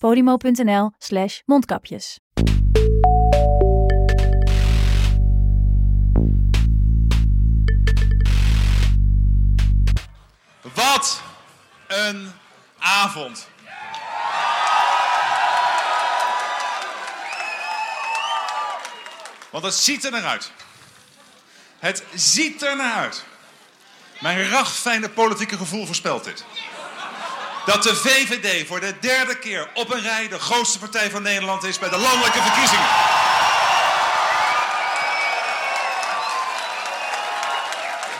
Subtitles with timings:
[0.00, 2.18] podimo.nl slash mondkapjes.
[10.74, 11.22] Wat
[11.88, 12.32] een
[12.78, 13.48] avond.
[19.50, 20.52] Want het ziet er naar uit.
[21.78, 23.24] Het ziet er naar uit.
[24.20, 26.44] Mijn ragfijne politieke gevoel voorspelt dit.
[27.64, 31.64] Dat de VVD voor de derde keer op een rij de grootste partij van Nederland
[31.64, 32.86] is bij de landelijke verkiezingen.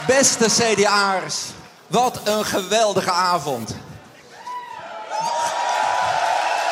[0.07, 1.37] Beste CDA'ers,
[1.87, 3.77] wat een geweldige avond.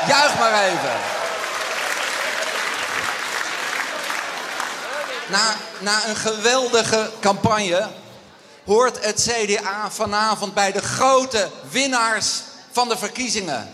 [0.06, 1.00] Juich maar even.
[5.26, 7.88] Na, na een geweldige campagne
[8.64, 12.42] hoort het CDA vanavond bij de grote winnaars
[12.78, 13.68] van de verkiezingen.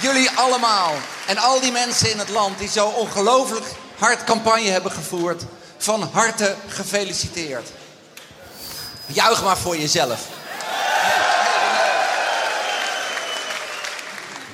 [0.00, 0.94] Jullie allemaal
[1.26, 3.64] en al die mensen in het land die zo ongelooflijk
[3.98, 5.42] hard campagne hebben gevoerd,
[5.76, 7.68] van harte gefeliciteerd.
[9.06, 10.28] Juich maar voor jezelf.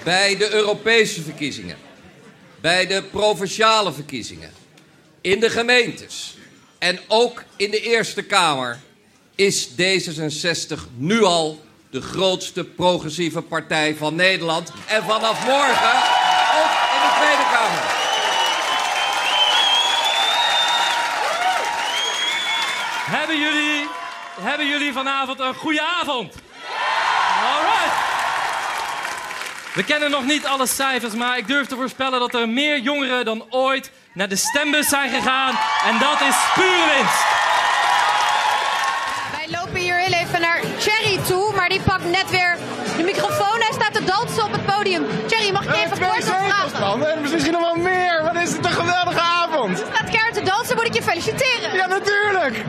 [0.05, 1.79] Bij de Europese verkiezingen,
[2.61, 4.53] bij de provinciale verkiezingen,
[5.21, 6.37] in de gemeentes
[6.79, 8.81] en ook in de Eerste Kamer
[9.35, 14.73] is D66 nu al de grootste progressieve partij van Nederland.
[14.87, 15.97] En vanaf morgen
[16.61, 18.03] ook in de Tweede Kamer.
[23.07, 23.87] Hebben jullie,
[24.41, 26.35] hebben jullie vanavond een goede avond?
[29.75, 33.25] We kennen nog niet alle cijfers, maar ik durf te voorspellen dat er meer jongeren
[33.25, 35.59] dan ooit naar de stembus zijn gegaan.
[35.85, 37.34] En dat is pure winst.
[43.05, 43.59] Microfoon.
[43.59, 45.07] Hij staat te dansen op het podium.
[45.27, 47.13] Cherry, mag ik je even kort wat vragen?
[47.13, 48.23] En misschien nog wel meer.
[48.23, 49.79] Wat is het een geweldige avond.
[49.79, 51.75] Staat keihard te dansen, moet ik je feliciteren.
[51.75, 52.65] Ja, natuurlijk.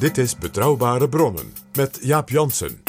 [0.00, 2.82] Dit is Betrouwbare Bronnen met Jaap Jansen.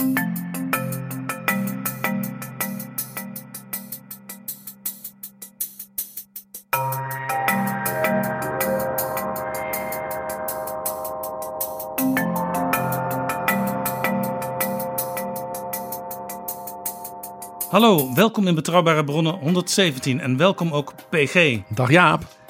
[17.70, 21.60] Hallo, welkom in Betrouwbare Bronnen 117 en welkom ook PG.
[21.68, 22.41] Dag Jaap.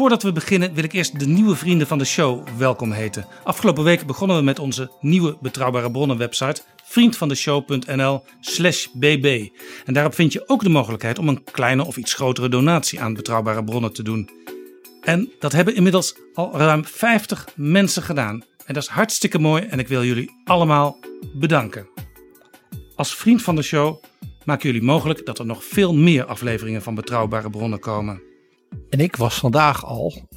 [0.00, 3.26] Voordat we beginnen wil ik eerst de nieuwe vrienden van de show welkom heten.
[3.44, 9.48] Afgelopen week begonnen we met onze nieuwe Betrouwbare Bronnen website vriendvandeshow.nl slash bb.
[9.84, 13.14] En daarop vind je ook de mogelijkheid om een kleine of iets grotere donatie aan
[13.14, 14.30] Betrouwbare Bronnen te doen.
[15.02, 18.42] En dat hebben inmiddels al ruim 50 mensen gedaan.
[18.64, 20.98] En dat is hartstikke mooi en ik wil jullie allemaal
[21.32, 21.88] bedanken.
[22.96, 24.02] Als vriend van de show
[24.44, 28.29] maken jullie mogelijk dat er nog veel meer afleveringen van Betrouwbare Bronnen komen.
[28.90, 30.28] En ik was vandaag al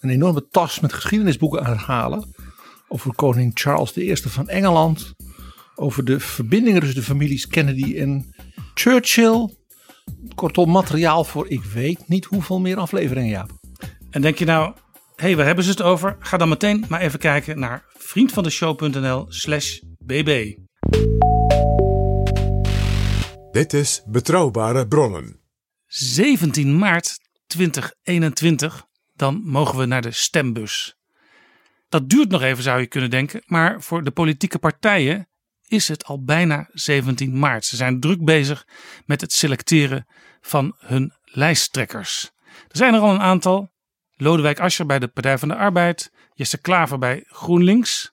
[0.00, 2.34] een enorme tas met geschiedenisboeken aan het halen.
[2.88, 5.14] Over koning Charles I van Engeland.
[5.74, 8.34] Over de verbindingen tussen de families Kennedy en
[8.74, 9.56] Churchill.
[10.34, 13.50] Kortom, materiaal voor ik weet niet hoeveel meer afleveringen, Jaap.
[14.10, 14.72] En denk je nou,
[15.16, 16.16] hé, hey, waar hebben ze het over?
[16.18, 20.56] Ga dan meteen maar even kijken naar vriendvandeshow.nl slash bb.
[23.50, 25.40] Dit is Betrouwbare Bronnen.
[25.86, 28.86] 17 maart 2021.
[29.14, 30.96] dan mogen we naar de stembus.
[31.88, 35.28] Dat duurt nog even, zou je kunnen denken, maar voor de politieke partijen
[35.66, 37.64] is het al bijna 17 maart.
[37.64, 38.66] Ze zijn druk bezig
[39.06, 40.06] met het selecteren
[40.40, 42.30] van hun lijsttrekkers.
[42.44, 43.70] Er zijn er al een aantal.
[44.14, 48.12] Lodewijk Asscher bij de Partij van de Arbeid, Jesse Klaver bij GroenLinks,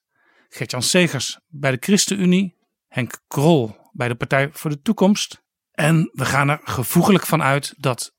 [0.49, 5.43] Gertjan Segers bij de ChristenUnie, Henk Krol bij de Partij voor de Toekomst.
[5.71, 8.14] En we gaan er gevoeglijk van uit dat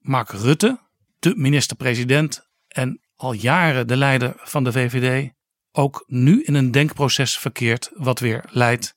[0.00, 0.80] Mark Rutte,
[1.18, 5.32] de minister-president en al jaren de leider van de VVD,
[5.72, 8.94] ook nu in een denkproces verkeert wat weer leidt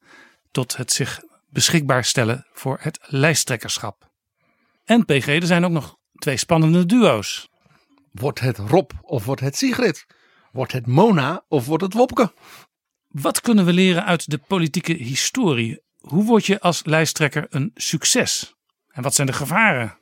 [0.51, 4.11] tot het zich beschikbaar stellen voor het lijsttrekkerschap.
[4.83, 7.49] En PG, er zijn ook nog twee spannende duo's.
[8.11, 10.05] Wordt het Rob of wordt het Sigrid?
[10.51, 12.33] Wordt het Mona of wordt het Wopke?
[13.07, 15.81] Wat kunnen we leren uit de politieke historie?
[15.97, 18.55] Hoe word je als lijsttrekker een succes?
[18.87, 19.97] En wat zijn de gevaren?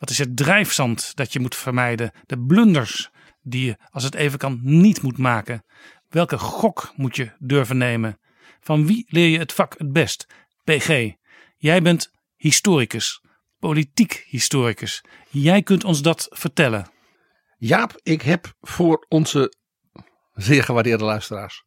[0.00, 2.12] Wat is het drijfzand dat je moet vermijden?
[2.26, 3.10] De blunders
[3.42, 5.64] die je, als het even kan, niet moet maken.
[6.08, 8.18] Welke gok moet je durven nemen?
[8.60, 10.26] Van wie leer je het vak het best?
[10.64, 11.12] PG,
[11.56, 13.24] jij bent historicus,
[13.58, 15.04] politiek historicus.
[15.28, 16.90] Jij kunt ons dat vertellen.
[17.56, 19.54] Jaap, ik heb voor onze
[20.34, 21.64] zeer gewaardeerde luisteraars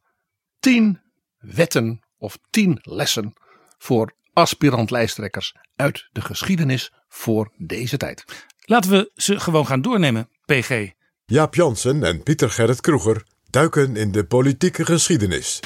[0.60, 1.02] tien
[1.38, 3.34] wetten of tien lessen
[3.78, 8.24] voor aspirant lijsttrekkers uit de geschiedenis voor deze tijd.
[8.60, 10.92] Laten we ze gewoon gaan doornemen, PG.
[11.26, 15.60] Jaap Jansen en Pieter Gerrit Kroeger duiken in de politieke geschiedenis.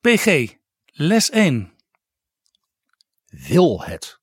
[0.00, 0.48] PG,
[0.84, 1.72] les 1.
[3.26, 4.20] Wil het.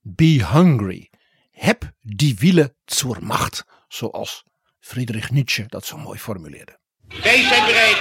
[0.00, 1.10] Be hungry.
[1.50, 4.44] Heb die wielen zur Macht, zoals
[4.80, 6.78] Friedrich Nietzsche dat zo mooi formuleerde.
[7.22, 7.98] Wij zijn bereid,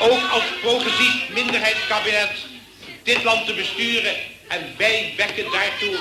[0.00, 2.57] ook als progressief minderheidskabinet,
[3.08, 4.14] dit land te besturen.
[4.48, 5.96] En wij wekken daartoe,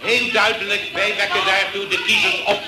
[0.00, 2.60] heel duidelijk, wij wekken daartoe de kiezers op.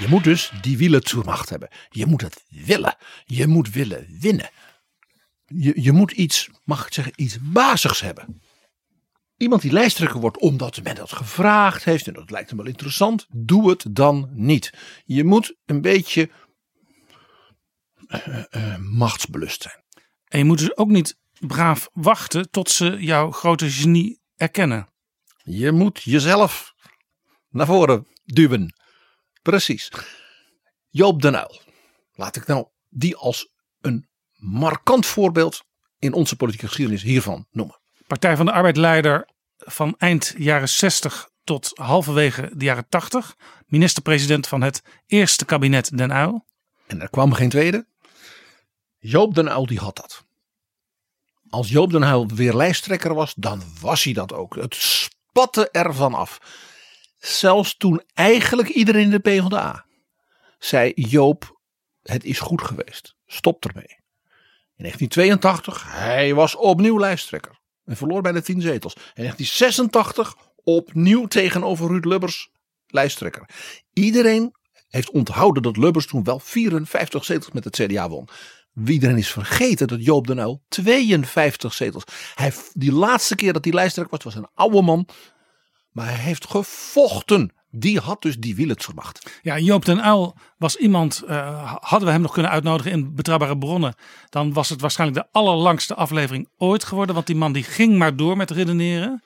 [0.00, 1.68] Je moet dus die wielen zur hebben.
[1.90, 2.96] Je moet het willen.
[3.24, 4.50] Je moet willen winnen.
[5.46, 8.42] Je, je moet iets, mag ik zeggen, iets bazigs hebben.
[9.36, 13.26] Iemand die lijsttrekker wordt omdat men dat gevraagd heeft en dat lijkt hem wel interessant,
[13.30, 14.72] doe het dan niet.
[15.04, 16.30] Je moet een beetje
[18.78, 19.84] machtsbelust zijn.
[20.28, 24.88] En je moet dus ook niet braaf wachten tot ze jouw grote genie erkennen.
[25.44, 26.72] Je moet jezelf
[27.48, 28.74] naar voren duwen.
[29.42, 29.90] Precies.
[30.88, 31.60] Joop den Uyl.
[32.12, 35.64] Laat ik nou die als een markant voorbeeld
[35.98, 37.80] in onze politieke geschiedenis hiervan noemen.
[38.06, 43.36] Partij van de Arbeid-leider van eind jaren 60 tot halverwege de jaren 80.
[43.66, 46.46] Minister-president van het eerste kabinet Den Uyl.
[46.86, 47.87] En er kwam geen tweede.
[48.98, 50.24] Joop den Uyl die had dat.
[51.48, 54.54] Als Joop den Uyl weer lijsttrekker was, dan was hij dat ook.
[54.54, 56.38] Het spatte ervan af.
[57.18, 59.86] Zelfs toen eigenlijk iedereen in de PvdA
[60.58, 61.60] zei Joop,
[62.02, 63.14] het is goed geweest.
[63.26, 63.96] Stop ermee.
[64.76, 67.58] In 1982, hij was opnieuw lijsttrekker.
[67.84, 68.94] En verloor bijna 10 zetels.
[68.94, 72.50] In 1986 opnieuw tegenover Ruud Lubbers
[72.86, 73.48] lijsttrekker.
[73.92, 74.54] Iedereen
[74.88, 78.28] heeft onthouden dat Lubbers toen wel 54 zetels met het CDA won.
[78.86, 82.04] Iedereen is vergeten dat Joop den Uyl 52 zetels.
[82.34, 85.08] Hij, die laatste keer dat hij lijsttrekker was, was een oude man.
[85.92, 87.52] Maar hij heeft gevochten.
[87.70, 89.40] Die had dus die willensvermacht.
[89.42, 93.58] Ja, Joop den Uyl was iemand, uh, hadden we hem nog kunnen uitnodigen in Betrouwbare
[93.58, 93.94] Bronnen,
[94.28, 97.14] dan was het waarschijnlijk de allerlangste aflevering ooit geworden.
[97.14, 99.22] Want die man die ging maar door met redeneren.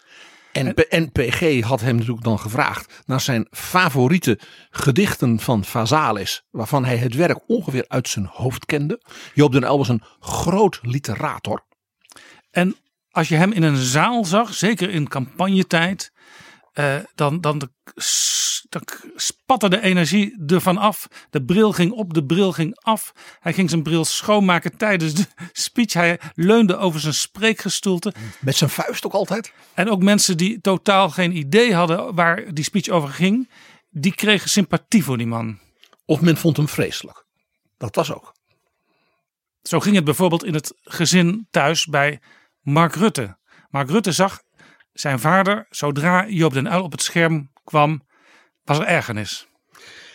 [0.52, 4.38] En NPG had hem natuurlijk dan gevraagd naar zijn favoriete
[4.70, 9.00] gedichten van Vazalis, waarvan hij het werk ongeveer uit zijn hoofd kende.
[9.34, 11.64] Joop den Uyl was een groot literator.
[12.50, 12.76] En
[13.10, 16.12] als je hem in een zaal zag, zeker in campagnetijd,
[16.74, 17.70] uh, dan, dan, de,
[18.68, 18.82] dan
[19.16, 21.08] spatte de energie ervan af.
[21.30, 23.12] De bril ging op, de bril ging af.
[23.40, 25.92] Hij ging zijn bril schoonmaken tijdens de speech.
[25.92, 28.14] Hij leunde over zijn spreekgestoelte.
[28.40, 29.52] Met zijn vuist ook altijd.
[29.74, 33.48] En ook mensen die totaal geen idee hadden waar die speech over ging,
[33.90, 35.58] die kregen sympathie voor die man.
[36.04, 37.24] Of men vond hem vreselijk.
[37.78, 38.34] Dat was ook.
[39.62, 42.20] Zo ging het bijvoorbeeld in het gezin thuis bij
[42.60, 43.36] Mark Rutte.
[43.70, 44.42] Mark Rutte zag
[44.92, 48.06] zijn vader, zodra Joop den Uyl op het scherm kwam,
[48.64, 49.46] was er ergernis.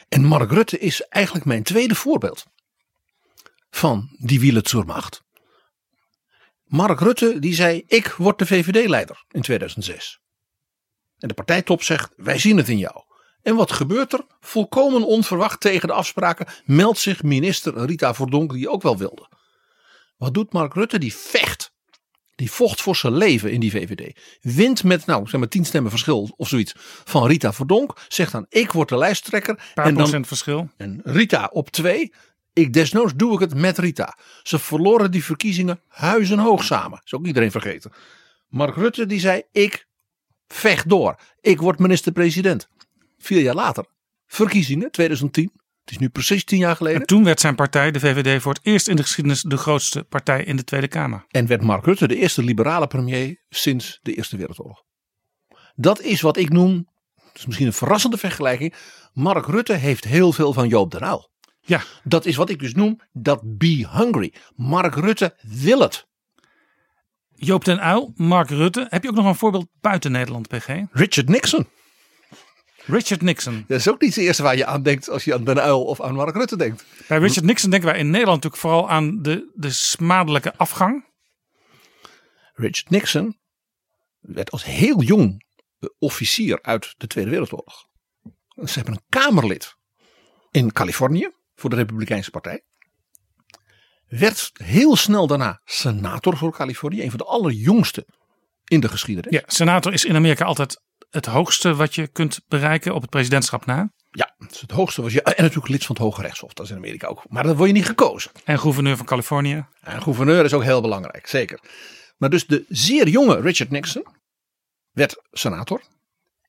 [0.09, 2.45] En Mark Rutte is eigenlijk mijn tweede voorbeeld
[3.69, 5.25] van die wielertsoermacht.
[6.63, 10.19] Mark Rutte die zei, ik word de VVD-leider in 2006.
[11.17, 13.03] En de partijtop zegt, wij zien het in jou.
[13.41, 14.25] En wat gebeurt er?
[14.39, 19.29] Volkomen onverwacht tegen de afspraken meldt zich minister Rita Verdonk die ook wel wilde.
[20.17, 20.99] Wat doet Mark Rutte?
[20.99, 21.66] Die vecht
[22.37, 24.19] Die vocht voor zijn leven in die VVD.
[24.41, 27.93] Wint met, nou, zeg maar, tien stemmen verschil of zoiets van Rita Verdonk.
[28.07, 29.55] Zegt dan, ik word de lijsttrekker.
[29.73, 30.69] Paar en dan, procent verschil.
[30.77, 32.13] En Rita op twee.
[32.53, 34.17] Ik desnoods doe ik het met Rita.
[34.43, 37.01] Ze verloren die verkiezingen huizenhoog samen.
[37.03, 37.91] is ook iedereen vergeten.
[38.47, 39.87] Mark Rutte die zei, ik
[40.47, 41.19] vecht door.
[41.41, 42.69] Ik word minister-president.
[43.17, 43.85] Vier jaar later,
[44.25, 45.51] verkiezingen 2010.
[45.87, 47.01] Het is nu precies tien jaar geleden.
[47.01, 50.03] En toen werd zijn partij, de VVD, voor het eerst in de geschiedenis de grootste
[50.03, 51.25] partij in de Tweede Kamer.
[51.27, 54.83] En werd Mark Rutte de eerste liberale premier sinds de Eerste Wereldoorlog.
[55.75, 58.73] Dat is wat ik noem, dat is misschien een verrassende vergelijking.
[59.13, 61.29] Mark Rutte heeft heel veel van Joop den Uyl.
[61.61, 61.81] Ja.
[62.03, 64.33] Dat is wat ik dus noem dat be hungry.
[64.55, 66.07] Mark Rutte wil het.
[67.35, 68.87] Joop den Uyl, Mark Rutte.
[68.89, 70.67] Heb je ook nog een voorbeeld buiten Nederland, PG?
[70.91, 71.67] Richard Nixon.
[72.87, 73.63] Richard Nixon.
[73.67, 75.83] Dat is ook niet het eerste waar je aan denkt als je aan Den Uyl
[75.83, 76.85] of aan Mark Rutte denkt.
[77.07, 81.05] Bij Richard Nixon denken wij in Nederland natuurlijk vooral aan de, de smadelijke afgang.
[82.53, 83.37] Richard Nixon
[84.19, 85.45] werd als heel jong
[85.99, 87.87] officier uit de Tweede Wereldoorlog.
[88.55, 89.75] Ze hebben een Kamerlid
[90.51, 92.63] in Californië voor de Republikeinse Partij.
[94.07, 97.03] Werd heel snel daarna senator voor Californië.
[97.03, 98.07] Een van de allerjongste
[98.63, 99.31] in de geschiedenis.
[99.31, 103.65] Ja, senator is in Amerika altijd het hoogste wat je kunt bereiken op het presidentschap
[103.65, 103.91] na.
[104.11, 105.21] Ja, het, hoogste was je.
[105.21, 106.53] En natuurlijk lid van het Hoge Rechtshof.
[106.53, 107.23] Dat is in Amerika ook.
[107.29, 108.31] Maar dan word je niet gekozen.
[108.43, 109.65] En gouverneur van Californië.
[109.81, 111.59] En gouverneur is ook heel belangrijk, zeker.
[112.17, 114.05] Maar dus de zeer jonge Richard Nixon
[114.91, 115.81] werd senator.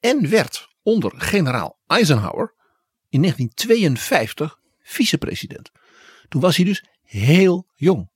[0.00, 2.54] En werd onder generaal Eisenhower
[3.08, 5.70] in 1952 vicepresident.
[6.28, 8.10] Toen was hij dus heel jong.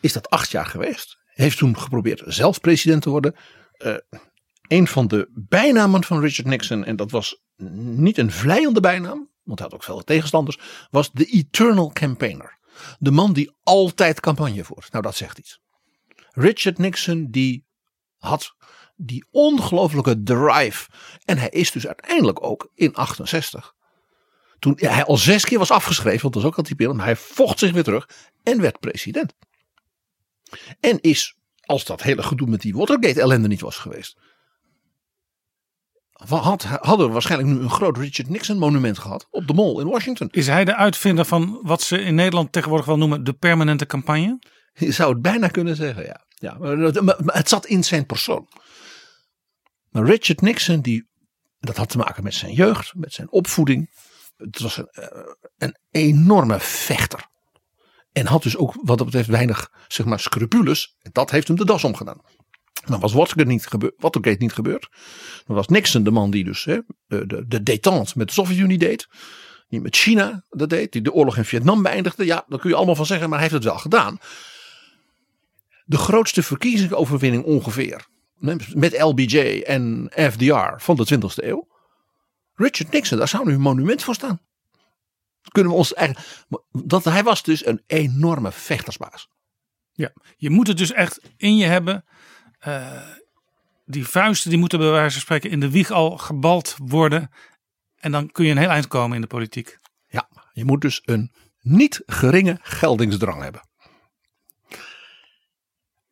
[0.00, 1.18] Is dat acht jaar geweest.
[1.26, 3.34] Heeft toen geprobeerd zelf president te worden.
[3.78, 3.96] Uh,
[4.72, 7.42] een van de bijnamen van Richard Nixon, en dat was
[7.96, 10.58] niet een vleiende bijnaam, want hij had ook veel tegenstanders,
[10.90, 12.58] was de Eternal Campaigner.
[12.98, 14.92] De man die altijd campagne voert.
[14.92, 15.60] Nou, dat zegt iets.
[16.30, 17.64] Richard Nixon die
[18.18, 18.54] had
[18.96, 20.90] die ongelofelijke drive.
[21.24, 23.74] En hij is dus uiteindelijk ook in 68.
[24.58, 26.96] Toen hij al zes keer was afgeschreven, want dat was ook al typerend.
[26.96, 28.08] Maar hij vocht zich weer terug
[28.42, 29.34] en werd president.
[30.80, 34.16] En is, als dat hele gedoe met die Watergate ellende niet was geweest.
[36.28, 39.88] Had, hadden we waarschijnlijk nu een groot Richard Nixon monument gehad op de Mall in
[39.88, 40.28] Washington.
[40.30, 44.38] Is hij de uitvinder van wat ze in Nederland tegenwoordig wel noemen de permanente campagne?
[44.72, 46.24] Je zou het bijna kunnen zeggen, ja.
[46.34, 48.48] ja maar het zat in zijn persoon.
[49.90, 51.08] Maar Richard Nixon, die,
[51.60, 53.90] dat had te maken met zijn jeugd, met zijn opvoeding.
[54.36, 57.30] Het was een, een enorme vechter.
[58.12, 60.96] En had dus ook wat dat betreft weinig zeg maar, scrupules.
[61.12, 62.20] Dat heeft hem de das omgedaan.
[62.84, 64.88] Dan was Watergate niet, gebeurd, Watergate niet gebeurd.
[65.46, 69.08] Dan was Nixon de man die dus hè, de, de, met de Sovjet-Unie deed.
[69.68, 70.92] Die met China dat deed.
[70.92, 72.24] Die de oorlog in Vietnam beëindigde.
[72.24, 74.18] Ja, daar kun je allemaal van zeggen, maar hij heeft het wel gedaan.
[75.84, 78.06] De grootste verkiezingsoverwinning ongeveer.
[78.74, 81.68] Met LBJ en FDR van de 20e eeuw.
[82.54, 84.40] Richard Nixon, daar zou nu een monument voor staan.
[85.48, 86.28] Kunnen we ons eigenlijk.
[86.70, 89.28] Dat hij was dus een enorme vechtersbaas.
[89.92, 92.04] Ja, je moet het dus echt in je hebben.
[92.66, 93.02] Uh,
[93.84, 97.30] die vuisten die moeten bij wijze van spreken in de wieg al gebald worden.
[97.96, 99.78] En dan kun je een heel eind komen in de politiek.
[100.08, 103.68] Ja, je moet dus een niet geringe geldingsdrang hebben.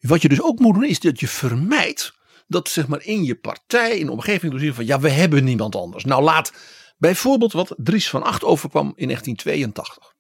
[0.00, 2.19] Wat je dus ook moet doen is dat je vermijdt
[2.50, 5.76] dat zeg maar in je partij, in de omgeving, dus van ja we hebben niemand
[5.76, 6.04] anders.
[6.04, 6.52] Nou laat
[6.99, 10.14] bijvoorbeeld wat Dries van Acht overkwam in 1982.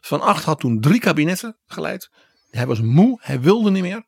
[0.00, 2.10] Van Acht had toen drie kabinetten geleid.
[2.50, 4.04] Hij was moe, hij wilde niet meer.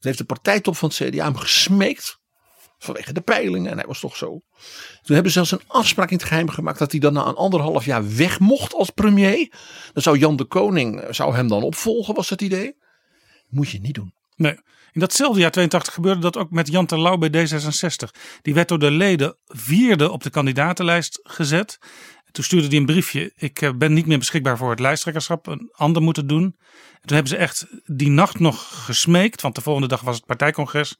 [0.00, 2.18] Heeft de partijtop van het CDA hem gesmeekt.
[2.78, 3.70] Vanwege de peilingen.
[3.70, 4.28] En hij was toch zo.
[5.02, 6.78] Toen hebben ze zelfs een afspraak in het geheim gemaakt.
[6.78, 9.52] Dat hij dan na een anderhalf jaar weg mocht als premier.
[9.92, 12.76] Dan zou Jan de Koning zou hem dan opvolgen was het idee.
[13.48, 14.14] Moet je niet doen.
[14.36, 14.58] Nee.
[14.92, 18.10] In datzelfde jaar 82 gebeurde dat ook met Jan Terlouw bij D66.
[18.42, 21.78] Die werd door de leden vierde op de kandidatenlijst gezet.
[22.32, 23.32] Toen stuurde hij een briefje.
[23.36, 25.46] Ik eh, ben niet meer beschikbaar voor het lijsttrekkerschap.
[25.46, 26.42] Een ander moet het doen.
[26.42, 29.40] En toen hebben ze echt die nacht nog gesmeekt.
[29.40, 30.98] Want de volgende dag was het partijcongres.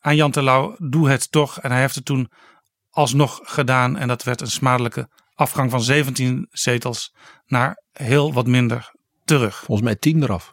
[0.00, 1.60] Aan Jan Terlouw, doe het toch.
[1.60, 2.30] En hij heeft het toen
[2.90, 3.96] alsnog gedaan.
[3.96, 7.14] En dat werd een smadelijke afgang van 17 zetels
[7.46, 9.56] naar heel wat minder terug.
[9.56, 10.52] Volgens mij 10 eraf.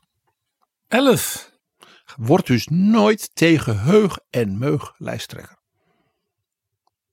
[0.88, 1.50] 11.
[2.16, 5.61] Wordt dus nooit tegen heug en meug lijsttrekker.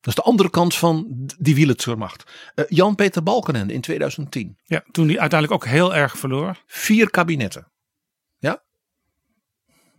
[0.00, 1.06] Dat is de andere kant van
[1.38, 2.32] die wielertsurmacht.
[2.54, 4.58] Uh, Jan-Peter Balkenende in 2010.
[4.64, 6.62] Ja, toen hij uiteindelijk ook heel erg verloor.
[6.66, 7.72] Vier kabinetten.
[8.38, 8.64] Ja.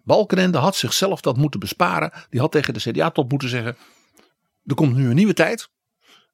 [0.04, 2.14] Balkenende had zichzelf dat moeten besparen.
[2.30, 3.78] Die had tegen de CDA-top moeten zeggen.
[4.64, 5.70] Er komt nu een nieuwe tijd.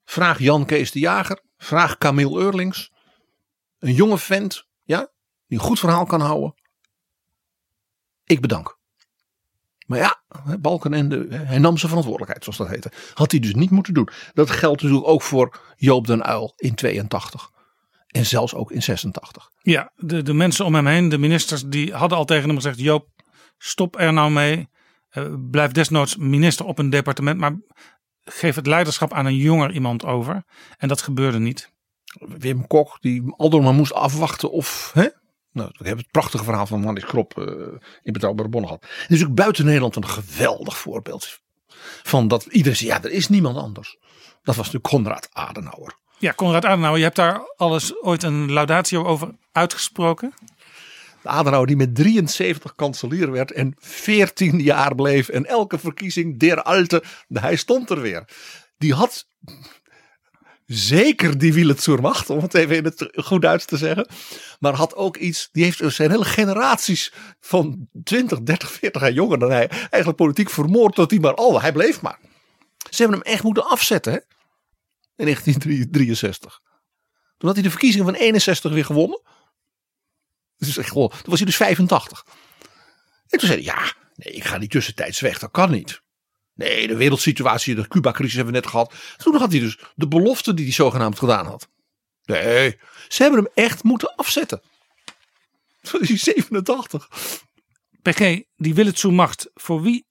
[0.03, 1.41] Vraag Jan Kees de Jager.
[1.57, 2.91] Vraag Camille Eurlings.
[3.79, 4.67] Een jonge vent.
[4.83, 5.11] Ja,
[5.47, 6.53] die een goed verhaal kan houden.
[8.23, 8.79] Ik bedank.
[9.85, 10.21] Maar ja,
[10.59, 12.91] Balkenende, hij nam zijn verantwoordelijkheid, zoals dat heette.
[13.13, 14.09] Had hij dus niet moeten doen.
[14.33, 17.49] Dat geldt natuurlijk ook voor Joop den Uyl in 82.
[18.07, 19.49] En zelfs ook in 86.
[19.61, 22.79] Ja, de, de mensen om hem heen, de ministers, die hadden al tegen hem gezegd:
[22.79, 23.07] Joop,
[23.57, 24.67] stop er nou mee.
[25.11, 27.55] Uh, blijf desnoods minister op een departement, maar
[28.23, 30.43] geef het leiderschap aan een jonger iemand over.
[30.77, 31.73] En dat gebeurde niet.
[32.37, 34.91] Wim Kok, die aldoor maar moest afwachten of.
[34.93, 35.07] Hè?
[35.55, 37.45] Nou, we hebben het prachtige verhaal van Manis Krop uh,
[38.03, 38.85] in Betrouwbare Bronnen gehad.
[39.01, 41.39] Het is ook buiten Nederland een geweldig voorbeeld.
[42.03, 43.97] Van dat iedereen zei, ja, er is niemand anders.
[44.43, 45.97] Dat was natuurlijk Konrad Adenauer.
[46.17, 50.33] Ja, Konrad Adenauer, je hebt daar alles ooit een laudatio over uitgesproken.
[51.21, 55.29] De Adenauer die met 73 kanselier werd en 14 jaar bleef.
[55.29, 58.27] En elke verkiezing der alte, hij stond er weer.
[58.77, 59.27] Die had
[60.65, 64.07] zeker die wielen zur macht, om het even in het goed Duits te zeggen.
[64.59, 69.39] Maar had ook iets, die heeft zijn hele generaties van 20, 30, 40 jaar jonger
[69.39, 72.19] dan hij eigenlijk politiek vermoord tot hij maar al, hij bleef maar.
[72.89, 74.19] Ze hebben hem echt moeten afzetten hè?
[75.15, 76.61] in 1963.
[77.37, 79.21] Toen had hij de verkiezingen van 61 weer gewonnen.
[80.57, 82.25] Dus echt, toen was hij dus 85.
[83.27, 86.01] En toen zei hij, ja, nee, ik ga niet tussentijds weg, dat kan niet.
[86.55, 88.93] Nee, de wereldsituatie, de Cuba-crisis hebben we net gehad.
[89.17, 91.67] Toen had hij dus de belofte die hij zogenaamd gedaan had.
[92.25, 94.61] Nee, ze hebben hem echt moeten afzetten.
[95.89, 97.09] Toen is hij 87.
[98.01, 100.05] PG, die Willetse macht, voor wie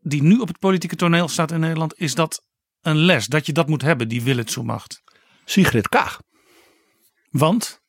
[0.00, 2.42] die nu op het politieke toneel staat in Nederland, is dat
[2.80, 5.02] een les dat je dat moet hebben, die Willetse macht?
[5.44, 6.20] Sigrid Kaag.
[7.30, 7.80] Want?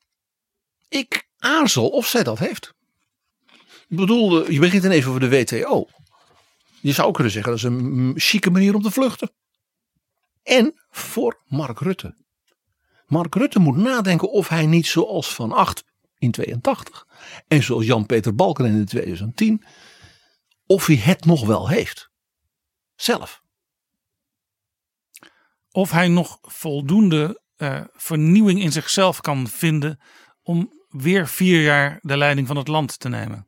[0.90, 2.74] Ik aarzel of zij dat heeft.
[3.88, 5.88] Ik bedoel, je begint dan even over de WTO.
[6.82, 9.32] Je zou kunnen zeggen dat is een chique manier om te vluchten.
[10.44, 12.16] En voor Mark Rutte.
[13.06, 15.84] Mark Rutte moet nadenken of hij niet zoals Van Acht
[16.18, 17.08] in 82
[17.48, 19.64] en zoals Jan-Peter Balken in 2010,
[20.66, 22.10] of hij het nog wel heeft.
[22.96, 23.42] Zelf.
[25.72, 30.00] Of hij nog voldoende uh, vernieuwing in zichzelf kan vinden
[30.42, 33.48] om weer vier jaar de leiding van het land te nemen.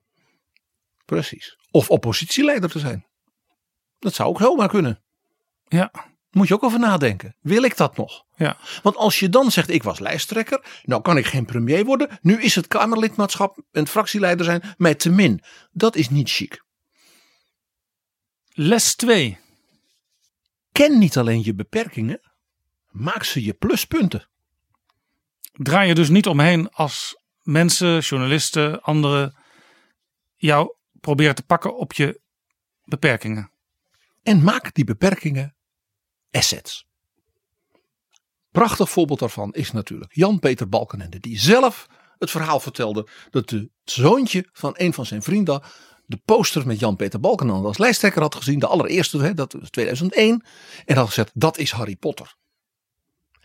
[1.05, 1.57] Precies.
[1.71, 3.07] Of oppositieleider te zijn.
[4.03, 5.01] Dat zou ook helemaal kunnen.
[5.67, 5.91] Ja.
[6.31, 7.35] Moet je ook over nadenken.
[7.41, 8.23] Wil ik dat nog?
[8.35, 8.57] Ja.
[8.81, 10.81] Want als je dan zegt, ik was lijsttrekker.
[10.83, 12.19] Nou kan ik geen premier worden.
[12.21, 15.43] Nu is het Kamerlidmaatschap en fractieleider zijn mij te min.
[15.71, 16.63] Dat is niet chic.
[18.49, 19.39] Les 2.
[20.71, 22.31] Ken niet alleen je beperkingen.
[22.89, 24.27] Maak ze je pluspunten.
[25.51, 29.35] Draai je dus niet omheen als mensen, journalisten, anderen
[30.35, 32.21] jou proberen te pakken op je
[32.83, 33.52] beperkingen.
[34.23, 35.55] En maak die beperkingen
[36.31, 36.85] assets.
[38.51, 44.49] Prachtig voorbeeld daarvan is natuurlijk Jan-Peter Balkenende, die zelf het verhaal vertelde dat de zoontje
[44.51, 45.63] van een van zijn vrienden
[46.05, 48.59] de poster met Jan-Peter Balkenende als lijsttrekker had gezien.
[48.59, 50.43] De allereerste, hè, dat was 2001.
[50.85, 52.35] En had gezegd, dat is Harry Potter.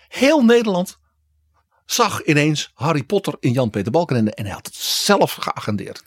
[0.08, 0.98] Heel Nederland
[1.84, 6.02] zag ineens Harry Potter in Jan-Peter Balkenende en hij had het zelf geagendeerd.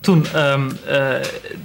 [0.00, 1.20] Toen um, uh,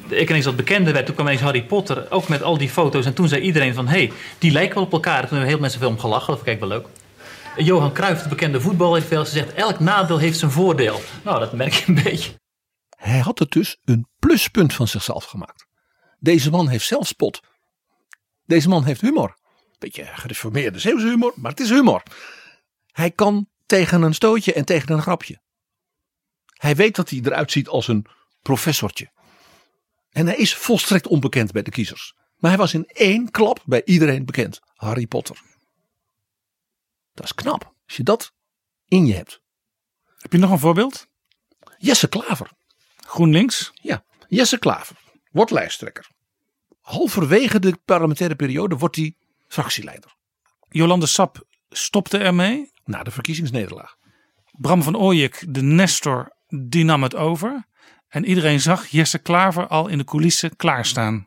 [0.07, 3.05] ik ineens wat bekende werd, toen kwam ineens Harry Potter, ook met al die foto's.
[3.05, 5.19] En toen zei iedereen van, hé, hey, die lijken wel op elkaar.
[5.19, 6.87] toen hebben heel mensen veel om gelachen, dat vond ik wel leuk.
[7.57, 11.01] Johan Cruijff, de bekende voetballer, heeft veel gezegd, elk nadeel heeft zijn voordeel.
[11.23, 12.31] Nou, dat merk je een beetje.
[12.97, 15.65] Hij had het dus een pluspunt van zichzelf gemaakt.
[16.19, 17.41] Deze man heeft zelfspot.
[18.45, 19.37] Deze man heeft humor.
[19.79, 22.03] Beetje gereformeerde Zeeuwse humor, maar het is humor.
[22.91, 25.39] Hij kan tegen een stootje en tegen een grapje.
[26.45, 28.05] Hij weet dat hij eruit ziet als een
[28.45, 29.11] professortje.
[30.09, 32.13] En hij is volstrekt onbekend bij de kiezers.
[32.37, 34.59] Maar hij was in één klap bij iedereen bekend.
[34.75, 35.41] Harry Potter.
[37.13, 37.73] Dat is knap.
[37.87, 38.33] Als je dat
[38.85, 39.41] in je hebt.
[40.17, 41.07] Heb je nog een voorbeeld?
[41.77, 42.51] Jesse Klaver.
[42.95, 43.71] GroenLinks?
[43.73, 44.95] Ja, Jesse Klaver.
[45.31, 46.09] Wordt lijsttrekker.
[46.81, 49.15] Halverwege de parlementaire periode wordt hij
[49.47, 50.15] fractieleider.
[50.69, 52.71] Jolande Sap stopte ermee.
[52.83, 53.95] Na de verkiezingsnederlaag.
[54.51, 57.65] Bram van Ooyek, de Nestor, die nam het over.
[58.15, 61.25] En iedereen zag Jesse Klaver al in de coulissen klaarstaan.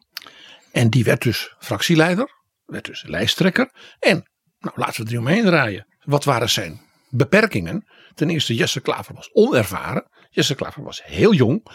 [0.73, 2.31] En die werd dus fractieleider,
[2.67, 3.71] werd dus lijsttrekker.
[3.99, 5.87] En, nou laten we er omheen draaien.
[6.05, 7.87] Wat waren zijn beperkingen?
[8.15, 10.05] Ten eerste, Jesse Klaver was onervaren.
[10.31, 11.67] Jesse Klaver was heel jong.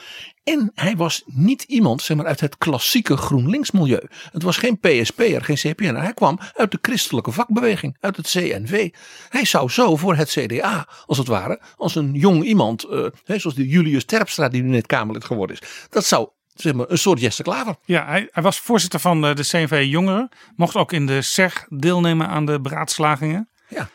[0.43, 4.07] En hij was niet iemand zeg maar, uit het klassieke GroenLinks milieu.
[4.31, 5.95] Het was geen PSP'er, geen CPN.
[5.95, 8.89] Hij kwam uit de christelijke vakbeweging, uit het CNV.
[9.29, 13.55] Hij zou zo voor het CDA, als het ware, als een jong iemand, uh, zoals
[13.55, 15.87] de Julius Terpstra die nu net Kamerlid geworden is.
[15.89, 17.75] Dat zou zeg maar, een soort Jesse Klaver.
[17.85, 20.29] Ja, hij, hij was voorzitter van de, de CNV Jongeren.
[20.55, 23.49] Mocht ook in de SEG deelnemen aan de beraadslagingen.
[23.69, 23.89] Ja.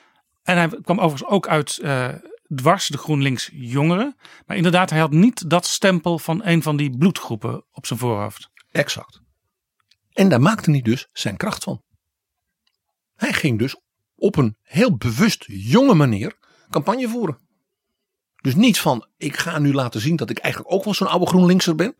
[0.48, 2.08] En hij kwam overigens ook uit uh,
[2.54, 4.16] dwars de GroenLinks jongeren.
[4.46, 8.50] Maar inderdaad, hij had niet dat stempel van een van die bloedgroepen op zijn voorhoofd.
[8.70, 9.20] Exact.
[10.12, 11.82] En daar maakte hij dus zijn kracht van.
[13.14, 13.76] Hij ging dus
[14.14, 16.36] op een heel bewust jonge manier
[16.70, 17.38] campagne voeren.
[18.36, 21.26] Dus niet van ik ga nu laten zien dat ik eigenlijk ook wel zo'n oude
[21.26, 21.94] GroenLinkser ben.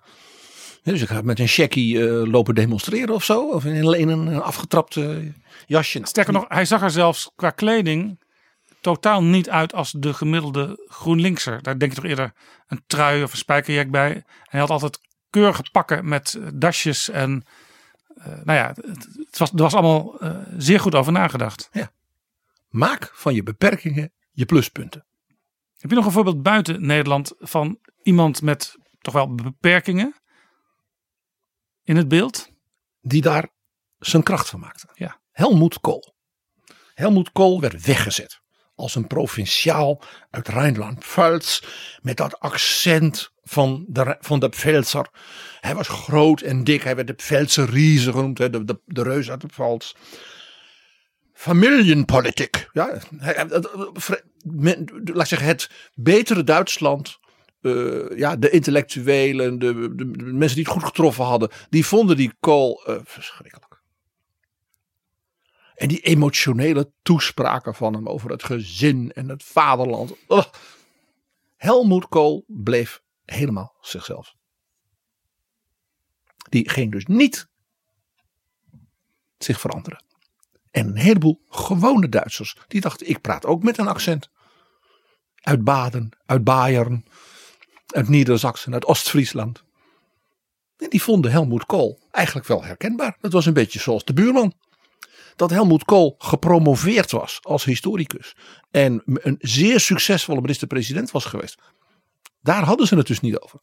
[0.83, 3.49] Dus ik ga met een checkie uh, lopen demonstreren of zo.
[3.49, 5.33] Of in, in een afgetrapt uh,
[5.67, 6.01] jasje.
[6.03, 8.27] Sterker nog, hij zag er zelfs qua kleding
[8.95, 11.63] totaal niet uit als de gemiddelde GroenLinkser.
[11.63, 12.33] Daar denk je toch eerder
[12.67, 14.25] een trui of een spijkerjack bij.
[14.43, 17.45] Hij had altijd keurige pakken met dasjes en
[18.19, 21.69] uh, nou ja, het, het, was, er was allemaal uh, zeer goed over nagedacht.
[21.73, 21.91] Ja.
[22.69, 25.07] Maak van je beperkingen je pluspunten.
[25.77, 30.15] Heb je nog een voorbeeld buiten Nederland van iemand met toch wel beperkingen
[31.83, 32.51] in het beeld?
[33.01, 33.49] Die daar
[33.99, 34.89] zijn kracht van maakte.
[34.95, 35.21] Ja.
[35.31, 36.15] Helmoet Kool.
[36.95, 38.41] Helmoet Kool werd weggezet
[38.79, 41.61] als een provinciaal uit Rijnland-Pfalz
[42.03, 45.07] met dat accent van de, van de Pfälzer.
[45.61, 49.31] Hij was groot en dik, hij werd de Pfälzer Riese genoemd, de, de, de reus
[49.31, 49.93] uit de Pfalz.
[51.33, 52.69] Familienpolitiek.
[52.73, 52.99] Ja,
[55.05, 57.19] laat zeggen, het betere Duitsland.
[57.63, 62.17] Uh, ja, de intellectuelen, de, de, de, mensen die het goed getroffen hadden, die vonden
[62.17, 63.68] die Kool uh, verschrikkelijk.
[65.79, 70.13] En die emotionele toespraken van hem over het gezin en het vaderland.
[71.57, 74.35] Helmoet Kool bleef helemaal zichzelf.
[76.49, 77.49] Die ging dus niet
[79.39, 80.05] zich veranderen.
[80.71, 84.31] En een heleboel gewone Duitsers die dachten: ik praat ook met een accent.
[85.35, 87.05] Uit Baden, uit Bayern,
[87.87, 89.65] uit Niedersachsen, uit Oost-Friesland.
[90.77, 93.17] En die vonden Helmoet Kool eigenlijk wel herkenbaar.
[93.21, 94.55] Het was een beetje zoals de buurman
[95.39, 98.37] dat Helmoet Kool gepromoveerd was als historicus.
[98.71, 101.59] En een zeer succesvolle minister-president was geweest.
[102.41, 103.61] Daar hadden ze het dus niet over.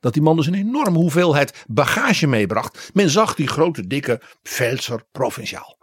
[0.00, 2.90] Dat die man dus een enorme hoeveelheid bagage meebracht.
[2.94, 5.78] Men zag die grote, dikke Pfälzer provinciaal.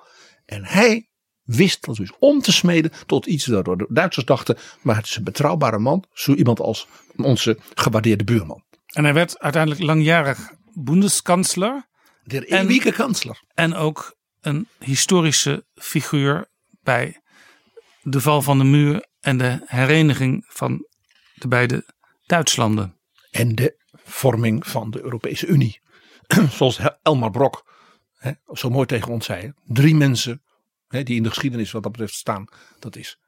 [0.46, 1.10] En hij
[1.44, 4.58] wist dat dus om te smeden tot iets waardoor de Duitsers dachten.
[4.82, 6.04] Maar het is een betrouwbare man.
[6.14, 8.64] Zo iemand als onze gewaardeerde buurman.
[8.86, 11.88] En hij werd uiteindelijk langjarig Bundeskansler.
[12.24, 13.44] De eeuwige kansler.
[13.54, 16.50] En ook een historische figuur
[16.82, 17.22] bij
[18.02, 20.88] de val van de muur en de hereniging van
[21.34, 21.86] de beide
[22.26, 22.98] Duitslanden.
[23.32, 25.82] En de vorming van de Europese Unie.
[26.58, 27.72] Zoals Elmar Brok
[28.18, 29.54] hè, zo mooi tegen ons zei.
[29.66, 30.44] Drie mensen
[30.88, 32.46] hè, die in de geschiedenis wat dat betreft staan.
[32.80, 33.20] Dat is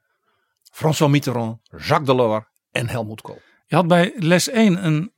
[0.62, 3.40] François Mitterrand, Jacques Delors en Helmut Kool.
[3.66, 5.12] Je had bij les 1 een,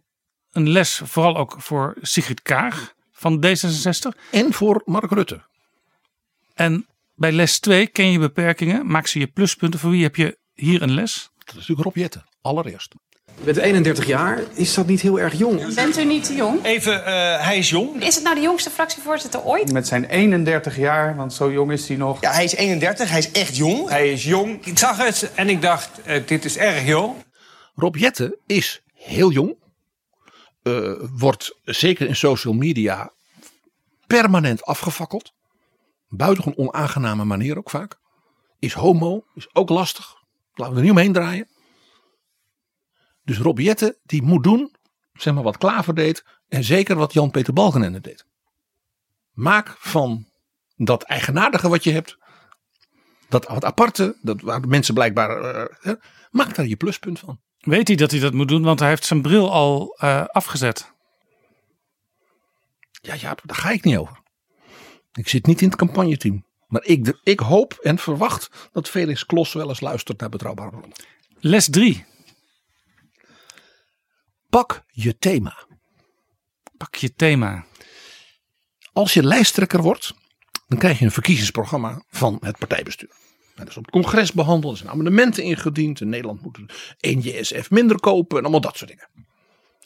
[0.51, 4.31] een les vooral ook voor Sigrid Kaag van D66.
[4.31, 5.47] En voor Mark Rutte.
[6.59, 9.81] En bij les 2 ken je beperkingen, maak ze je pluspunten.
[9.81, 11.31] Voor wie heb je hier een les?
[11.39, 12.95] Dat is natuurlijk Rob Jetten, allereerst.
[13.25, 15.75] Je bent 31 jaar, is dat niet heel erg jong?
[15.75, 16.65] Bent u niet te jong?
[16.65, 17.05] Even, uh,
[17.45, 18.03] hij is jong.
[18.03, 19.73] Is het nou de jongste fractievoorzitter ooit?
[19.73, 22.21] Met zijn 31 jaar, want zo jong is hij nog.
[22.21, 23.89] Ja, hij is 31, hij is echt jong.
[23.89, 24.67] Hij is jong.
[24.67, 27.15] Ik zag het en ik dacht, uh, dit is erg jong.
[27.75, 29.57] Rob Jetten is heel jong.
[30.63, 33.13] Uh, wordt zeker in social media
[34.07, 35.33] permanent afgefakkeld
[36.09, 37.99] buitengewoon onaangename manier ook vaak.
[38.59, 40.17] Is homo, is ook lastig.
[40.55, 41.49] Laten we er niet omheen draaien.
[43.25, 44.77] Dus Rob Jetten, die moet doen,
[45.13, 46.25] zeg maar wat Klaver deed.
[46.49, 48.27] En zeker wat Jan-Peter Balkenende deed.
[49.33, 50.27] Maak van
[50.77, 52.19] dat eigenaardige wat je hebt.
[53.29, 55.69] Dat wat aparte, dat waar mensen blijkbaar.
[55.83, 55.93] Uh,
[56.31, 57.41] maak daar je pluspunt van.
[57.59, 60.93] Weet hij dat hij dat moet doen, want hij heeft zijn bril al uh, afgezet.
[62.91, 64.21] Ja, ja, daar ga ik niet over.
[65.13, 66.47] Ik zit niet in het campagneteam.
[66.67, 70.93] Maar ik, ik hoop en verwacht dat Felix Klos wel eens luistert naar betrouwbare bronnen.
[71.41, 72.05] Les 3.
[74.49, 75.67] Pak je thema.
[76.77, 77.65] Pak je thema.
[78.93, 80.15] Als je lijsttrekker wordt,
[80.69, 83.11] dan krijg je een verkiezingsprogramma van het partijbestuur.
[83.55, 86.01] Dat is op het congres behandeld, er zijn amendementen ingediend.
[86.01, 86.59] In Nederland moet
[87.01, 89.09] één JSF minder kopen en allemaal dat soort dingen.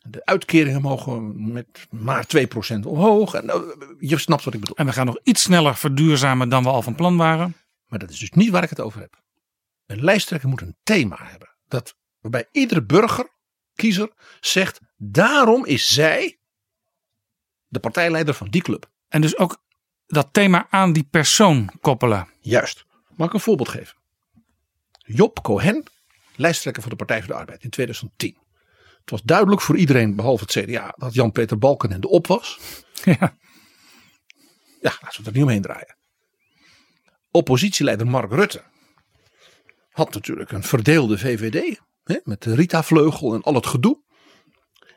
[0.09, 3.35] De uitkeringen mogen met maar 2% omhoog.
[3.35, 3.55] En, uh,
[3.99, 4.77] je snapt wat ik bedoel.
[4.77, 7.57] En we gaan nog iets sneller verduurzamen dan we al van plan waren.
[7.87, 9.23] Maar dat is dus niet waar ik het over heb.
[9.87, 11.49] Een lijsttrekker moet een thema hebben.
[11.69, 13.29] Dat, waarbij iedere burger,
[13.75, 14.11] kiezer,
[14.41, 16.39] zegt: daarom is zij
[17.69, 18.91] de partijleider van die club.
[19.09, 19.63] En dus ook
[20.07, 22.29] dat thema aan die persoon koppelen.
[22.41, 22.85] Juist.
[23.17, 23.97] Mag ik een voorbeeld geven?
[24.99, 25.85] Job Cohen,
[26.37, 28.37] lijsttrekker van de Partij voor de Arbeid in 2010.
[29.03, 32.59] Het was duidelijk voor iedereen, behalve het CDA, dat Jan-Peter Balkenende op was.
[33.05, 33.37] Ja.
[34.81, 35.97] Ja, laten we er niet omheen draaien.
[37.31, 38.63] Oppositieleider Mark Rutte
[39.91, 41.81] had natuurlijk een verdeelde VVD.
[42.05, 44.03] Hè, met de Rita-vleugel en al het gedoe.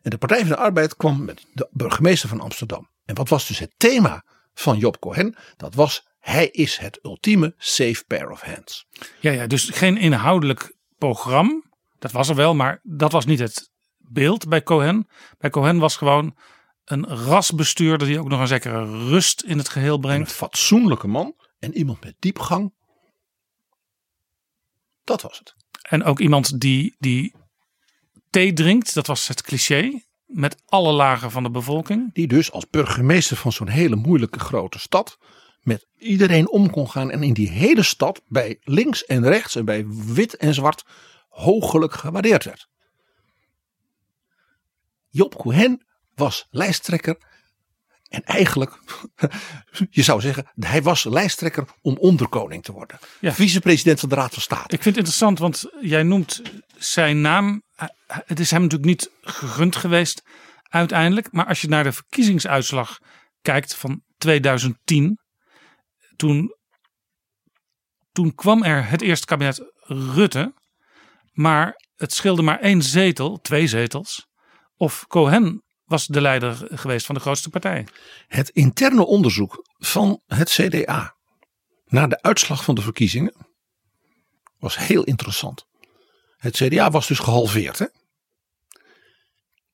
[0.01, 2.89] En de Partij van de Arbeid kwam met de burgemeester van Amsterdam.
[3.05, 5.35] En wat was dus het thema van Job Cohen?
[5.57, 8.87] Dat was hij is het ultieme safe pair of hands.
[9.19, 11.61] Ja, ja, dus geen inhoudelijk programma.
[11.99, 13.69] Dat was er wel, maar dat was niet het
[14.07, 15.07] beeld bij Cohen.
[15.37, 16.35] Bij Cohen was gewoon
[16.85, 20.29] een rasbestuurder die ook nog een zekere rust in het geheel brengt.
[20.29, 22.73] Een fatsoenlijke man en iemand met diepgang.
[25.03, 25.55] Dat was het.
[25.81, 27.35] En ook iemand die, die
[28.29, 30.03] thee drinkt, dat was het cliché.
[30.25, 32.13] Met alle lagen van de bevolking.
[32.13, 35.17] Die dus als burgemeester van zo'n hele moeilijke grote stad
[35.61, 39.65] met iedereen om kon gaan en in die hele stad bij links en rechts en
[39.65, 40.85] bij wit en zwart
[41.29, 42.67] hoogelijk gewaardeerd werd.
[45.15, 47.17] Job Cohen was lijsttrekker
[48.07, 48.79] en eigenlijk,
[49.89, 52.99] je zou zeggen, hij was lijsttrekker om onderkoning te worden.
[53.19, 53.33] Ja.
[53.33, 54.75] Vicepresident van de Raad van State.
[54.75, 56.41] Ik vind het interessant, want jij noemt
[56.77, 57.63] zijn naam.
[58.05, 60.21] Het is hem natuurlijk niet gegund geweest
[60.63, 61.31] uiteindelijk.
[61.31, 62.97] Maar als je naar de verkiezingsuitslag
[63.41, 65.19] kijkt van 2010.
[66.15, 66.55] Toen,
[68.11, 70.53] toen kwam er het eerste kabinet Rutte.
[71.31, 74.27] Maar het scheelde maar één zetel, twee zetels.
[74.77, 77.87] Of Cohen was de leider geweest van de grootste partij.
[78.27, 81.15] Het interne onderzoek van het CDA
[81.85, 83.33] naar de uitslag van de verkiezingen
[84.59, 85.65] was heel interessant.
[86.37, 87.79] Het CDA was dus gehalveerd.
[87.79, 87.85] Hè?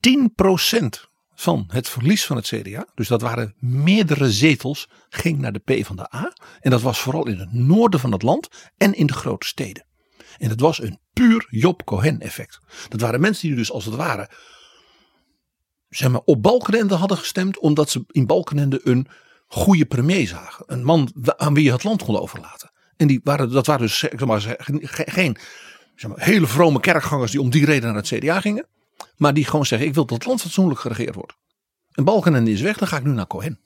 [0.02, 5.60] 10% van het verlies van het CDA, dus dat waren meerdere zetels, ging naar de
[5.60, 6.34] P van de A.
[6.60, 9.86] En dat was vooral in het noorden van het land en in de grote steden.
[10.38, 12.60] En het was een puur Job Cohen effect.
[12.90, 14.30] Dat waren mensen die dus als het ware
[15.98, 19.08] zeg maar, op Balkenende hadden gestemd omdat ze in Balkenende een
[19.48, 20.64] goede premier zagen.
[20.68, 22.72] Een man aan wie je het land kon overlaten.
[22.98, 24.56] En die waren, dat waren dus zeg maar,
[24.90, 25.38] geen
[25.96, 28.68] zeg maar, hele vrome kerkgangers die om die reden naar het CDA gingen.
[29.16, 31.34] Maar die gewoon zeggen, ik wil dat het land fatsoenlijk geregeerd wordt.
[31.92, 33.60] En Balkenende is weg, dan ga ik nu naar Cohen.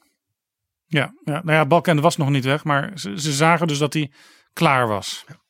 [0.86, 3.94] Ja, ja nou ja, Balkenende was nog niet weg, maar ze, ze zagen dus dat
[3.94, 4.12] hij
[4.54, 5.24] klaar was.
[5.28, 5.44] Ja.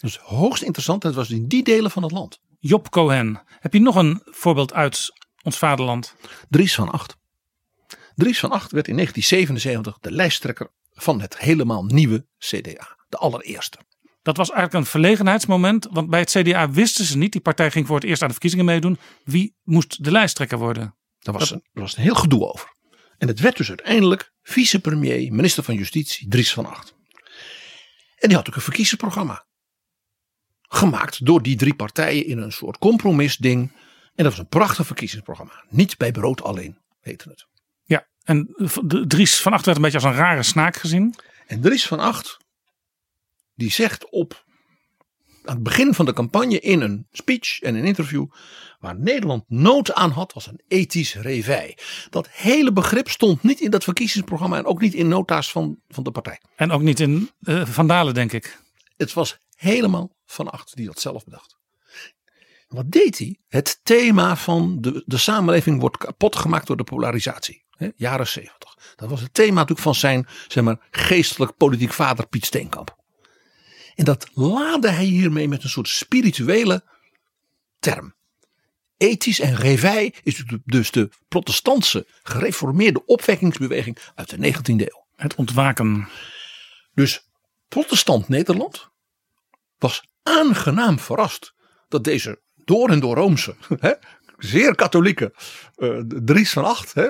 [0.00, 2.40] Dus hoogst interessant, het was in die delen van het land.
[2.58, 3.42] Job Cohen.
[3.60, 5.12] Heb je nog een voorbeeld uit
[5.48, 6.14] ons vaderland?
[6.48, 7.16] Dries van Acht.
[8.14, 12.96] Dries van Acht werd in 1977 de lijsttrekker van het helemaal nieuwe CDA.
[13.08, 13.78] De allereerste.
[14.22, 15.88] Dat was eigenlijk een verlegenheidsmoment.
[15.90, 17.32] Want bij het CDA wisten ze niet.
[17.32, 18.98] Die partij ging voor het eerst aan de verkiezingen meedoen.
[19.24, 20.96] Wie moest de lijsttrekker worden?
[21.18, 22.76] Daar was, Een, was een heel gedoe over.
[23.18, 26.94] En het werd dus uiteindelijk vicepremier, minister van Justitie, Dries van Acht.
[28.16, 29.46] En die had ook een verkiezingsprogramma.
[30.60, 33.72] Gemaakt door die drie partijen in een soort compromisding.
[34.18, 35.64] En dat was een prachtig verkiezingsprogramma.
[35.68, 37.46] Niet bij brood alleen, heette het.
[37.84, 38.54] Ja, en
[39.06, 41.14] Dries van Acht werd een beetje als een rare snaak gezien.
[41.46, 42.36] En Dries van Acht,
[43.54, 44.44] die zegt op
[45.44, 48.26] aan het begin van de campagne in een speech en een interview.
[48.78, 51.78] Waar Nederland nood aan had, was een ethisch revij.
[52.10, 56.04] Dat hele begrip stond niet in dat verkiezingsprogramma en ook niet in nota's van, van
[56.04, 56.40] de partij.
[56.56, 58.60] En ook niet in uh, Van Dalen, denk ik.
[58.96, 61.57] Het was helemaal van acht die dat zelf bedacht.
[62.68, 63.38] Wat deed hij?
[63.48, 67.64] Het thema van de, de samenleving wordt kapot gemaakt door de polarisatie.
[67.70, 68.94] Hè, jaren zeventig.
[68.96, 72.96] Dat was het thema natuurlijk van zijn zeg maar, geestelijk politiek vader Piet Steenkamp.
[73.94, 76.84] En dat laadde hij hiermee met een soort spirituele
[77.78, 78.16] term.
[78.96, 85.06] Ethisch en revij is dus de protestantse gereformeerde opwekkingsbeweging uit de 19e eeuw.
[85.14, 86.08] Het ontwaken.
[86.94, 87.28] Dus
[87.68, 88.88] protestant Nederland
[89.78, 91.54] was aangenaam verrast
[91.88, 93.92] dat deze door en door Roomse, hè,
[94.38, 95.34] zeer katholieke
[95.76, 97.08] uh, Dries van Acht, hè,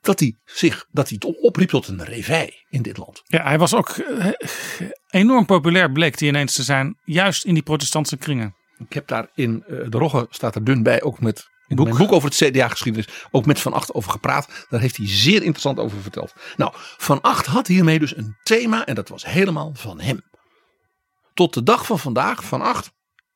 [0.00, 3.22] dat hij zich dat hij opriep tot een revij in dit land.
[3.24, 4.26] Ja, hij was ook uh,
[5.10, 8.54] enorm populair, bleek hij ineens te zijn, juist in die protestantse kringen.
[8.78, 11.96] Ik heb daar in uh, de Rogge staat er dun bij, ook met in boek.
[11.96, 14.66] boek over het CDA-geschiedenis, ook met Van Acht over gepraat.
[14.68, 16.32] Daar heeft hij zeer interessant over verteld.
[16.56, 20.20] Nou, Van Acht had hiermee dus een thema en dat was helemaal van hem.
[21.34, 22.90] Tot de dag van vandaag, Van Acht,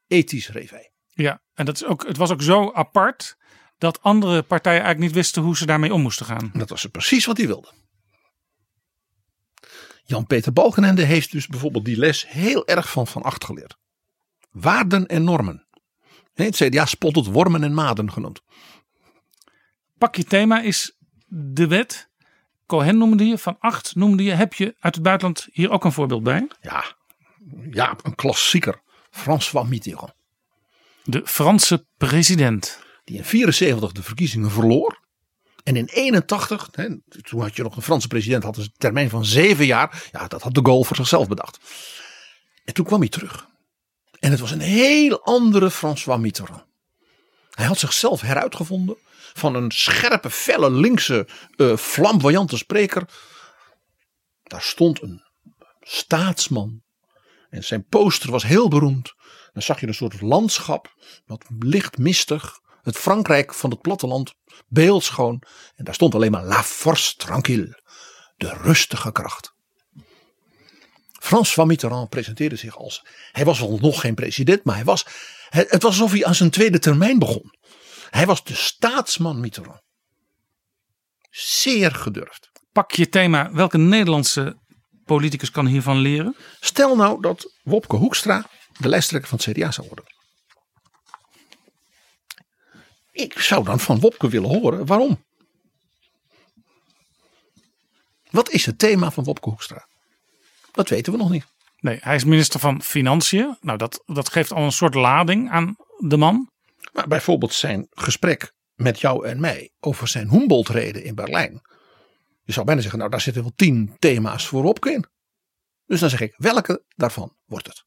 [0.07, 0.91] ethisch revij.
[1.14, 3.37] Ja, en dat is ook, het was ook zo apart
[3.79, 6.51] dat andere partijen eigenlijk niet wisten hoe ze daarmee om moesten gaan.
[6.55, 7.68] Dat was precies wat hij wilde.
[10.05, 13.77] Jan-Peter Balkenende heeft dus bijvoorbeeld die les heel erg van Van Acht geleerd.
[14.51, 15.66] Waarden en normen.
[16.35, 18.42] Het CDA spot het wormen en maden genoemd.
[19.98, 20.96] Pak je thema is
[21.27, 22.11] de wet.
[22.66, 24.33] Cohen noemde je, Van Acht noemde je.
[24.33, 26.48] Heb je uit het buitenland hier ook een voorbeeld bij?
[26.61, 26.85] Ja,
[27.70, 28.81] ja een klassieker.
[29.11, 30.14] François Mitterrand.
[31.04, 32.78] De Franse president.
[33.04, 35.00] Die in 74 de verkiezingen verloor.
[35.62, 36.88] En in 81, hè,
[37.22, 40.08] toen had je nog een Franse president, had een termijn van zeven jaar.
[40.12, 41.58] Ja, dat had de Gaulle voor zichzelf bedacht.
[42.64, 43.46] En toen kwam hij terug.
[44.18, 46.64] En het was een heel andere François Mitterrand.
[47.50, 48.96] Hij had zichzelf heruitgevonden
[49.32, 53.08] van een scherpe, felle, linkse, uh, flamboyante spreker.
[54.42, 55.22] Daar stond een
[55.80, 56.82] staatsman.
[57.50, 59.14] En zijn poster was heel beroemd.
[59.52, 60.94] Dan zag je een soort landschap,
[61.26, 62.60] wat licht mistig.
[62.82, 64.34] Het Frankrijk van het platteland,
[64.68, 65.42] beeldschoon.
[65.74, 67.82] En daar stond alleen maar La Force Tranquille,
[68.36, 69.54] de rustige kracht.
[71.22, 73.06] François Mitterrand presenteerde zich als.
[73.32, 75.06] Hij was wel nog geen president, maar hij was.
[75.48, 77.54] Het, het was alsof hij aan zijn tweede termijn begon.
[78.10, 79.82] Hij was de staatsman Mitterrand.
[81.30, 82.50] Zeer gedurfd.
[82.72, 83.52] Pak je thema.
[83.52, 84.56] Welke Nederlandse
[85.04, 86.36] politicus kan hiervan leren?
[86.60, 88.46] Stel nou dat Wopke Hoekstra
[88.83, 90.05] de lijsttrekker van het CDA zou worden.
[93.12, 95.25] Ik zou dan van Wopke willen horen waarom.
[98.31, 99.87] Wat is het thema van Wopke Hoekstra?
[100.73, 101.45] Dat weten we nog niet.
[101.81, 103.57] Nee, hij is minister van Financiën.
[103.61, 106.51] Nou, dat, dat geeft al een soort lading aan de man.
[106.92, 111.61] Maar bijvoorbeeld zijn gesprek met jou en mij over zijn Humboldt-reden in Berlijn.
[112.45, 115.05] Je zou bijna zeggen, nou daar zitten wel tien thema's voor Wopke in.
[115.87, 117.85] Dus dan zeg ik, welke daarvan wordt het?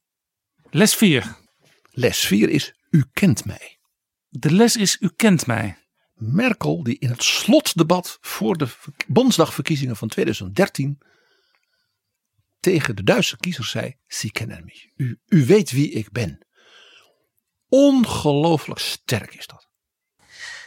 [0.69, 1.36] Les 4.
[1.91, 3.80] Les 4 is, u kent mij.
[4.30, 5.78] De les is, u kent mij.
[6.13, 8.67] Merkel die in het slotdebat voor de
[9.08, 10.97] Bondsdagverkiezingen van 2013
[12.60, 14.88] tegen de Duitse kiezers zei: Sie kennen mich.
[14.95, 16.45] U, u weet wie ik ben.
[17.69, 19.67] Ongelooflijk sterk is dat.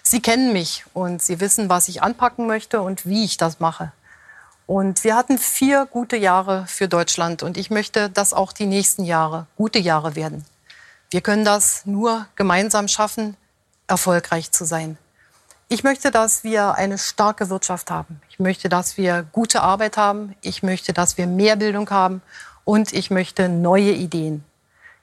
[0.02, 3.92] Sie kennen mich und Sie wissen, was ich anpacken möchte und wie ich das mache.
[4.68, 9.02] Und wir hatten vier gute Jahre für Deutschland und ich möchte, dass auch die nächsten
[9.02, 10.44] Jahre gute Jahre werden.
[11.08, 13.38] Wir können das nur gemeinsam schaffen,
[13.86, 14.98] erfolgreich zu sein.
[15.70, 18.20] Ich möchte, dass wir eine starke Wirtschaft haben.
[18.28, 20.34] Ich möchte, dass wir gute Arbeit haben.
[20.42, 22.20] Ich möchte, dass wir mehr Bildung haben.
[22.64, 24.44] Und ich möchte neue Ideen.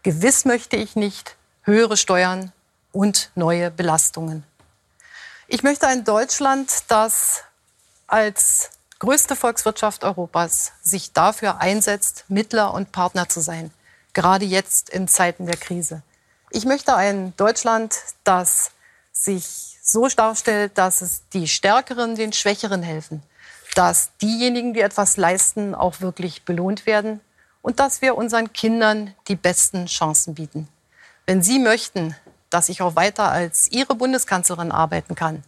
[0.03, 2.51] Gewiss möchte ich nicht höhere Steuern
[2.91, 4.43] und neue Belastungen.
[5.47, 7.41] Ich möchte ein Deutschland, das
[8.05, 13.71] als größte Volkswirtschaft Europas sich dafür einsetzt, Mittler und Partner zu sein,
[14.13, 16.01] gerade jetzt in Zeiten der Krise.
[16.51, 18.71] Ich möchte ein Deutschland, das
[19.11, 23.21] sich so darstellt, dass es die Stärkeren den Schwächeren helfen,
[23.75, 27.19] dass diejenigen, die etwas leisten, auch wirklich belohnt werden
[27.61, 30.67] und dass wir unseren Kindern die besten Chancen bieten.
[31.25, 32.15] Wenn Sie möchten,
[32.49, 35.43] dass ich auch weiter als Ihre Bundeskanzlerin arbeiten kann,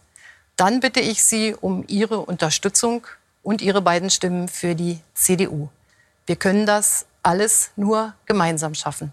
[0.56, 3.06] dann bitte ich Sie um Ihre Unterstützung
[3.42, 5.68] und Ihre beiden Stimmen für die CDU.
[6.26, 9.12] Wir können das alles nur gemeinsam schaffen.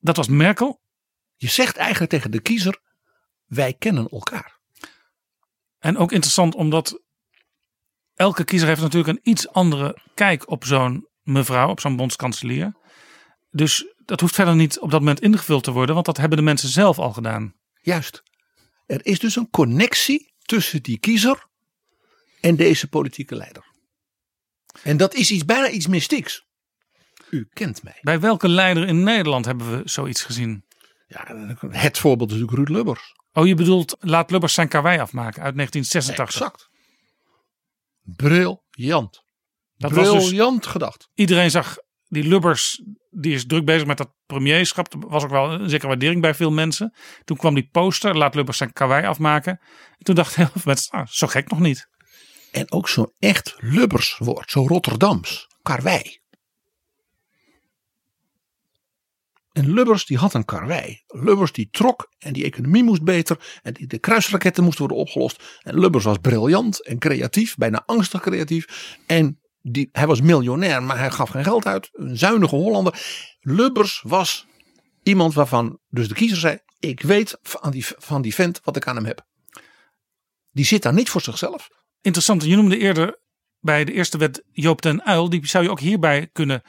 [0.00, 0.80] Dat was Merkel.
[1.36, 2.80] Je zegt eigenlijk tegen de kiezer:
[3.46, 4.58] wij kennen elkaar.
[5.78, 7.02] En ook interessant omdat
[8.14, 12.72] elke kiezer heeft natuurlijk een iets andere kijk op zo'n mevrouw, op zo'n bondskanselier.
[13.50, 16.44] Dus dat hoeft verder niet op dat moment ingevuld te worden, want dat hebben de
[16.44, 17.54] mensen zelf al gedaan.
[17.80, 18.22] Juist.
[18.86, 21.47] Er is dus een connectie tussen die kiezer
[22.40, 23.64] en deze politieke leider.
[24.82, 26.46] En dat is iets, bijna iets mystieks.
[27.30, 27.98] U kent mij.
[28.00, 30.64] Bij welke leider in Nederland hebben we zoiets gezien?
[31.06, 33.14] Ja, het voorbeeld is natuurlijk Ruud Lubbers.
[33.32, 36.42] Oh, je bedoelt laat Lubbers zijn karwei afmaken uit 1986.
[36.42, 36.68] Exact.
[38.02, 39.22] Briljant.
[39.76, 41.08] Dat Briljant dus, gedacht.
[41.14, 41.76] Iedereen zag
[42.08, 44.92] die Lubbers, die is druk bezig met dat premierschap.
[44.92, 46.94] Er was ook wel een zekere waardering bij veel mensen.
[47.24, 49.60] Toen kwam die poster, laat Lubbers zijn karwei afmaken.
[49.98, 51.88] En toen dachten heel veel mensen, ah, zo gek nog niet.
[52.52, 56.18] En ook zo'n echt Lubbers woord, zo Rotterdams, karwei.
[59.58, 61.02] En Lubbers die had een karwei.
[61.06, 63.58] Lubbers die trok en die economie moest beter.
[63.62, 65.42] En die, de kruisraketten moesten worden opgelost.
[65.62, 68.96] En Lubbers was briljant en creatief, bijna angstig creatief.
[69.06, 71.88] En die, hij was miljonair, maar hij gaf geen geld uit.
[71.92, 73.00] Een zuinige Hollander.
[73.40, 74.46] Lubbers was
[75.02, 78.86] iemand waarvan dus de kiezer zei: Ik weet van die, van die vent wat ik
[78.86, 79.26] aan hem heb.
[80.52, 81.68] Die zit daar niet voor zichzelf.
[82.00, 83.18] Interessant, je noemde eerder
[83.60, 85.28] bij de eerste wet Joop den Uil.
[85.28, 86.62] Die zou je ook hierbij kunnen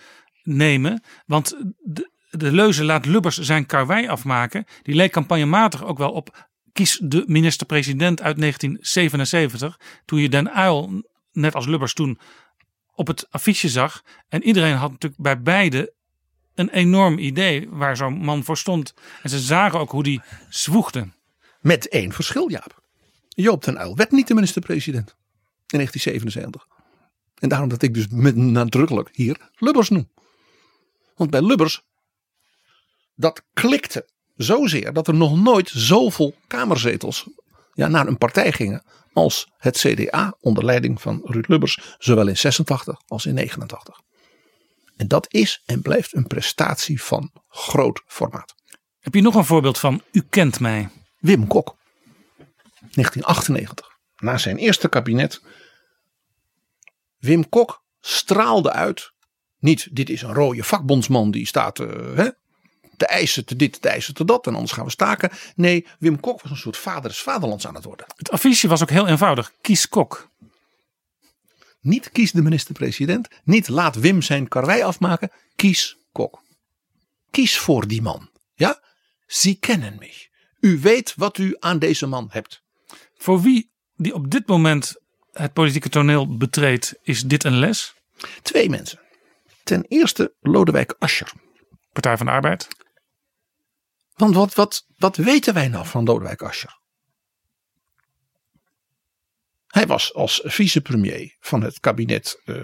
[0.44, 1.04] nemen.
[1.26, 4.66] Want de, de leuze laat Lubbers zijn karwei afmaken.
[4.82, 9.80] Die leek campagnematig ook wel op kies de minister-president uit 1977.
[10.06, 12.20] Toen je Den Uil, net als Lubbers toen,
[12.96, 14.04] op het affiche zag.
[14.30, 15.94] En iedereen had natuurlijk bij beide
[16.56, 18.94] een enorm idee waar zo'n man voor stond.
[19.24, 21.08] En ze zagen ook hoe die zwoegde.
[21.62, 22.82] Met één verschil, Jaap.
[23.42, 25.16] Joop den Uyl werd niet de minister-president
[25.68, 26.68] in 1977.
[27.40, 30.10] En daarom dat ik dus met nadrukkelijk hier Lubbers noem.
[31.16, 31.82] Want bij Lubbers
[33.16, 37.28] dat klikte zozeer dat er nog nooit zoveel kamerzetels
[37.74, 38.84] ja, naar een partij gingen
[39.14, 44.02] als het CDA onder leiding van Ruud Lubbers, zowel in 86 als in 89.
[44.96, 48.56] En dat is en blijft een prestatie van groot formaat.
[49.00, 50.90] Heb je nog een voorbeeld van U kent mij?
[51.20, 51.78] Wim Kok.
[52.80, 53.98] 1998.
[54.18, 55.42] Na zijn eerste kabinet.
[57.18, 59.12] Wim Kok straalde uit.
[59.60, 62.30] Niet, dit is een rode vakbondsman die staat uh, hè,
[62.98, 64.48] te eisen te dit, te eisen te dat.
[64.48, 65.30] En anders gaan we staken.
[65.56, 68.06] Nee, Wim Kok was een soort vader des vaderlands aan het worden.
[68.16, 69.54] Het affiche was ook heel eenvoudig.
[69.62, 70.30] Kies Kok.
[71.82, 73.28] Niet kies de minister-president.
[73.44, 75.32] Niet laat Wim zijn karwei afmaken.
[75.56, 76.42] Kies Kok.
[77.32, 78.30] Kies voor die man.
[78.54, 78.82] Ja?
[79.28, 80.28] Sie kennen mich.
[80.60, 82.64] U weet wat u aan deze man hebt.
[83.20, 84.96] Voor wie die op dit moment
[85.32, 87.94] het politieke toneel betreedt, is dit een les?
[88.42, 89.00] Twee mensen.
[89.64, 91.32] Ten eerste Lodewijk Asscher.
[91.92, 92.68] Partij van de Arbeid.
[94.14, 96.78] Want wat, wat, wat weten wij nou van Lodewijk Asscher?
[99.68, 102.56] Hij was als vicepremier van het kabinet uh,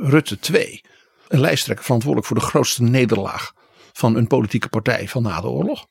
[0.00, 0.84] Rutte 2
[1.28, 3.52] een lijsttrekker verantwoordelijk voor de grootste nederlaag
[3.92, 5.86] van een politieke partij van na de oorlog.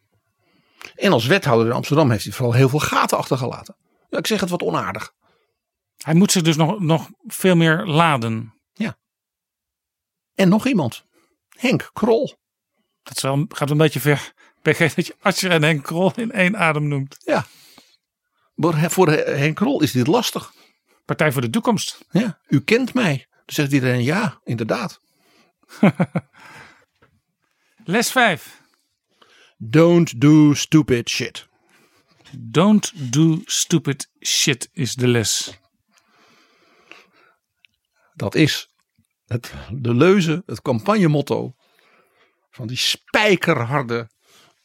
[0.95, 3.75] En als wethouder in Amsterdam heeft hij vooral heel veel gaten achtergelaten.
[4.15, 5.13] Ja, ik zeg het wat onaardig.
[5.97, 8.53] Hij moet zich dus nog, nog veel meer laden.
[8.73, 8.97] Ja.
[10.35, 11.05] En nog iemand.
[11.49, 12.37] Henk Krol.
[13.03, 14.33] Dat wel, gaat een beetje ver.
[14.61, 17.17] PG dat je Asscher en Henk Krol in één adem noemt.
[17.25, 17.45] Ja.
[18.53, 20.53] Maar voor Henk Krol is dit lastig.
[21.05, 22.05] Partij voor de toekomst.
[22.09, 23.25] Ja, u kent mij.
[23.29, 25.01] Dan zegt iedereen ja, inderdaad.
[27.85, 28.61] Les 5.
[29.57, 31.47] Don't do stupid shit.
[32.31, 35.59] Don't do stupid shit is de les.
[38.13, 38.69] Dat is
[39.25, 41.55] het, de leuze, het campagnemotto
[42.49, 44.09] van die spijkerharde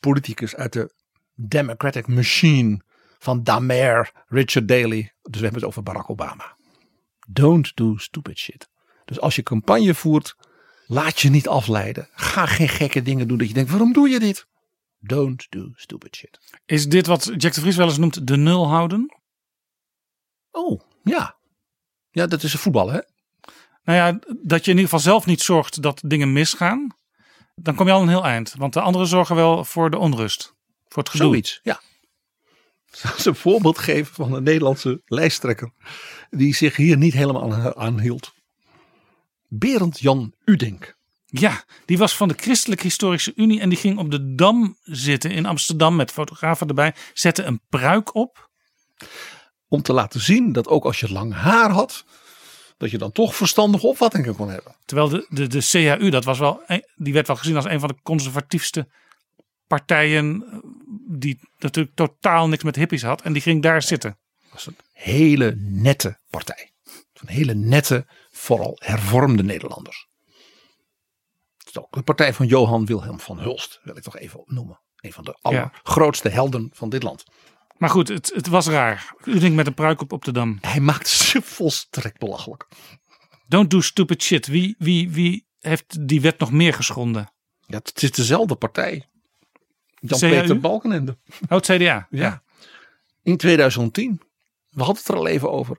[0.01, 0.95] politicus uit de
[1.35, 2.81] Democratic Machine
[3.19, 5.15] van Damer, Richard Daley.
[5.23, 6.57] Dus we hebben het over Barack Obama.
[7.29, 8.69] Don't do stupid shit.
[9.05, 10.37] Dus als je campagne voert,
[10.87, 12.09] laat je niet afleiden.
[12.13, 14.47] Ga geen gekke dingen doen dat je denkt, waarom doe je dit?
[15.01, 16.39] Don't do stupid shit.
[16.67, 19.21] Is dit wat Jack de Vries wel eens noemt de nul houden?
[20.51, 21.39] Oh, ja.
[22.11, 23.01] Ja, dat is een voetbal, hè?
[23.83, 26.97] Nou ja, dat je in ieder geval zelf niet zorgt dat dingen misgaan.
[27.55, 28.55] Dan kom je al een heel eind.
[28.55, 30.55] Want de anderen zorgen wel voor de onrust.
[30.89, 31.27] Voor het gedoe.
[31.27, 31.81] Zoiets, ja.
[32.91, 35.73] Zou ze een voorbeeld geven van een Nederlandse lijsttrekker.
[36.31, 38.33] Die zich hier niet helemaal aan, hield.
[39.49, 40.99] Berend Jan Udink.
[41.31, 45.31] Ja, die was van de Christelijke Historische Unie en die ging op de Dam zitten
[45.31, 46.95] in Amsterdam met fotografen erbij.
[47.14, 48.51] Zette een pruik op.
[49.68, 52.05] Om te laten zien dat ook als je lang haar had,
[52.76, 54.76] dat je dan toch verstandige opvattingen kon hebben.
[54.85, 56.62] Terwijl de, de, de CHU, dat was wel,
[56.97, 58.89] die werd wel gezien als een van de conservatiefste
[59.66, 60.45] partijen
[61.09, 63.22] die natuurlijk totaal niks met hippies had.
[63.22, 64.18] En die ging daar zitten.
[64.43, 66.72] Dat was een hele nette partij.
[67.14, 70.10] Een hele nette, vooral hervormde Nederlanders.
[71.73, 74.81] De partij van Johan Wilhelm van Hulst, wil ik toch even noemen.
[74.97, 77.25] Een van de allergrootste helden van dit land.
[77.77, 79.14] Maar goed, het, het was raar.
[79.25, 80.59] U denkt met een pruik op op de dam.
[80.61, 82.68] Hij maakt ze volstrekt belachelijk.
[83.47, 84.47] Don't do stupid shit.
[84.47, 87.33] Wie, wie, wie heeft die wet nog meer geschonden?
[87.66, 89.09] Ja, het is dezelfde partij.
[90.01, 91.18] Jan-Peter Balkenende.
[91.49, 92.07] Oh, het CDA.
[92.11, 92.43] Ja.
[93.23, 94.21] In 2010.
[94.68, 95.79] We hadden het er al even over.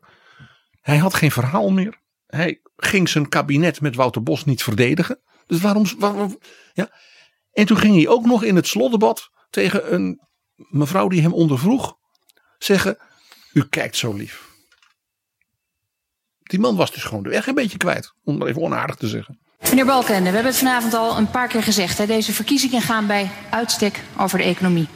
[0.81, 1.99] Hij had geen verhaal meer.
[2.27, 5.21] Hij ging zijn kabinet met Wouter Bos niet verdedigen.
[5.51, 6.37] Dus waarom, waarom
[6.73, 6.89] ja.
[7.53, 10.19] En toen ging hij ook nog in het slotdebat tegen een
[10.55, 11.93] mevrouw die hem ondervroeg
[12.57, 12.97] zeggen:
[13.53, 14.49] U kijkt zo lief.
[16.37, 19.07] Die man was dus gewoon de weg een beetje kwijt, om maar even onaardig te
[19.07, 19.39] zeggen.
[19.61, 21.97] Meneer Balkenende, we hebben het vanavond al een paar keer gezegd.
[21.97, 24.87] Hè, deze verkiezingen gaan bij uitstek over de economie.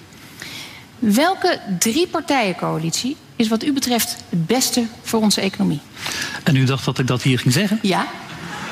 [1.00, 5.82] Welke drie partijencoalitie is wat u betreft het beste voor onze economie?
[6.44, 7.80] En u dacht dat ik dat hier ging zeggen?
[7.82, 8.08] Ja.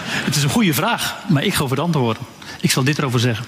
[0.05, 2.23] Het is een goede vraag, maar ik ga over het antwoorden.
[2.61, 3.45] Ik zal dit erover zeggen.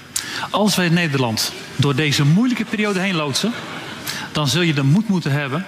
[0.50, 3.52] Als wij Nederland door deze moeilijke periode heen loodsen,
[4.32, 5.66] dan zul je de moed moeten hebben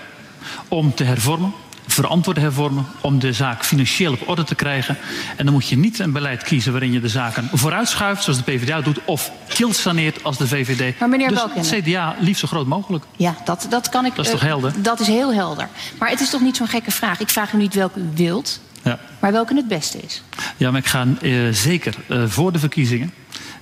[0.68, 1.53] om te hervormen,
[1.86, 4.99] verantwoord hervormen, om de zaak financieel op orde te krijgen.
[5.36, 8.53] En dan moet je niet een beleid kiezen waarin je de zaken vooruitschuift, zoals de
[8.53, 9.32] PvdA doet, of
[9.70, 10.99] saneert als de VVD.
[10.99, 11.82] Maar meneer dus Balkenende.
[11.82, 13.05] CDA liefst zo groot mogelijk.
[13.16, 14.14] Ja, dat, dat kan ik.
[14.14, 14.72] Dat is toch eh, helder?
[14.82, 15.68] Dat is heel helder.
[15.99, 17.20] Maar het is toch niet zo'n gekke vraag.
[17.20, 18.99] Ik vraag u niet welke u wilt, Ja.
[19.20, 20.22] maar welke het beste is.
[20.57, 23.12] Ja, maar ik ga eh, zeker eh, voor de verkiezingen.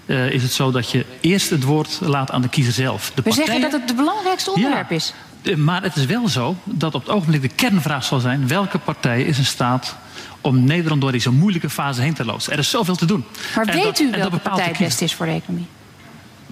[0.06, 3.12] eh, is het zo dat je eerst het woord laat aan de kiezer zelf.
[3.14, 5.12] De We zeggen partijen- dat het het belangrijkste onderwerp is.
[5.42, 8.78] Eh, Maar het is wel zo dat op het ogenblik de kernvraag zal zijn: welke
[8.78, 9.96] partij is in staat
[10.40, 12.52] om Nederland door deze moeilijke fase heen te loodsen?
[12.52, 13.24] Er is zoveel te doen.
[13.56, 15.66] Maar En weet dat- u welke partij het beste is voor de economie?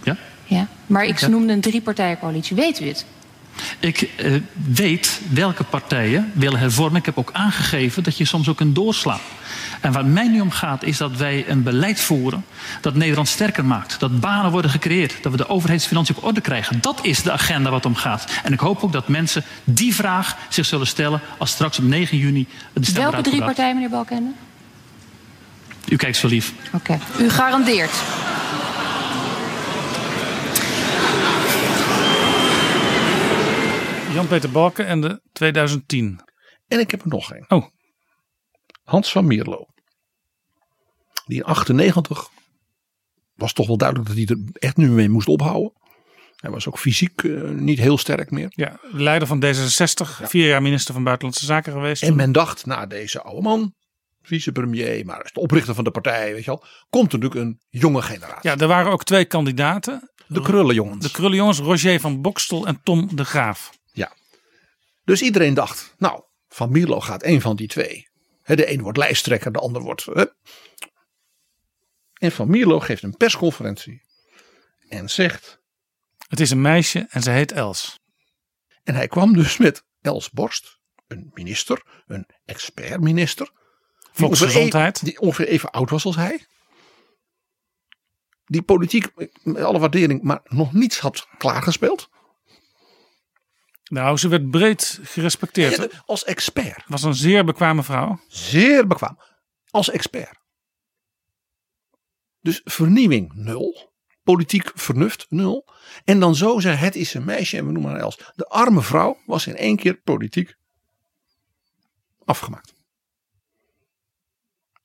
[0.02, 0.16] Ja?
[0.44, 0.66] Ja.
[0.86, 1.28] Maar ik Ja.
[1.28, 2.56] noemde een drie-partijencoalitie.
[2.56, 3.04] Weet u het?
[3.78, 6.98] Ik eh, weet welke partijen willen hervormen.
[6.98, 9.20] Ik heb ook aangegeven dat je soms ook kunt doorslaan.
[9.80, 12.44] En waar mij nu om gaat is dat wij een beleid voeren
[12.80, 14.00] dat Nederland sterker maakt.
[14.00, 15.22] Dat banen worden gecreëerd.
[15.22, 16.80] Dat we de overheidsfinanciën op orde krijgen.
[16.80, 18.26] Dat is de agenda wat om gaat.
[18.42, 22.18] En ik hoop ook dat mensen die vraag zich zullen stellen als straks op 9
[22.18, 24.30] juni de stem Welke drie partijen, meneer Balkenende?
[25.88, 26.52] U kijkt zo lief.
[26.72, 27.92] Oké, u garandeert.
[34.14, 36.20] Jan-Peter Balken en de 2010.
[36.68, 37.44] En ik heb er nog een.
[37.48, 37.66] Oh.
[38.84, 39.66] Hans van Mierlo.
[41.26, 42.28] Die in 98
[43.34, 45.72] was toch wel duidelijk dat hij er echt nu mee moest ophouden.
[46.36, 48.46] Hij was ook fysiek eh, niet heel sterk meer.
[48.50, 52.02] Ja, leider van D66, vier jaar minister van Buitenlandse Zaken geweest.
[52.02, 53.74] En men dacht, nou deze oude man,
[54.22, 57.60] vicepremier, maar is de oprichter van de partij, weet je wel, komt er natuurlijk een
[57.68, 58.50] jonge generatie.
[58.50, 60.12] Ja, er waren ook twee kandidaten.
[60.26, 61.04] De krullenjongens.
[61.04, 63.70] De krullenjongens, Roger van Bokstel en Tom de Graaf.
[65.04, 68.08] Dus iedereen dacht, nou, Van Mierlo gaat een van die twee.
[68.42, 70.04] De een wordt lijsttrekker, de ander wordt.
[70.04, 70.24] hè.
[72.14, 74.02] En Van Mierlo geeft een persconferentie
[74.88, 75.62] en zegt.
[76.28, 77.98] Het is een meisje en ze heet Els.
[78.82, 83.46] En hij kwam dus met Els Borst, een minister, een expertminister.
[83.46, 84.94] die Volksgezondheid.
[84.96, 86.46] ongeveer e- Die ongeveer even oud was als hij.
[88.44, 89.10] Die politiek,
[89.42, 92.08] met alle waardering, maar nog niets had klaargespeeld.
[93.84, 95.76] Nou, ze werd breed gerespecteerd.
[95.76, 96.84] Ja, als expert.
[96.86, 98.20] Was een zeer bekwame vrouw.
[98.28, 99.18] Zeer bekwaam.
[99.70, 100.38] Als expert.
[102.40, 103.92] Dus vernieuwing nul.
[104.22, 105.68] Politiek vernuft nul.
[106.04, 108.18] En dan zo zeggen het is een meisje en we noemen haar Els.
[108.34, 110.54] De arme vrouw was in één keer politiek
[112.24, 112.74] afgemaakt.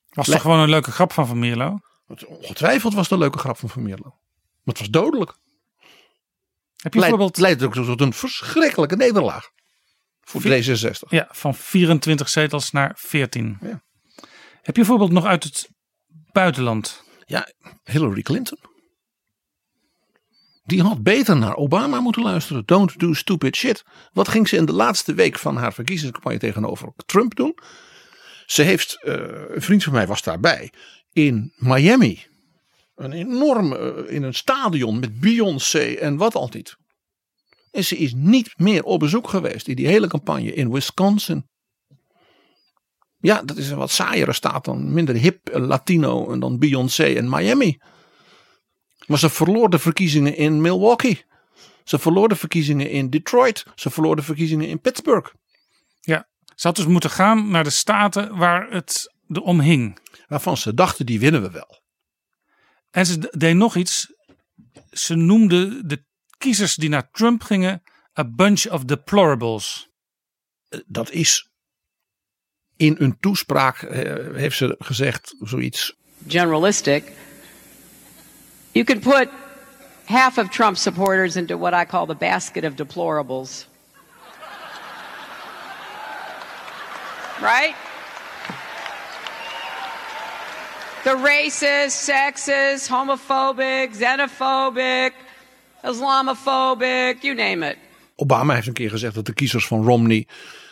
[0.10, 1.80] Was Le- toch gewoon een leuke grap van Van Mierlo?
[2.28, 4.10] Ongetwijfeld was het een leuke grap van Van Mierlo.
[4.64, 5.38] Maar het was dodelijk.
[6.82, 7.38] Heb je bijvoorbeeld...
[7.38, 9.50] leidt ook tot een verschrikkelijke nederlaag.
[10.22, 11.10] Voor Vier- D66.
[11.10, 13.58] Ja, van 24 zetels naar 14.
[13.62, 13.84] Ja.
[14.62, 15.70] Heb je bijvoorbeeld nog uit het
[16.32, 17.04] buitenland?
[17.26, 17.48] Ja,
[17.84, 18.58] Hillary Clinton.
[20.64, 22.66] Die had beter naar Obama moeten luisteren.
[22.66, 23.84] Don't do stupid shit.
[24.12, 27.58] Wat ging ze in de laatste week van haar verkiezingscampagne tegenover Trump doen?
[28.46, 29.14] Ze heeft, eh,
[29.48, 30.72] een vriend van mij was daarbij,
[31.14, 32.28] in Miami.
[33.00, 36.76] Een enorm, eh, in een stadion met Beyoncé en wat al niet.
[37.72, 41.48] En ze is niet meer op bezoek geweest in die hele campagne in Wisconsin.
[43.18, 47.30] Ja, dat is een wat saaiere staat dan minder hip Latino en dan Beyoncé en
[47.30, 47.78] Miami.
[49.06, 51.26] Maar ze verloor de verkiezingen in Milwaukee.
[51.84, 53.66] Ze verloor de verkiezingen in Detroit.
[53.76, 55.34] Ze verloor de verkiezingen in Pittsburgh.
[56.00, 60.00] Ja, ze had dus moeten gaan naar de staten waar het erom hing.
[60.28, 61.82] Waarvan ze dachten, die winnen we wel.
[62.92, 64.14] En ze deed nog iets.
[64.92, 66.04] Ze noemde de
[66.38, 67.84] kiezers die naar Trump gingen
[68.20, 69.90] a bunch of deplorables.
[70.86, 71.50] Dat is
[72.78, 75.98] in een toespraak, eh, heeft ze gezegd, zoiets.
[76.28, 77.12] generalistic.
[78.72, 79.30] You could put
[80.06, 83.68] half of Trump supporters into what I call the basket of deplorables.
[87.42, 87.76] Right?
[91.04, 95.14] The racist, sexist, homophobic, xenophobic,
[95.84, 97.78] Islamophobic, you name it.
[98.16, 100.28] Obama heeft een keer gezegd dat de kiezers van Romney,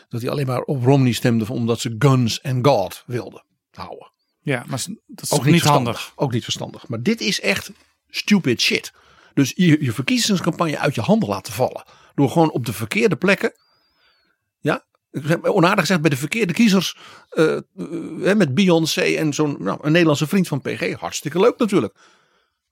[0.10, 4.12] dat hij alleen maar op Romney stemden omdat ze guns and God wilden houden.
[4.42, 6.12] Ja, maar dat is ook toch niet, handig.
[6.16, 6.88] Ook niet verstandig.
[6.88, 7.72] Maar dit is echt
[8.10, 8.92] stupid shit.
[9.34, 11.84] Dus je, je verkiezingscampagne uit je handen laten vallen.
[12.16, 13.54] Door gewoon op de verkeerde plekken.
[15.42, 16.98] Onaardig gezegd bij de verkeerde kiezers.
[17.30, 17.62] eh, eh,
[18.36, 20.94] met Beyoncé en zo'n nou, een Nederlandse vriend van PG.
[20.94, 21.96] Hartstikke leuk natuurlijk.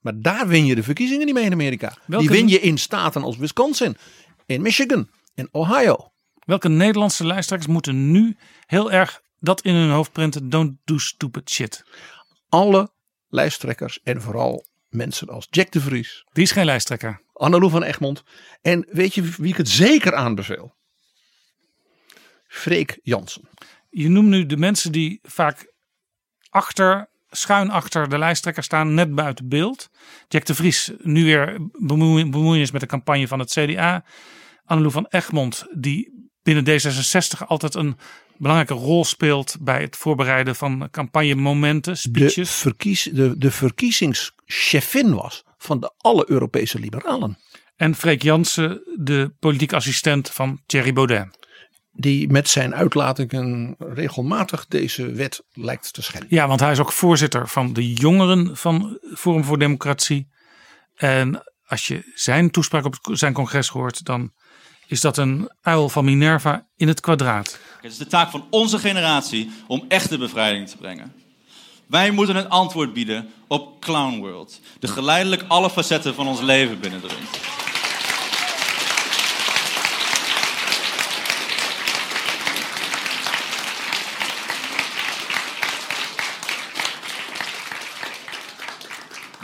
[0.00, 1.96] Maar daar win je de verkiezingen niet mee in Amerika.
[2.06, 3.96] Welke- Die win je in staten als Wisconsin,
[4.46, 6.12] in Michigan, in Ohio.
[6.44, 10.48] Welke Nederlandse lijsttrekkers moeten nu heel erg dat in hun hoofd printen?
[10.50, 11.84] Don't do stupid shit.
[12.48, 12.90] Alle
[13.28, 16.24] lijsttrekkers en vooral mensen als Jack de Vries.
[16.32, 17.20] Die is geen lijsttrekker.
[17.32, 18.22] Annelou van Egmond.
[18.62, 20.74] En weet je wie ik het zeker aanbeveel?
[22.56, 23.48] Freek Jansen.
[23.90, 25.72] Je noemt nu de mensen die vaak
[26.48, 29.88] achter, schuin achter de lijsttrekker staan, net buiten beeld.
[30.28, 34.04] Jack de Vries, nu weer bemoe- bemoeienis met de campagne van het CDA.
[34.64, 37.96] Annelou van Egmond, die binnen D66 altijd een
[38.36, 42.50] belangrijke rol speelt bij het voorbereiden van campagnemomenten, De, speeches.
[42.50, 47.38] verkies, de, de verkiezingschefin was van de alle Europese liberalen.
[47.76, 51.45] En Freek Jansen, de politiek assistent van Thierry Baudet.
[51.96, 56.28] Die met zijn uitlatingen regelmatig deze wet lijkt te schenden.
[56.30, 60.28] Ja, want hij is ook voorzitter van de jongeren van Forum voor Democratie.
[60.94, 64.32] En als je zijn toespraak op zijn congres hoort, dan
[64.86, 67.58] is dat een uil van Minerva in het kwadraat.
[67.80, 71.12] Het is de taak van onze generatie om echte bevrijding te brengen.
[71.86, 76.80] Wij moeten een antwoord bieden op Clown World, de geleidelijk alle facetten van ons leven
[76.80, 77.40] binnendringt.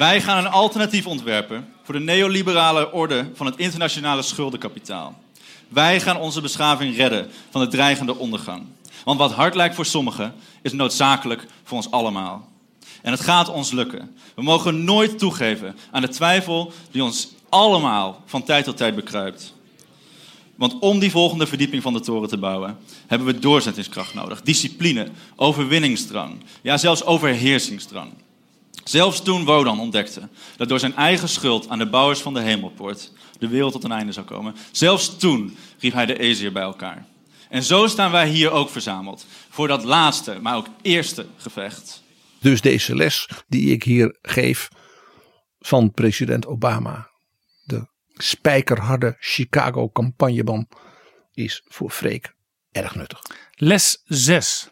[0.03, 5.19] Wij gaan een alternatief ontwerpen voor de neoliberale orde van het internationale schuldenkapitaal.
[5.69, 8.63] Wij gaan onze beschaving redden van de dreigende ondergang.
[9.05, 12.49] Want wat hard lijkt voor sommigen, is noodzakelijk voor ons allemaal.
[13.03, 14.17] En het gaat ons lukken.
[14.35, 19.55] We mogen nooit toegeven aan de twijfel die ons allemaal van tijd tot tijd bekruipt.
[20.57, 24.43] Want om die volgende verdieping van de toren te bouwen, hebben we doorzettingskracht nodig.
[24.43, 28.13] Discipline, overwinningsdrang, ja zelfs overheersingsdrang.
[28.85, 33.13] Zelfs toen Wodan ontdekte dat door zijn eigen schuld aan de bouwers van de hemelpoort
[33.39, 37.07] de wereld tot een einde zou komen, zelfs toen riep hij de Ezier bij elkaar.
[37.49, 42.03] En zo staan wij hier ook verzameld voor dat laatste, maar ook eerste gevecht.
[42.41, 44.69] Dus deze les die ik hier geef
[45.61, 47.11] van president Obama,
[47.65, 50.69] de spijkerharde Chicago campagnebom,
[51.33, 52.35] is voor Freek
[52.73, 53.23] erg nuttig.
[53.55, 54.69] Les 6.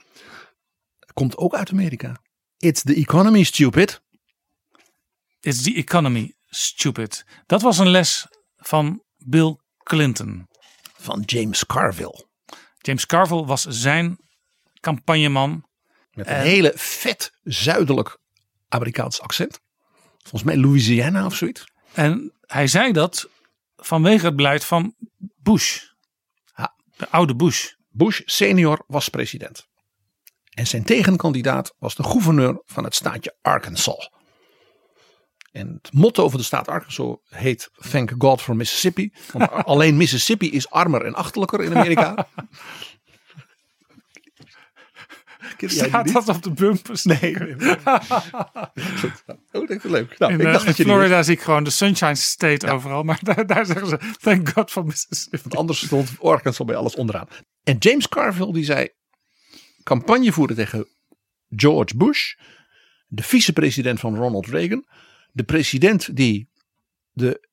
[1.12, 2.20] Komt ook uit Amerika.
[2.60, 4.00] It's the economy, stupid.
[5.40, 7.24] It's the economy, stupid.
[7.46, 10.48] Dat was een les van Bill Clinton.
[10.96, 12.26] Van James Carville.
[12.78, 14.18] James Carville was zijn
[14.80, 15.68] campagneman.
[16.12, 18.18] Met een hele vet zuidelijk
[18.68, 19.60] Amerikaans accent.
[20.18, 21.64] Volgens mij Louisiana of zoiets.
[21.92, 23.28] En hij zei dat
[23.76, 24.94] vanwege het beleid van
[25.42, 25.82] Bush.
[26.96, 27.72] De oude Bush.
[27.88, 29.68] Bush senior was president.
[30.50, 34.10] En zijn tegenkandidaat was de gouverneur van het staatje Arkansas.
[35.52, 39.12] En het motto van de staat Arkansas heet Thank God for Mississippi.
[39.32, 42.14] Want alleen Mississippi is armer en achterlijker in Amerika.
[45.68, 47.04] Staat dat op de bumpers?
[47.04, 47.18] Nee.
[47.20, 47.76] nee, nee.
[48.96, 49.24] Goed.
[49.52, 50.18] Oh, dat is leuk.
[50.18, 53.02] Nou, in, ik dacht uh, dat je Florida zie ik gewoon de Sunshine State overal.
[53.02, 55.38] Maar daar, daar, zeggen ze thank God for Mississippi.
[55.42, 57.28] Want anders stond Arkansas bij alles onderaan.
[57.62, 58.88] En James Carville die zei
[59.90, 60.88] campagne voeren tegen
[61.48, 62.34] George Bush.
[63.06, 64.86] De vicepresident van Ronald Reagan.
[65.32, 66.48] De president die
[67.12, 67.48] de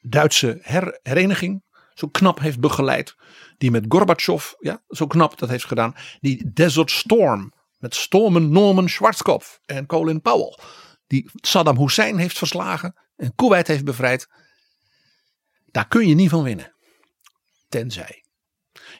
[0.00, 1.62] Duitse her hereniging
[1.94, 3.16] zo knap heeft begeleid.
[3.58, 5.94] Die met Gorbachev ja, zo knap dat heeft gedaan.
[6.20, 10.58] Die Desert Storm met Stormen Norman Schwarzkopf en Colin Powell.
[11.06, 14.28] Die Saddam Hussein heeft verslagen en Kuwait heeft bevrijd.
[15.66, 16.74] Daar kun je niet van winnen.
[17.68, 18.23] Tenzij.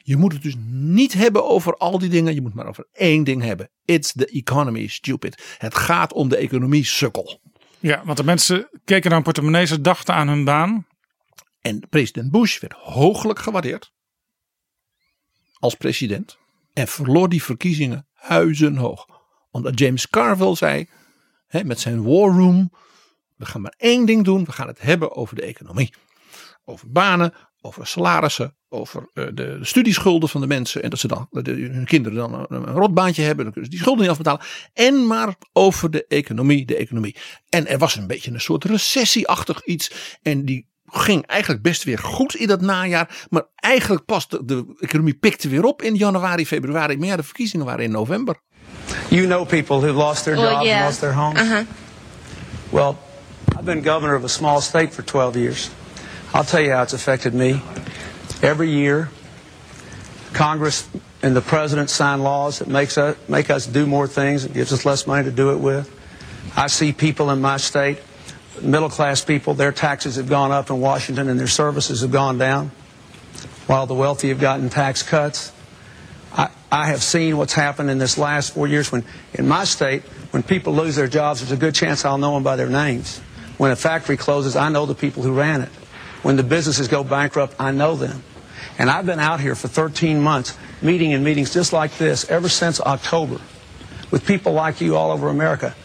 [0.07, 2.33] Je moet het dus niet hebben over al die dingen.
[2.33, 3.69] Je moet maar over één ding hebben.
[3.85, 5.55] It's the economy, stupid.
[5.57, 7.41] Het gaat om de economie, sukkel.
[7.79, 9.65] Ja, want de mensen keken naar hun portemonnee.
[9.65, 10.87] Ze dachten aan hun baan.
[11.61, 13.93] En president Bush werd hooglijk gewaardeerd
[15.59, 16.37] als president
[16.73, 19.07] en verloor die verkiezingen huizenhoog.
[19.51, 20.89] Omdat James Carville zei,
[21.47, 22.71] hè, met zijn war room,
[23.35, 25.93] we gaan maar één ding doen, we gaan het hebben over de economie.
[26.65, 27.33] Over banen,
[27.65, 30.83] over salarissen, over uh, de, de, studieschulden van de mensen.
[30.83, 33.75] En dat ze dan, de, hun kinderen dan een, een rotbaantje hebben, dan kunnen ze
[33.75, 34.41] die schulden niet afbetalen.
[34.73, 37.15] En maar over de economie, de economie.
[37.49, 40.17] En er was een beetje een soort recessieachtig iets.
[40.21, 43.25] En die ging eigenlijk best weer goed in dat najaar.
[43.29, 46.97] Maar eigenlijk pas de, de economie pikte weer op in januari, februari.
[46.97, 48.35] Maar ja, de verkiezingen waren in november.
[49.09, 50.77] You know people who lost their Well, jobs yeah.
[50.77, 51.41] and lost their homes?
[51.41, 51.65] Uh-huh.
[52.69, 52.95] Well,
[53.47, 55.69] I've been governor of a small state for 12 years.
[56.35, 57.61] I'll tell you how it's affected me.
[58.41, 59.09] Every year,
[60.33, 60.85] Congress
[61.23, 64.73] and the president sign laws that makes us, make us do more things and gives
[64.73, 65.89] us less money to do it with.
[66.53, 67.99] I see people in my state,
[68.61, 72.37] middle class people, their taxes have gone up in Washington and their services have gone
[72.37, 72.71] down,
[73.67, 75.53] while the wealthy have gotten tax cuts.
[76.33, 79.05] I, I have seen what's happened in this last four years when,
[79.35, 82.43] in my state, when people lose their jobs, there's a good chance I'll know them
[82.43, 83.19] by their names.
[83.57, 85.69] When a factory closes, I know the people who ran it.
[86.25, 88.23] When the businesses go bankrupt, I know them.
[88.79, 92.49] And I've been out here for 13 months, meeting in meetings just like this ever
[92.49, 93.39] since October,
[94.09, 95.75] with people like you all over America.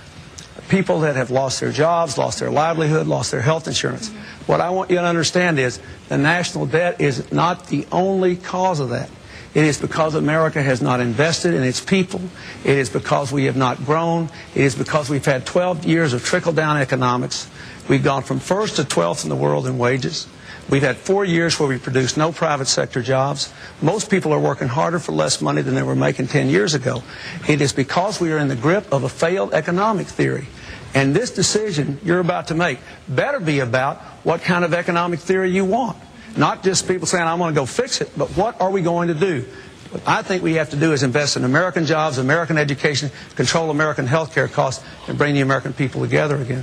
[0.71, 4.09] People that have lost their jobs, lost their livelihood, lost their health insurance.
[4.09, 4.45] Mm-hmm.
[4.47, 5.79] What I want you to understand is
[6.09, 9.11] the national debt is not the only cause of that.
[9.53, 12.23] It is because America has not invested in its people.
[12.65, 14.31] It is because we have not grown.
[14.55, 17.51] It is because we've had 12 years of trickle down economics.
[17.91, 20.29] We've gone from first to 12th in the world in wages.
[20.69, 23.53] We've had four years where we produced no private sector jobs.
[23.83, 27.03] Most people are working harder for less money than they were making 10 years ago.
[27.49, 30.47] It is because we are in the grip of a failed economic theory.
[30.95, 32.79] And this decision you're about to make
[33.09, 35.99] better be about what kind of economic theory you want.
[36.37, 39.09] Not just people saying, I'm going to go fix it, but what are we going
[39.09, 39.45] to do?
[39.91, 43.69] What I think we have to do is invest in American jobs, American education, control
[43.69, 46.63] American healthcare costs, and bring the American people together again.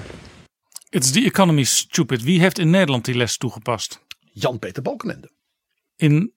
[0.89, 2.23] It's the economy stupid.
[2.23, 3.99] Wie heeft in Nederland die les toegepast?
[4.33, 5.31] Jan-Peter Balkenende.
[5.95, 6.33] In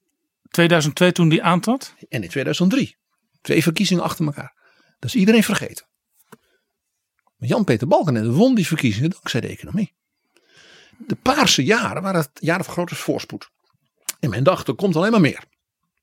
[0.50, 1.94] 2002 toen die aantrad?
[2.08, 2.96] En in 2003.
[3.40, 4.54] Twee verkiezingen achter elkaar.
[4.98, 5.86] Dat is iedereen vergeten.
[7.38, 9.94] Jan-Peter Balkenende won die verkiezingen dankzij de economie.
[10.98, 13.50] De paarse jaren waren het jaren van grote voorspoed.
[14.20, 15.44] En men dacht, er komt alleen maar meer.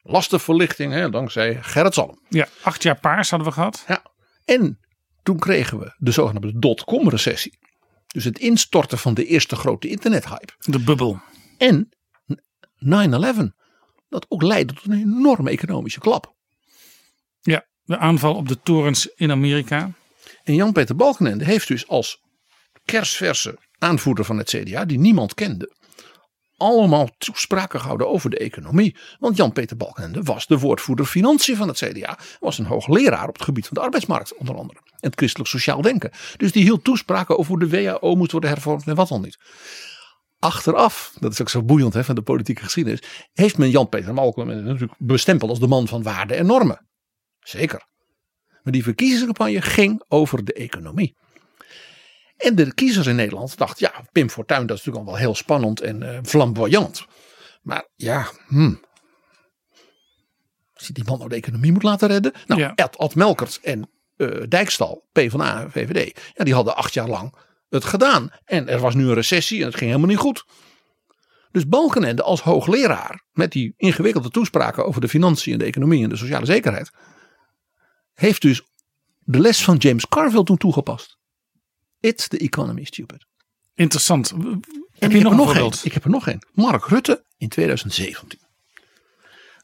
[0.01, 2.19] Lastenverlichting, hè, dankzij Gerrit Salm.
[2.29, 3.83] Ja, acht jaar paars hadden we gehad.
[3.87, 4.03] Ja.
[4.45, 4.79] En
[5.23, 7.59] toen kregen we de zogenaamde dotcom recessie.
[8.17, 10.53] Dus het instorten van de eerste grote internethype.
[10.59, 11.19] De bubbel.
[11.57, 11.89] En
[12.33, 12.35] 9-11.
[14.09, 16.35] Dat ook leidde tot een enorme economische klap.
[17.41, 19.91] Ja, de aanval op de torens in Amerika.
[20.43, 22.21] En Jan-Peter Balkenende heeft dus als
[22.85, 25.75] kersverse aanvoerder van het CDA, die niemand kende,
[26.57, 28.95] allemaal toespraken gehouden over de economie.
[29.19, 32.17] Want Jan-Peter Balkenende was de woordvoerder financiën van het CDA.
[32.39, 34.79] Was een hoogleraar op het gebied van de arbeidsmarkt onder andere.
[34.85, 36.11] En het christelijk sociaal denken.
[36.37, 39.37] Dus die hield toespraken over hoe de WHO moet worden hervormd en wat dan niet.
[40.39, 43.03] Achteraf, dat is ook zo boeiend hè, van de politieke geschiedenis,
[43.33, 46.87] heeft men Jan-Peter Balkenende natuurlijk bestempeld als de man van waarden en normen.
[47.39, 47.85] Zeker.
[48.63, 51.17] Maar die verkiezingscampagne ging over de economie.
[52.37, 55.35] En de kiezers in Nederland dachten, ja, Pim Fortuyn, dat is natuurlijk al wel heel
[55.35, 57.05] spannend en uh, flamboyant.
[57.61, 58.85] Maar ja, hmm.
[60.73, 62.31] Als je die man nou de economie moet laten redden.
[62.45, 62.75] Nou, Ja.
[62.75, 66.19] Ed, Ad Melkert en eh, Dijkstal, PvdA en VVD.
[66.33, 67.33] Ja, die hadden acht jaar lang
[67.69, 68.29] het gedaan.
[68.45, 70.45] En er was nu een recessie en het ging helemaal niet goed.
[71.51, 76.09] Dus Balkenende als hoogleraar, met die ingewikkelde toespraken over de financiën en de economie en
[76.09, 76.91] de sociale zekerheid,
[78.13, 78.61] heeft dus
[79.19, 81.16] de les van James Carville toen toegepast.
[81.99, 83.25] It's the economy, stupid.
[83.73, 84.31] Interessant.
[84.31, 85.75] En Heb je nog een voorbeeld?
[85.75, 85.85] één.
[85.85, 86.47] Ik heb er nog één.
[86.53, 88.39] Mark Rutte in 2017.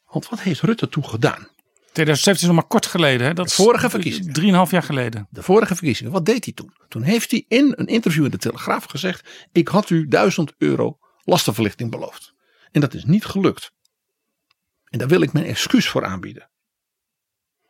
[0.05, 1.47] Want wat heeft Rutte toen gedaan?
[1.91, 3.27] 2017 is nog maar kort geleden.
[3.27, 3.33] Hè?
[3.33, 4.33] Dat is vorige verkiezingen.
[4.33, 5.27] Drieënhalf jaar geleden.
[5.29, 6.11] De vorige verkiezingen.
[6.11, 6.73] Wat deed hij toen?
[6.87, 10.97] Toen heeft hij in een interview in de Telegraaf gezegd: Ik had u 1000 euro
[11.23, 12.33] lastenverlichting beloofd.
[12.71, 13.71] En dat is niet gelukt.
[14.83, 16.49] En daar wil ik mijn excuus voor aanbieden.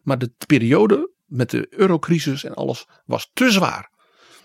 [0.01, 3.91] Maar de periode met de eurocrisis en alles was te zwaar.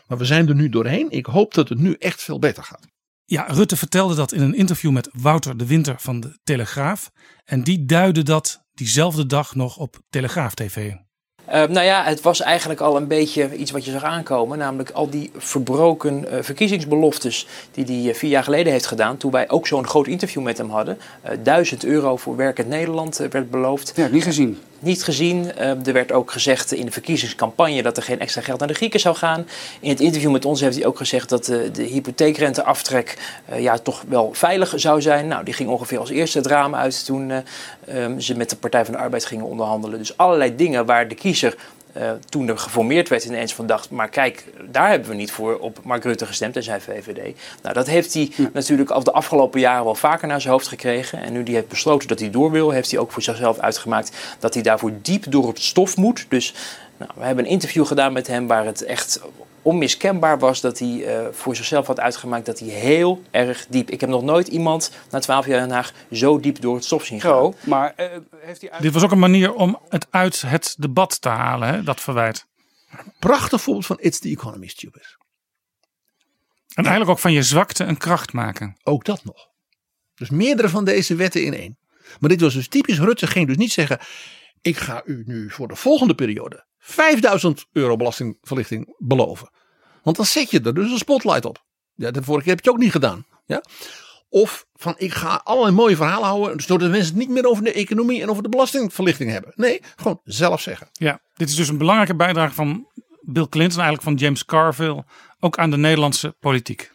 [0.09, 1.11] Maar we zijn er nu doorheen.
[1.11, 2.87] Ik hoop dat het nu echt veel beter gaat.
[3.25, 7.11] Ja, Rutte vertelde dat in een interview met Wouter de Winter van de Telegraaf.
[7.45, 10.93] En die duidde dat diezelfde dag nog op Telegraaf TV.
[11.45, 14.59] Eh, nou ja, het was eigenlijk al een beetje iets wat je zag aankomen.
[14.59, 19.17] Namelijk al die verbroken eh, verkiezingsbeloftes die hij eh, vier jaar geleden heeft gedaan.
[19.17, 20.99] Toen wij ook zo'n groot interview met hem hadden.
[21.23, 23.93] Eh, 1000 euro voor werkend Nederland werd beloofd.
[23.97, 24.59] Ja, niet gezien.
[24.79, 25.55] Niet gezien.
[25.55, 28.75] Eh, er werd ook gezegd in de verkiezingscampagne dat er geen extra geld naar de
[28.75, 29.47] Grieken zou gaan.
[29.81, 33.79] In het interview met ons heeft hij ook gezegd dat eh, de hypotheekrenteaftrek eh, ja,
[33.79, 35.29] toch wel veilig zou zijn.
[35.29, 38.57] Nou, die ging ongeveer als eerste het raam uit toen eh, ehm, ze met de
[38.57, 39.99] Partij van de Arbeid gingen onderhandelen.
[39.99, 41.57] Dus allerlei dingen waar de kiezer
[41.99, 45.59] eh, toen er geformeerd werd ineens van dacht, maar kijk, daar hebben we niet voor
[45.59, 47.37] op Mark Rutte gestemd en zijn VVD.
[47.63, 51.23] Nou, dat heeft hij natuurlijk al de afgelopen jaren wel vaker naar zijn hoofd gekregen.
[51.23, 54.37] En nu hij heeft besloten dat hij door wil, heeft hij ook voor zichzelf uitgemaakt
[54.39, 56.27] dat hij daarvoor diep door het stof moet.
[56.29, 56.55] Dus
[56.97, 59.21] nou, we hebben een interview gedaan met hem waar het echt
[59.69, 63.91] onmiskenbaar was dat hij eh, voor zichzelf had uitgemaakt dat hij heel erg diep.
[63.91, 67.05] Ik heb nog nooit iemand na twaalf jaar Den Haag zo diep door het stof
[67.05, 67.55] zien gaan.
[67.65, 71.29] Maar eh, heeft hij Dit was ook een manier om het uit het debat te
[71.29, 72.47] halen, hè, dat verwijt.
[73.19, 75.17] Prachtig voorbeeld van It's the economy, stupid.
[76.75, 78.77] En eigenlijk ook van je zwakte een kracht maken.
[78.83, 79.49] Ook dat nog.
[80.15, 81.79] Dus meerdere van deze wetten in één.
[82.21, 82.99] Maar dit was dus typisch.
[82.99, 83.99] Rutte ging dus niet zeggen:
[84.61, 89.51] Ik ga u nu voor de volgende periode 5000 euro belastingverlichting beloven.
[90.09, 91.65] Want dan zet je er dus een spotlight op.
[91.95, 93.27] Ja, de vorige keer heb je het ook niet gedaan.
[93.47, 93.63] Ja?
[94.29, 96.61] Of van ik ga allerlei mooie verhalen houden.
[96.61, 99.53] Zodat mensen het niet meer over de economie en over de belastingverlichting hebben.
[99.55, 100.89] Nee, gewoon zelf zeggen.
[100.93, 102.89] Ja, dit is dus een belangrijke bijdrage van
[103.21, 105.05] Bill Clinton, eigenlijk van James Carville,
[105.41, 106.93] ook aan de Nederlandse politiek.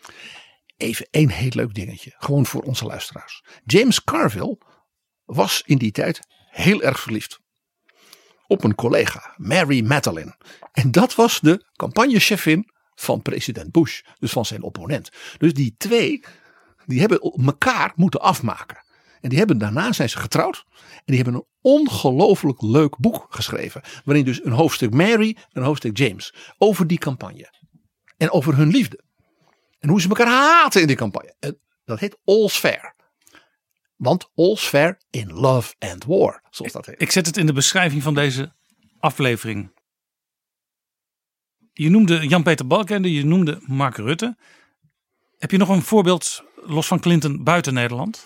[0.78, 2.16] Even één heel leuk dingetje.
[2.18, 3.44] Gewoon voor onze luisteraars.
[3.64, 4.58] James Carville
[5.26, 7.40] was in die tijd heel erg verliefd.
[8.48, 10.36] Op een collega, Mary Madeline.
[10.72, 14.02] En dat was de campagnechefin van president Bush.
[14.20, 15.10] Dus van zijn opponent.
[15.38, 16.24] Dus die twee,
[16.86, 18.84] die hebben elkaar moeten afmaken.
[19.22, 20.66] En die hebben daarna zijn ze getrouwd.
[20.80, 23.82] En die hebben een ongelooflijk leuk boek geschreven.
[24.06, 26.34] Waarin dus een hoofdstuk Mary en een hoofdstuk James.
[26.58, 27.54] Over die campagne.
[28.18, 29.04] En over hun liefde.
[29.80, 31.36] En hoe ze elkaar haten in die campagne.
[31.40, 32.94] En dat heet All's Fair.
[34.04, 36.42] Want all's fair in love and war.
[36.50, 37.02] Zoals dat heet.
[37.02, 38.54] Ik zet het in de beschrijving van deze
[39.00, 39.72] aflevering.
[41.74, 44.38] Je noemde Jan-Peter Balkenende, je noemde Mark Rutte.
[45.38, 48.24] Heb je nog een voorbeeld los van Clinton buiten Nederland?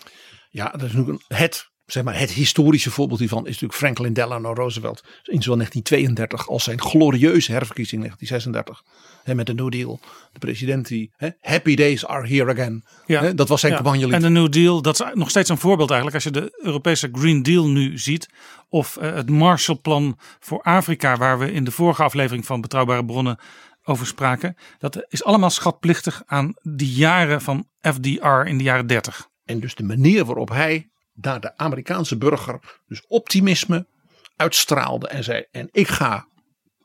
[0.50, 4.54] Ja, dat is natuurlijk het, zeg maar, het historische voorbeeld hiervan is natuurlijk Franklin Delano
[4.54, 5.04] Roosevelt.
[5.24, 8.84] In zowel 1932 als zijn glorieuze herverkiezing 1936.
[9.24, 10.00] Hè, met de New Deal.
[10.34, 11.12] De president die,
[11.42, 12.84] happy days are here again.
[13.06, 14.10] Hè, dat was zijn Ja.
[14.10, 16.26] En de New Deal, dat is nog steeds een voorbeeld eigenlijk.
[16.26, 18.30] Als je de Europese Green Deal nu ziet.
[18.70, 23.40] Of eh, het Marshallplan voor Afrika, waar we in de vorige aflevering van Betrouwbare Bronnen
[23.84, 24.56] over spraken.
[24.78, 29.28] Dat is allemaal schatplichtig aan die jaren van FDR in de jaren 30.
[29.46, 30.90] En dus de manier waarop hij
[31.22, 33.88] naar de Amerikaanse burger dus optimisme
[34.36, 36.28] uitstraalde en zei: En ik ga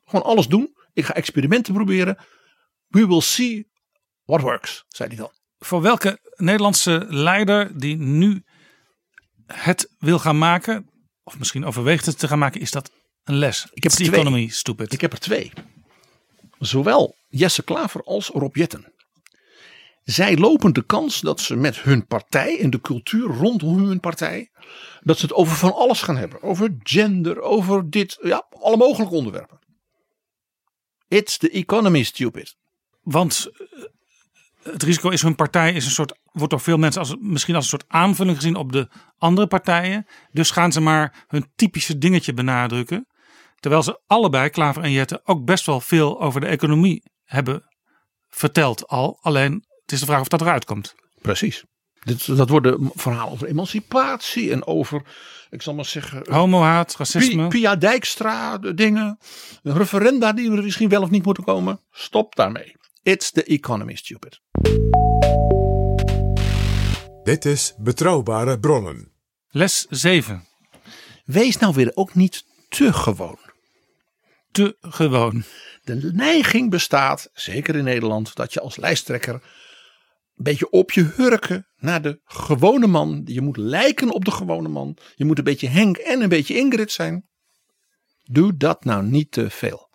[0.05, 0.77] gewoon alles doen.
[0.93, 2.19] Ik ga experimenten proberen.
[2.89, 3.69] We will see
[4.25, 5.31] what works, zei hij dan.
[5.59, 8.45] Voor welke Nederlandse leider die nu
[9.47, 10.91] het wil gaan maken,
[11.23, 12.91] of misschien overweegt het te gaan maken, is dat
[13.25, 13.65] een les?
[13.73, 14.21] Ik heb It's er twee.
[14.21, 14.93] economy stupid.
[14.93, 15.53] Ik heb er twee.
[16.59, 18.92] Zowel Jesse Klaver als Rob Jetten.
[20.03, 24.51] Zij lopen de kans dat ze met hun partij en de cultuur rondom hun partij.
[25.01, 26.43] dat ze het over van alles gaan hebben.
[26.43, 29.59] Over gender, over dit, ja, alle mogelijke onderwerpen.
[31.09, 32.57] It's the economy, stupid.
[33.03, 33.83] Want eh,
[34.73, 37.65] het risico is hun partij is een soort, wordt door veel mensen als, misschien als
[37.65, 38.89] een soort aanvulling gezien op de
[39.19, 40.07] andere partijen.
[40.31, 43.07] Dus gaan ze maar hun typische dingetje benadrukken.
[43.61, 47.65] Terwijl ze allebei, Klaver en Jette, ook best wel veel over de economie hebben
[48.29, 49.19] verteld al.
[49.21, 50.95] Alleen het is de vraag of dat eruit komt.
[51.23, 51.65] Precies.
[52.05, 55.03] Dit, dat worden verhalen over emancipatie en over,
[55.51, 56.25] ik zal maar zeggen.
[56.25, 57.49] eh, Homohaat, racisme.
[57.49, 59.19] Pi- Pia Dijkstra, de dingen.
[59.63, 61.81] De referenda die er misschien wel of niet moeten komen.
[61.91, 62.77] Stop daarmee.
[63.03, 64.41] It's the economy, stupid.
[67.23, 69.13] Dit is Betrouwbare Bronnen.
[69.51, 70.47] Les 7.
[71.25, 73.39] Wees nou weer ook niet te gewoon.
[74.51, 75.45] Te gewoon.
[75.83, 79.43] De neiging bestaat, zeker in Nederland, dat je als lijsttrekker
[80.43, 83.23] een beetje op je hurken naar de gewone man.
[83.25, 84.97] Je moet lijken op de gewone man.
[85.15, 87.29] Je moet een beetje Henk en een beetje Ingrid zijn.
[88.23, 89.91] Doe dat nou niet te veel.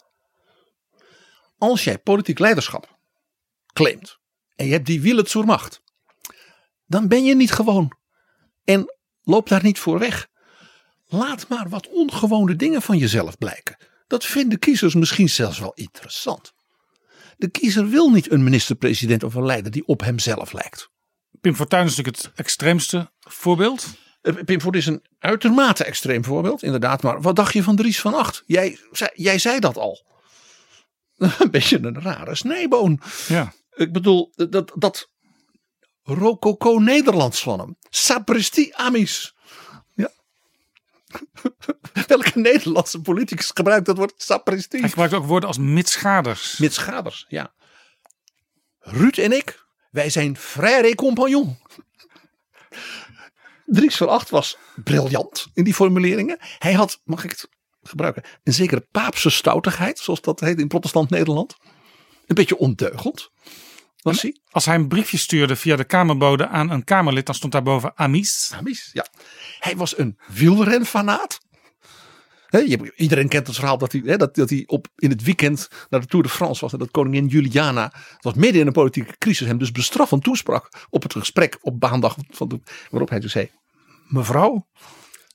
[1.58, 2.98] Als jij politiek leiderschap
[3.74, 4.18] claimt
[4.56, 5.82] en je hebt die wielen zur macht,
[6.86, 7.98] dan ben je niet gewoon.
[8.64, 10.28] En loop daar niet voor weg.
[11.06, 13.78] Laat maar wat ongewone dingen van jezelf blijken.
[14.08, 16.54] Dat vinden kiezers misschien zelfs wel interessant.
[17.38, 20.90] De kiezer wil niet een minister-president of een leider die op hemzelf lijkt.
[21.42, 23.88] Pim Fortuyn is natuurlijk het extreemste voorbeeld.
[24.22, 27.02] Eh, Pim Voort is een uitermate extreem voorbeeld, inderdaad.
[27.02, 28.44] Maar wat dacht je van Dries van Acht?
[28.46, 30.06] Jij, zei- jij zei dat al.
[31.40, 33.02] Een beetje een rare snijboon.
[33.28, 33.54] Ja.
[33.76, 35.10] Ik bedoel, dat, dat
[36.04, 37.78] rococo Nederlands van hem.
[37.90, 39.36] Sapristi amis.
[42.08, 44.80] Welke Nederlandse politicus gebruikt dat woord sapristi?
[44.80, 46.58] Hij gebruikt ook woorden als mitschaders.
[46.58, 47.54] Mitschaders, ja.
[48.80, 51.58] Ruud en ik, wij zijn frère compagnon.
[53.66, 56.38] Dries van Acht was briljant in die formuleringen.
[56.58, 57.50] Hij had, mag ik het
[57.84, 61.58] gebruiken, een zekere paapse stoutigheid, zoals dat heet in protestant Nederland.
[62.26, 63.32] Een beetje ondeugend.
[64.12, 64.38] Was hij?
[64.52, 68.52] Als hij een briefje stuurde via de kamerbode aan een kamerlid, dan stond daarboven Amis.
[68.58, 69.06] Amis, ja.
[69.60, 71.40] Hij was een wielrenfanaat.
[72.96, 76.08] Iedereen kent het verhaal dat hij, dat, dat hij op, in het weekend naar de
[76.08, 76.74] Tour de France was.
[76.74, 80.88] En dat koningin Juliana, het was midden in een politieke crisis, hem dus bestraffend toesprak
[80.90, 82.16] op het gesprek op maandag.
[82.30, 83.52] Van de, waarop hij dus zei,
[84.08, 84.68] mevrouw,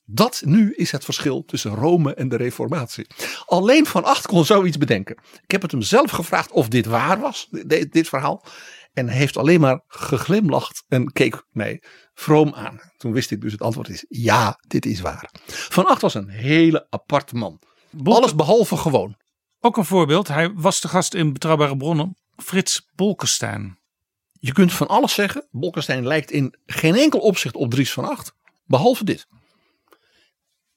[0.05, 3.07] dat nu is het verschil tussen Rome en de reformatie.
[3.45, 5.17] Alleen Van Acht kon zoiets bedenken.
[5.43, 8.45] Ik heb het hem zelf gevraagd of dit waar was, dit, dit verhaal.
[8.93, 11.83] En hij heeft alleen maar geglimlacht en keek mij
[12.13, 12.79] vroom aan.
[12.97, 15.29] Toen wist ik dus het antwoord is ja, dit is waar.
[15.45, 17.61] Van Acht was een hele aparte man.
[18.03, 19.15] Alles behalve gewoon.
[19.59, 20.27] Ook een voorbeeld.
[20.27, 22.17] Hij was de gast in Betrouwbare Bronnen.
[22.35, 23.79] Frits Bolkestein.
[24.31, 25.47] Je kunt van alles zeggen.
[25.51, 28.33] Bolkestein lijkt in geen enkel opzicht op Dries van Acht.
[28.65, 29.27] Behalve dit.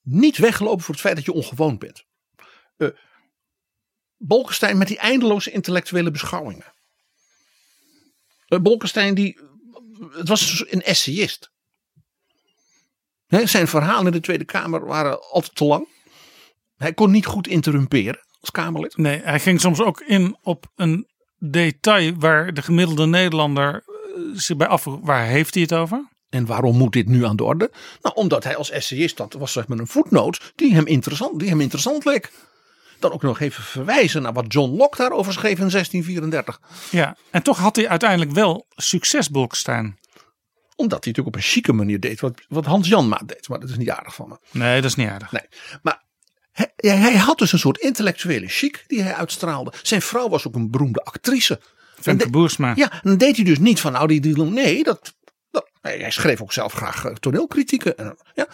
[0.09, 2.05] Niet weggelopen voor het feit dat je ongewoon bent.
[2.77, 2.89] Eh,
[4.17, 6.73] Bolkestein met die eindeloze intellectuele beschouwingen.
[8.47, 9.39] Eh, Bolkestein die,
[10.11, 11.51] het was een essayist.
[13.27, 15.89] Zijn verhalen in de Tweede Kamer waren altijd te lang.
[16.77, 18.97] Hij kon niet goed interrumperen als Kamerlid.
[18.97, 24.57] Nee, hij ging soms ook in op een detail waar de gemiddelde Nederlander eh, zich
[24.57, 25.01] bij afvroeg.
[25.03, 26.09] Waar heeft hij het over?
[26.37, 27.71] En waarom moet dit nu aan de orde?
[28.03, 31.49] Nou, omdat hij als essayist, dat was zeg maar een voetnoot, die hem interessant, die
[31.49, 32.33] hem interessant leek.
[32.99, 36.61] Dan ook nog even verwijzen naar wat John Locke daarover schreef in 1634.
[36.91, 39.99] Ja, en toch had hij uiteindelijk wel succes, Bolkestein.
[40.77, 43.49] Omdat hij natuurlijk op een chique manier deed wat, wat Hans Janmaat deed.
[43.49, 44.37] Maar dat is niet aardig van me.
[44.51, 45.33] Nee, dat is niet aardig.
[45.33, 45.47] Nee,
[45.83, 46.03] maar
[46.53, 49.73] hij, hij had dus een soort intellectuele chic die hij uitstraalde.
[49.83, 51.61] Zijn vrouw was ook een beroemde actrice.
[52.01, 52.73] Femke Boersma.
[52.77, 55.15] Ja, en dan deed hij dus niet van nou die, die nee, dat
[55.87, 57.99] Hij, hij schreef ook zelf graag eh, toneelkritieken.
[57.99, 58.49] En, ja.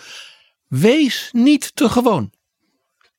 [0.69, 2.33] Wees niet te gewoon.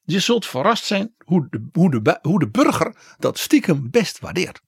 [0.04, 4.20] Je zult verrast zijn hoe de, hoe, de, bu- hoe de burger dat stiekem best
[4.20, 4.62] waardeert.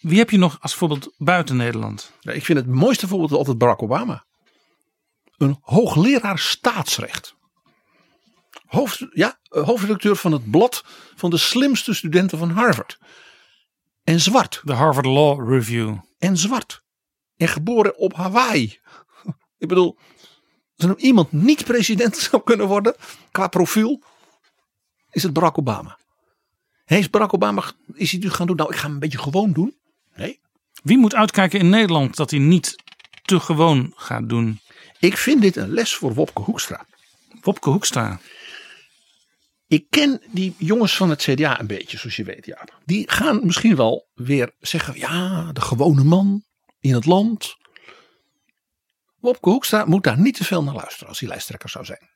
[0.00, 2.12] Wie heb je nog als voorbeeld buiten Nederland?
[2.20, 4.24] Ja, ik vind het mooiste voorbeeld altijd Barack Obama.
[5.36, 7.36] Een hoogleraar staatsrecht.
[8.66, 10.84] Hoofd, ja, eh, hoofdredacteur van het blad
[11.16, 12.98] van de slimste studenten van Harvard.
[14.04, 14.60] En zwart.
[14.64, 15.96] De Harvard Law Review.
[16.18, 16.82] En zwart.
[17.38, 18.78] En geboren op Hawaii.
[19.62, 19.96] Ik bedoel,
[20.76, 22.94] als er nou iemand niet president zou kunnen worden,
[23.30, 24.02] qua profiel,
[25.10, 25.98] is het Barack Obama.
[26.84, 27.64] Heeft Barack Obama,
[27.94, 29.76] is hij nu gaan doen, nou ik ga hem een beetje gewoon doen?
[30.14, 30.40] Nee.
[30.82, 32.76] Wie moet uitkijken in Nederland dat hij niet
[33.22, 34.60] te gewoon gaat doen?
[34.98, 36.86] Ik vind dit een les voor Wopke Hoekstra.
[37.40, 38.20] Wopke Hoekstra.
[39.66, 42.68] Ik ken die jongens van het CDA een beetje, zoals je weet, ja.
[42.84, 46.44] Die gaan misschien wel weer zeggen, ja, de gewone man
[46.88, 47.56] in het land.
[49.20, 52.10] Wopke Hoekstra moet daar niet te veel naar luisteren als hij lijsttrekker zou zijn.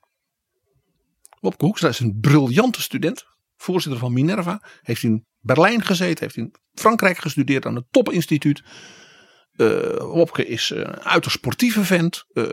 [1.40, 3.24] Wopke Hoekstra is een briljante student,
[3.56, 4.62] voorzitter van Minerva.
[4.82, 8.62] Heeft in Berlijn gezeten, heeft in Frankrijk gestudeerd aan het topinstituut.
[9.52, 12.24] Eh Wopke is een uiterst sportieve vent.
[12.32, 12.44] Eh,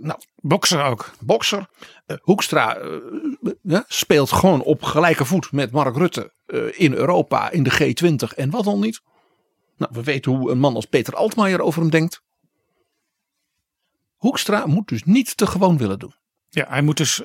[0.00, 1.12] nou, bokser ook.
[1.20, 1.68] Bokser.
[2.06, 2.78] Eh, Hoekstra
[3.62, 6.32] ja, speelt gewoon op gelijke voet met Mark Rutte
[6.76, 9.00] in Europa, in de G20 en wat dan niet.
[9.76, 12.22] Nou, we weten hoe een man als Peter Altmaier over hem denkt.
[14.16, 16.14] Hoekstra moet dus niet te gewoon willen doen.
[16.48, 17.22] Ja, hij moet dus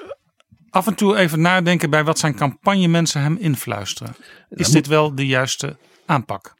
[0.70, 4.16] af en toe even nadenken bij wat zijn campagnemensen hem influisteren.
[4.50, 6.56] Is dit wel de juiste aanpak?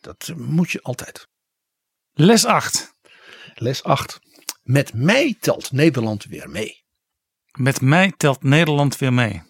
[0.00, 1.28] Dat moet je altijd.
[2.12, 2.94] Les 8.
[3.54, 4.20] Les 8.
[4.62, 6.84] Met mij telt Nederland weer mee.
[7.52, 9.42] Met mij telt Nederland weer mee.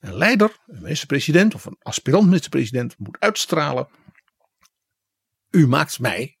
[0.00, 3.88] Een leider, een minister-president of een aspirant minister-president moet uitstralen.
[5.50, 6.36] U maakt mij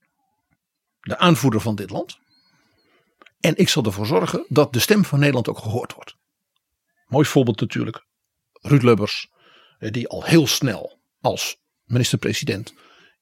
[1.00, 2.18] de aanvoerder van dit land.
[3.40, 6.16] En ik zal ervoor zorgen dat de stem van Nederland ook gehoord wordt.
[7.06, 8.06] Mooi voorbeeld natuurlijk.
[8.52, 9.30] Ruud Lubbers,
[9.78, 12.74] eh, die al heel snel als minister-president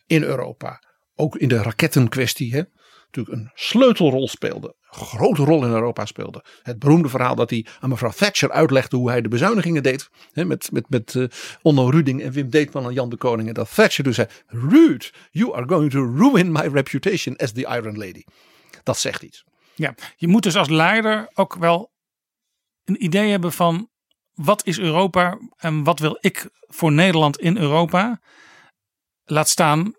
[0.07, 0.82] in Europa,
[1.14, 2.68] ook in de rakettenkwestie,
[3.11, 4.76] natuurlijk een sleutelrol speelde.
[4.80, 6.44] Grote rol in Europa speelde.
[6.62, 10.09] Het beroemde verhaal dat hij aan mevrouw Thatcher uitlegde hoe hij de bezuinigingen deed.
[10.32, 11.24] Hè, met met, met eh,
[11.62, 13.48] Onno Ruding en Wim Deetman en Jan de Koning.
[13.48, 17.61] En dat Thatcher dus zei, Ruud, you are going to ruin my reputation as the
[17.61, 18.22] Iron Lady.
[18.82, 19.44] Dat zegt iets.
[19.74, 21.92] Ja, je moet dus als leider ook wel
[22.84, 23.88] een idee hebben van
[24.32, 28.20] wat is Europa en wat wil ik voor Nederland in Europa.
[29.24, 29.94] Laat staan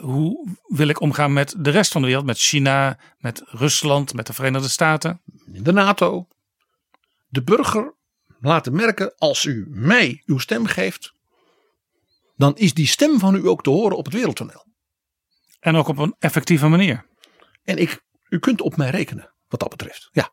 [0.00, 4.26] hoe wil ik omgaan met de rest van de wereld, met China, met Rusland, met
[4.26, 5.20] de Verenigde Staten.
[5.46, 6.26] De NATO.
[7.28, 7.94] De burger
[8.40, 11.12] laten merken, als u mij uw stem geeft,
[12.36, 14.66] dan is die stem van u ook te horen op het wereldtoneel.
[15.60, 17.06] En ook op een effectieve manier.
[17.64, 20.08] En ik, u kunt op mij rekenen, wat dat betreft.
[20.12, 20.30] Ja.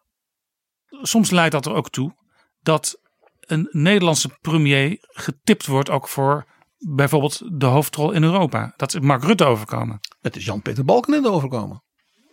[0.89, 2.15] Soms leidt dat er ook toe
[2.61, 2.99] dat
[3.39, 6.45] een Nederlandse premier getipt wordt ook voor
[6.87, 8.73] bijvoorbeeld de hoofdrol in Europa.
[8.75, 9.99] Dat is Mark Rutte overkomen.
[10.21, 11.83] Het is Jan-Peter Balkenende overkomen.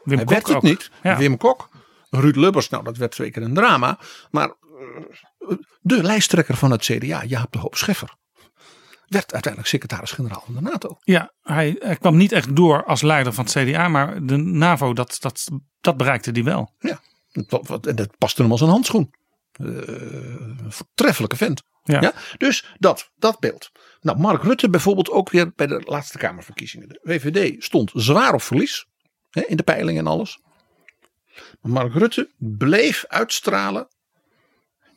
[0.03, 0.63] Wim Hij Kok werd het ook.
[0.63, 0.91] niet.
[1.03, 1.17] Ja.
[1.17, 1.69] Wim Kok.
[2.11, 3.99] Ruud Lubbers, nou dat werd zeker een drama.
[4.31, 8.17] Maar eh, de lijsttrekker van het CDA, Jaap de Hoop Scheffer,
[9.07, 10.97] werd uiteindelijk secretaris-generaal van de NATO.
[11.01, 14.93] Ja, hij, hij kwam niet echt door als leider van het CDA, maar de NAVO,
[14.93, 15.49] dat, dat,
[15.81, 16.75] dat bereikte hij wel.
[16.79, 17.01] Ja,
[17.33, 19.11] dat, en dat paste hem als een handschoen.
[19.53, 21.63] Eh, een voortreffelijke vent.
[21.85, 22.15] Ja.
[22.39, 23.71] Dus dat, dat beeld.
[24.01, 26.89] Nou, Mark Rutte bijvoorbeeld ook weer bij de laatste Kamerverkiezingen.
[26.89, 28.87] De VVD stond zwaar op verlies
[29.31, 30.41] hè, in de peilingen en alles.
[31.61, 33.89] Maar Mark Rutte bleef uitstralen.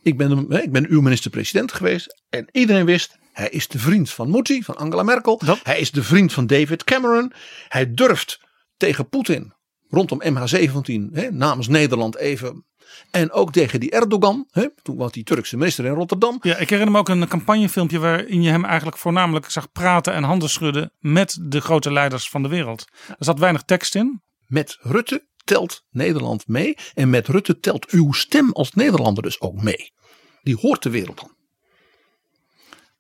[0.02, 2.22] Ik ben, ik ben uw minister-president geweest.
[2.30, 5.42] En iedereen wist, hij is de vriend van Modi, van Angela Merkel.
[5.64, 7.32] Hij is de vriend van David Cameron.
[7.68, 8.40] Hij durft
[8.78, 9.54] tegen Poetin
[9.90, 12.66] rondom MH17 hè, namens Nederland even.
[13.12, 14.48] En ook tegen die Erdogan.
[14.52, 16.38] Hè, toen was die Turkse minister in Rotterdam.
[16.42, 20.24] Ja, ik herinner me ook een campagnefilmpje waarin je hem eigenlijk voornamelijk zag praten en
[20.24, 22.86] handen schudden met de grote leiders van de wereld.
[23.08, 24.22] Er zat weinig tekst in.
[24.48, 26.78] Met Rutte telt Nederland mee.
[26.94, 29.94] En met Rutte telt uw stem als Nederlander dus ook mee.
[30.44, 31.34] Die hoort de wereld dan.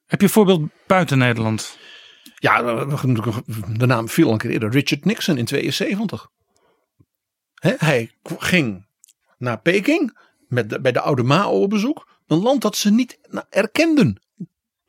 [0.05, 1.77] Heb je een voorbeeld buiten Nederland?
[2.35, 2.61] Ja,
[3.73, 4.69] de naam viel al een keer eerder.
[4.69, 6.27] Richard Nixon in 72.
[7.53, 8.87] Hè, hij ging
[9.37, 10.17] naar Peking
[10.47, 12.07] met de, bij de oude Mao op bezoek.
[12.27, 13.19] Een land dat ze niet
[13.49, 14.21] erkenden.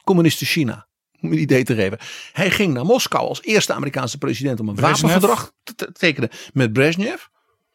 [0.05, 0.87] Communiste China.
[1.21, 1.99] Om je een idee te geven.
[2.33, 5.01] Hij ging naar Moskou als eerste Amerikaanse president om een Brezhnev.
[5.03, 7.25] wapenverdrag te, te tekenen met Brezhnev.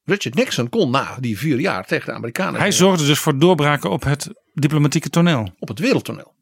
[0.03, 2.59] Richard Nixon kon na die vier jaar tegen de Amerikanen.
[2.59, 5.53] Hij zorgde dus voor doorbraken op het diplomatieke toneel.
[5.59, 6.33] Op het wereldtoneel.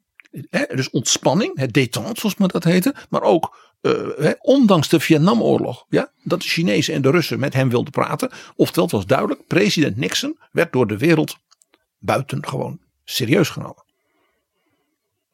[0.49, 2.95] Dus ontspanning, het détente zoals men dat heette.
[3.09, 7.69] Maar ook eh, ondanks de Vietnamoorlog, ja, dat de Chinezen en de Russen met hem
[7.69, 8.32] wilden praten.
[8.55, 11.38] Oftewel, het was duidelijk, president Nixon werd door de wereld
[11.99, 13.88] buitengewoon serieus genomen.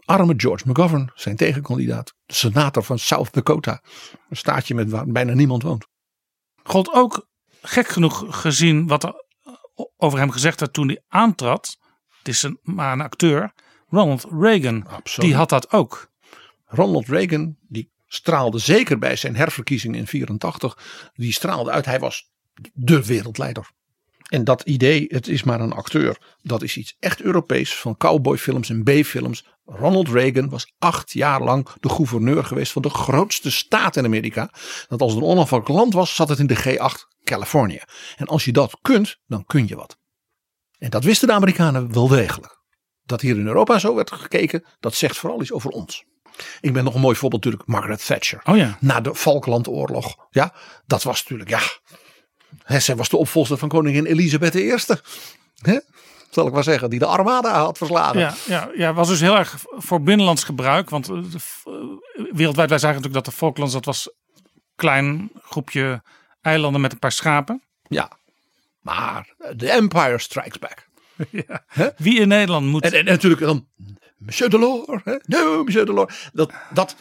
[0.05, 3.81] Arme George McGovern, zijn tegenkandidaat, de senator van South Dakota,
[4.29, 5.87] een staatje met waar bijna niemand woont.
[6.63, 7.27] Gold ook
[7.61, 9.23] gek genoeg gezien wat er
[9.97, 11.77] over hem gezegd werd toen hij aantrad.
[12.17, 13.53] Het is een, maar een acteur.
[13.87, 14.87] Ronald Reagan.
[14.87, 15.29] Absoluut.
[15.29, 16.11] Die had dat ook.
[16.65, 20.77] Ronald Reagan, die straalde zeker bij zijn herverkiezing in 84,
[21.13, 21.85] die straalde uit.
[21.85, 22.29] Hij was
[22.73, 23.69] de wereldleider.
[24.29, 28.69] En dat idee, het is maar een acteur, dat is iets echt Europees van cowboyfilms
[28.69, 29.45] en B-films.
[29.65, 34.53] Ronald Reagan was acht jaar lang de gouverneur geweest van de grootste staat in Amerika.
[34.87, 37.81] Dat als het een onafhankelijk land was, zat het in de G8 Californië.
[38.15, 39.97] En als je dat kunt, dan kun je wat.
[40.77, 42.63] En dat wisten de Amerikanen wel degelijk.
[43.03, 46.05] Dat hier in Europa zo werd gekeken, dat zegt vooral iets over ons.
[46.61, 48.41] Ik ben nog een mooi voorbeeld natuurlijk, Margaret Thatcher.
[48.43, 48.77] Oh ja.
[48.79, 50.15] Na de Falklandoorlog.
[50.29, 50.53] Ja,
[50.85, 51.61] dat was natuurlijk, ja.
[52.63, 54.75] Hè, zij was de opvolger van koningin Elisabeth I.
[55.61, 55.79] Hè?
[56.29, 58.19] Zal ik maar zeggen, die de armada had verslagen.
[58.19, 60.89] Ja, ja, ja, was dus heel erg voor binnenlands gebruik.
[60.89, 61.73] Want eh, eh,
[62.31, 66.03] wereldwijd, wij zagen natuurlijk dat de Falklands, dat was een klein groepje
[66.41, 67.63] eilanden met een paar schapen.
[67.87, 68.11] Ja,
[68.79, 70.87] maar de Empire Strikes Back.
[71.31, 71.63] Ja.
[71.97, 72.83] Wie in Nederland moet...
[72.83, 73.67] En, en natuurlijk dan
[74.25, 75.03] Monsieur Delors.
[75.03, 75.15] Hè?
[75.25, 76.29] No, Monsieur Delors.
[76.33, 76.95] Dat, dat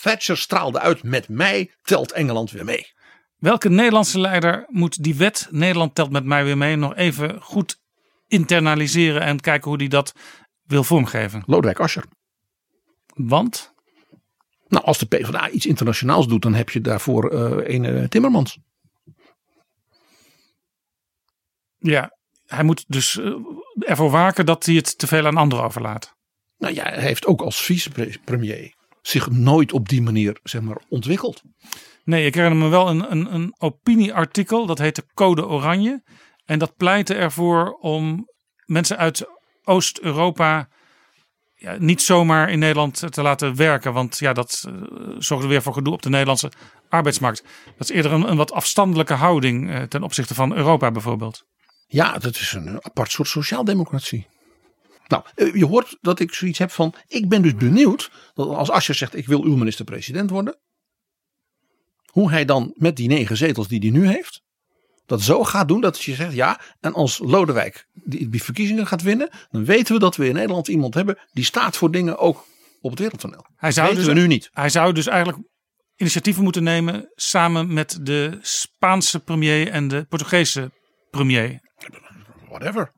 [0.00, 2.92] Thatcher straalde uit met mij telt Engeland weer mee.
[3.38, 7.80] Welke Nederlandse leider moet die wet Nederland telt met mij weer mee nog even goed
[8.26, 10.14] internaliseren en kijken hoe die dat
[10.64, 11.42] wil vormgeven?
[11.46, 12.04] Lodewijk Asscher.
[13.14, 13.74] Want?
[14.68, 18.58] Nou, als de PvdA iets internationaals doet, dan heb je daarvoor eh een eh, Timmermans.
[21.78, 22.16] Ja,
[22.46, 23.34] hij moet dus eh,
[23.78, 26.17] ervoor waken dat hij het te veel aan anderen overlaat.
[26.58, 31.42] Nou ja, hij heeft ook als vicepremier zich nooit op die manier zeg maar, ontwikkeld.
[32.04, 36.02] Nee, ik herinner me wel een, een, een opinieartikel, dat heette Code Oranje.
[36.44, 38.28] En dat pleitte ervoor om
[38.64, 39.26] mensen uit
[39.64, 40.68] Oost-Europa
[41.54, 43.92] ja, niet zomaar in Nederland te laten werken.
[43.92, 44.72] Want ja, dat eh,
[45.18, 46.52] zorgde weer voor gedoe op de Nederlandse
[46.88, 47.42] arbeidsmarkt.
[47.76, 51.44] Dat is eerder een, een wat afstandelijke houding eh, ten opzichte van Europa bijvoorbeeld.
[51.86, 54.26] Ja, dat is een apart soort sociaaldemocratie.
[55.08, 56.94] Nou, eh, je hoort dat ik zoiets heb van.
[57.06, 60.58] Ik ben dus benieuwd dat als Asscher zegt: Ik wil uw minister-president worden.
[62.06, 64.42] Hoe hij dan met die negen zetels die hij nu heeft.
[65.06, 69.02] Dat zo gaat doen dat je zegt: Ja, en als Lodewijk die, die verkiezingen gaat
[69.02, 69.30] winnen.
[69.50, 71.18] Dan weten we dat we in Nederland iemand hebben.
[71.32, 72.46] die staat voor dingen ook
[72.80, 73.46] op het wereldtoneel.
[73.56, 74.48] Hij zou weten dus, we nu niet.
[74.52, 75.38] Hij zou dus eigenlijk
[75.96, 80.70] initiatieven moeten nemen samen met de Spaanse premier en de Portugese
[81.10, 81.60] premier.
[82.48, 82.92] Whatever.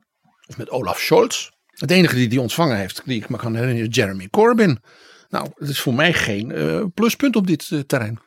[0.47, 1.49] Of met Olaf Scholz.
[1.81, 4.81] Het enige die die ontvangen heeft, die ik me kan herinneren, is Jeremy Corbyn.
[5.29, 8.19] Nou, het is voor mij geen eh, pluspunt op dit eh, terrein.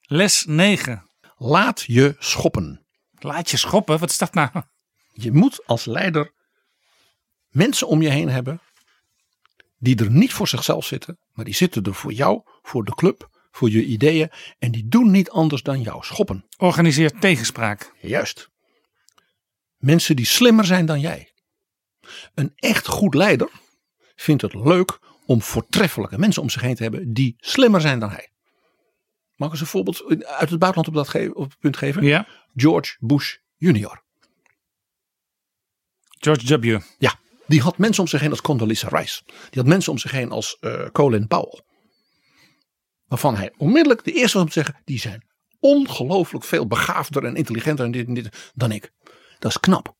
[0.00, 1.10] Les 9.
[1.36, 2.86] Laat je schoppen.
[3.18, 3.98] Laat je schoppen?
[3.98, 4.50] Wat is dat nou?
[5.12, 6.32] Je moet als leider
[7.48, 8.60] mensen om je heen hebben
[9.78, 13.28] die er niet voor zichzelf zitten, maar die zitten er voor jou, voor de club,
[13.50, 16.44] voor je ideeën en die doen niet anders dan jou schoppen.
[16.56, 17.92] Organiseer tegenspraak.
[18.00, 18.50] Juist.
[19.78, 21.32] Mensen die slimmer zijn dan jij.
[22.34, 23.50] Een echt goed leider
[24.14, 28.10] vindt het leuk om voortreffelijke mensen om zich heen te hebben die slimmer zijn dan
[28.10, 28.30] hij.
[29.36, 32.02] Mag ik eens een voorbeeld uit het buitenland op dat ge- op het punt geven?
[32.04, 32.26] Ja.
[32.54, 34.02] George Bush junior.
[36.20, 36.78] George W.
[36.98, 37.14] Ja,
[37.46, 39.22] die had mensen om zich heen als Condoleezza Rice.
[39.24, 41.62] Die had mensen om zich heen als eh, Colin Powell.
[43.06, 45.26] Waarvan hij onmiddellijk de eerste was om te zeggen, die zijn
[45.60, 48.92] ongelooflijk veel begaafder en intelligenter en dit en dit dan ik.
[49.38, 49.96] Dat is knap.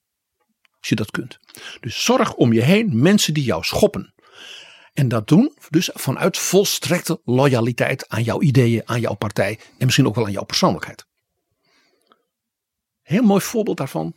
[0.78, 1.38] Als je dat kunt.
[1.80, 4.14] Dus zorg om je heen mensen die jou schoppen.
[4.92, 10.06] En dat doen dus vanuit volstrekte loyaliteit aan jouw ideeën, aan jouw partij en misschien
[10.06, 11.06] ook wel aan jouw persoonlijkheid.
[13.02, 14.16] Heel mooi voorbeeld daarvan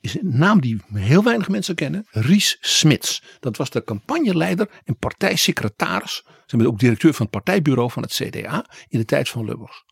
[0.00, 2.06] is een naam die heel weinig mensen kennen.
[2.10, 3.22] Ries Smits.
[3.40, 6.24] Dat was de campagneleider en partijsecretaris.
[6.46, 9.84] Ze bent ook directeur van het partijbureau van het CDA in de tijd van Lubbers.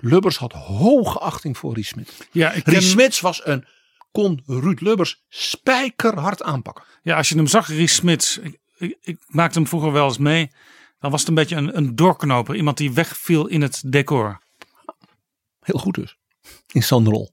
[0.00, 2.12] Lubbers had hoge achting voor Ries Smits.
[2.30, 3.64] Ja, ik Ries ken- Smits was een,
[4.12, 6.84] kon Ruud Lubbers spijkerhard aanpakken.
[7.02, 8.38] Ja, als je hem zag, Ries Smits.
[8.38, 10.50] Ik, ik, ik maakte hem vroeger wel eens mee.
[11.00, 12.56] Dan was het een beetje een, een doorknoper.
[12.56, 14.40] Iemand die wegviel in het decor.
[15.60, 16.16] Heel goed dus.
[16.72, 17.30] In zijn rol.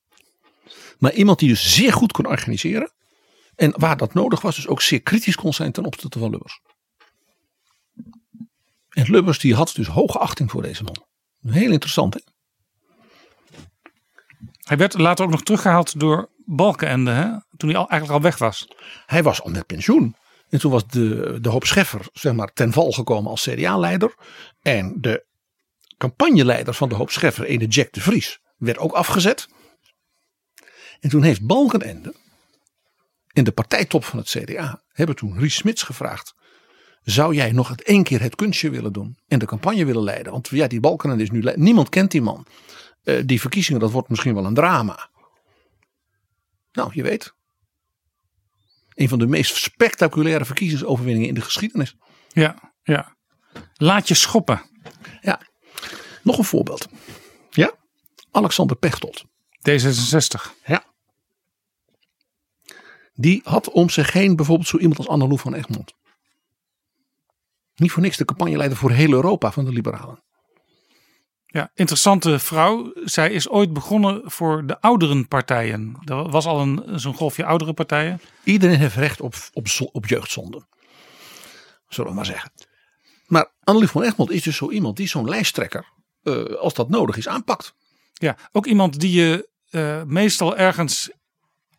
[0.98, 2.92] Maar iemand die dus zeer goed kon organiseren.
[3.56, 6.60] En waar dat nodig was, dus ook zeer kritisch kon zijn ten opzichte van Lubbers.
[8.90, 11.06] En Lubbers die had dus hoge achting voor deze man.
[11.42, 12.20] Heel interessant hè.
[14.68, 17.12] Hij werd later ook nog teruggehaald door Balkenende.
[17.12, 17.26] Hè?
[17.58, 18.68] Toen hij al, eigenlijk al weg was.
[19.06, 20.16] Hij was al met pensioen.
[20.50, 24.16] En toen was de, de hoop Scheffer zeg maar, ten val gekomen als CDA-leider.
[24.62, 25.26] En de
[25.98, 29.48] campagneleider van de hoop Scheffer, ene Jack de Vries, werd ook afgezet.
[31.00, 32.14] En toen heeft Balkenende
[33.34, 36.36] in de partijtop van het CDA hebben toen Ries Smits gevraagd.
[37.04, 40.32] Zou jij nog het één keer het kunstje willen doen en de campagne willen leiden?
[40.32, 41.52] Want ja, die Balkenende is nu.
[41.56, 42.46] Niemand kent die man.
[43.08, 45.10] Eh, die verkiezingen, dat wordt misschien wel een drama.
[46.72, 47.34] Nou, je weet.
[48.94, 51.96] Een van de meest spectaculaire verkiezingsoverwinningen in de geschiedenis.
[52.28, 53.16] Ja, ja.
[53.74, 54.62] Laat je schoppen.
[55.22, 55.42] Ja.
[56.24, 56.88] Nog een voorbeeld.
[57.50, 57.74] Ja.
[58.32, 59.26] Alexander Pechtold.
[59.70, 60.52] D66.
[60.66, 60.84] Ja.
[63.14, 65.94] Die had om zich heen bijvoorbeeld zo iemand als Annelou van Egmond.
[67.76, 70.26] Niet voor niks de campagneleider voor heel Europa van de liberalen.
[71.48, 72.92] Ja, interessante vrouw.
[73.04, 75.98] Zij is ooit begonnen voor de ouderen partijen.
[76.06, 78.22] Er was al een, zo'n golfje oudere partijen.
[78.44, 80.66] Iedereen heeft recht op, op, op jeugdzonde.
[81.88, 82.52] Zullen we maar zeggen.
[83.28, 85.86] Maar Annelies van Egmond is dus zo iemand die zo'n lijsttrekker,
[86.24, 87.74] eh, als dat nodig is, aanpakt.
[88.14, 91.12] Ja, ook iemand die je eh, meestal ergens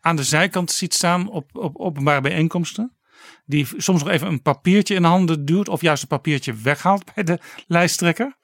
[0.01, 2.97] aan de zijkant ziet staan op, op openbare bijeenkomsten.
[3.45, 7.23] Die soms nog even een papiertje in handen duwt of juist een papiertje weghaalt bij
[7.23, 8.37] de lijsttrekker.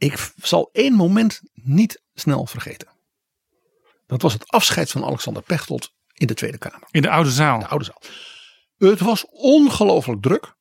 [0.00, 2.88] Ik zal één moment niet snel vergeten.
[4.06, 6.88] Dat was het afscheid van Alexander Pechtold in de Tweede Kamer.
[6.90, 7.58] In de oude zaal.
[7.58, 8.02] De oude zaal.
[8.78, 10.54] Het was ongelooflijk druk.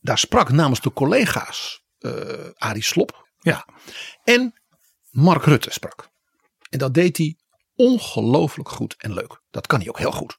[0.00, 3.28] Daar sprak namens de collega's eh Arie Slop.
[3.40, 3.66] Ja.
[4.24, 4.60] En
[5.10, 6.10] Mark Rutte sprak.
[6.70, 7.36] En dat deed hij
[7.74, 9.40] ongelooflijk goed en leuk.
[9.50, 10.38] Dat kan hij ook heel goed.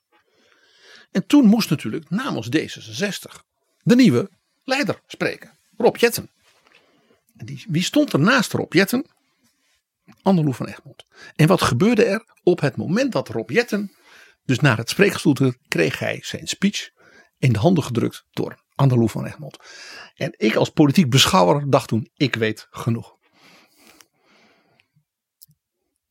[1.12, 3.46] En toen moest natuurlijk namens D66
[3.84, 4.30] de nieuwe
[4.64, 5.60] leider spreken.
[5.78, 6.36] Rob Jetten.
[7.44, 9.06] Die, wie stond er naast Rob Jetten?
[10.22, 11.06] Van Egmond.
[11.36, 13.92] En wat gebeurde er op het moment dat Rob Jetten
[14.46, 16.90] dus naar het spreekstoel trad, kreeg hij zijn speech
[17.38, 19.58] in de handen gedrukt door Annelou van Egmond.
[20.16, 23.16] En ik als politiek beschouwer dacht toen, ik weet genoeg.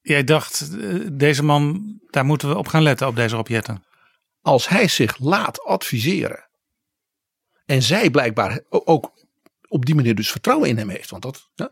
[0.00, 3.84] Jij dacht, eh, deze man, daar moeten we op gaan letten op deze Rob Jetten.
[4.40, 6.48] Als hij zich laat adviseren
[7.66, 9.12] en zij blijkbaar ook
[9.68, 11.10] op die manier dus vertrouwen in hem heeft.
[11.10, 11.70] Want dat, ja,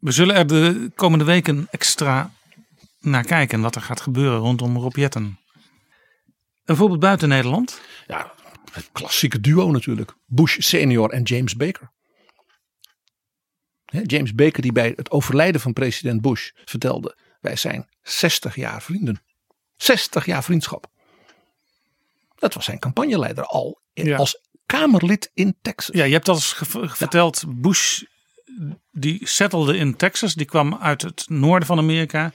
[0.00, 2.30] We zullen er de komende weken extra
[3.00, 5.38] naar kijken wat er gaat gebeuren rondom Rob Jetten.
[6.64, 7.80] Een voorbeeld buiten Nederland.
[8.06, 8.34] Ja,
[8.72, 10.14] het klassieke duo natuurlijk.
[10.26, 11.92] Bush senior en James Baker.
[14.02, 17.16] James Baker die bij het overlijden van president Bush vertelde.
[17.40, 19.22] Wij zijn 60 jaar vrienden.
[19.76, 20.86] 60 jaar vriendschap.
[22.34, 25.94] Dat was zijn campagneleider al in- als Kamerlid in Texas.
[25.94, 28.02] Ja, je hebt al eens verteld, Bush
[28.90, 30.34] die settelde in Texas.
[30.34, 32.32] Die kwam uit het noorden van Amerika.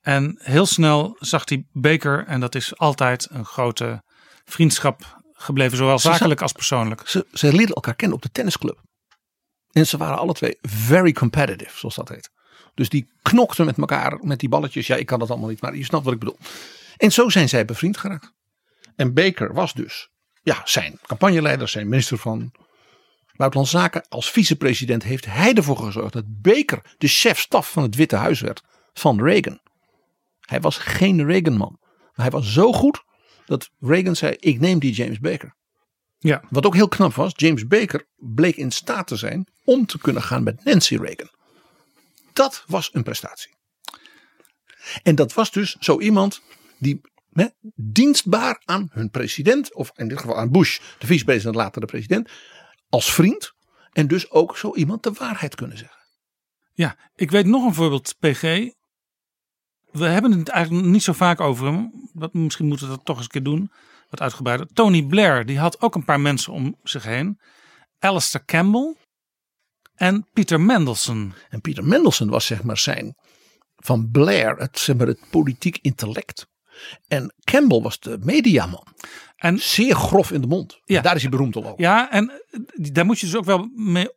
[0.00, 4.02] En heel snel zag hij Baker, en dat is altijd een grote
[4.44, 7.08] vriendschap gebleven, zowel Ze zakelijk za- als persoonlijk.
[7.08, 8.80] Ze, ze leerden elkaar kennen op de tennisclub.
[9.70, 12.30] En ze waren alle twee very competitive, zoals dat heet.
[12.74, 14.86] Dus die knokten met elkaar met die balletjes.
[14.86, 16.38] Ja, ik kan dat allemaal niet, maar je snapt wat ik bedoel.
[16.96, 18.32] En zo zijn zij bevriend geraakt.
[18.96, 20.08] En Baker was dus
[20.48, 22.52] ja, zijn campagneleider, zijn minister van
[23.36, 24.08] Buitenlandse Zaken.
[24.08, 28.62] Als vicepresident heeft hij ervoor gezorgd dat Baker de chef-staf van het Witte Huis werd
[28.92, 29.60] van Reagan.
[30.40, 31.78] Hij was geen Reagan-man.
[31.80, 33.02] Maar hij was zo goed
[33.46, 35.54] dat Reagan zei: Ik neem die James Baker.
[36.18, 36.42] Ja.
[36.50, 40.22] Wat ook heel knap was, James Baker bleek in staat te zijn om te kunnen
[40.22, 41.30] gaan met Nancy Reagan.
[42.32, 43.56] Dat was een prestatie.
[45.02, 46.42] En dat was dus zo iemand
[46.78, 47.00] die
[47.74, 52.30] dienstbaar aan hun president, of in dit geval aan Bush, de vicepresident, later de president,
[52.88, 53.52] als vriend.
[53.92, 55.98] En dus ook zo iemand de waarheid kunnen zeggen.
[56.72, 58.42] Ja, ik weet nog een voorbeeld, PG.
[59.90, 62.10] We hebben het eigenlijk niet zo vaak over hem.
[62.12, 63.70] Dat, misschien moeten we dat toch eens een keer doen.
[64.10, 64.66] Wat uitgebreider.
[64.72, 67.40] Tony Blair, die had ook een paar mensen om zich heen.
[67.98, 68.96] Alistair Campbell
[69.94, 71.34] en Peter Mendelssohn.
[71.48, 73.14] En Peter Mendelssohn was zeg maar zijn,
[73.76, 76.47] van Blair, het, zeg maar, het politiek intellect.
[77.08, 78.86] En Campbell was de mediaman.
[79.36, 80.80] En zeer grof in de mond.
[80.84, 81.00] Ja.
[81.00, 81.64] Daar is hij beroemd om.
[81.66, 81.78] ook.
[81.78, 82.60] Ja, en eh,
[82.92, 84.08] daar moet je dus ook wel mee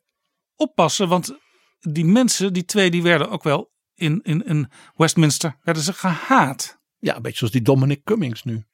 [0.55, 1.07] oppassen.
[1.07, 1.37] Want
[1.79, 6.79] die mensen, die twee, die werden ook wel in, in, in Westminster werden ze gehaat.
[6.99, 8.65] Ja, een beetje zoals die Dominic Cummings nu.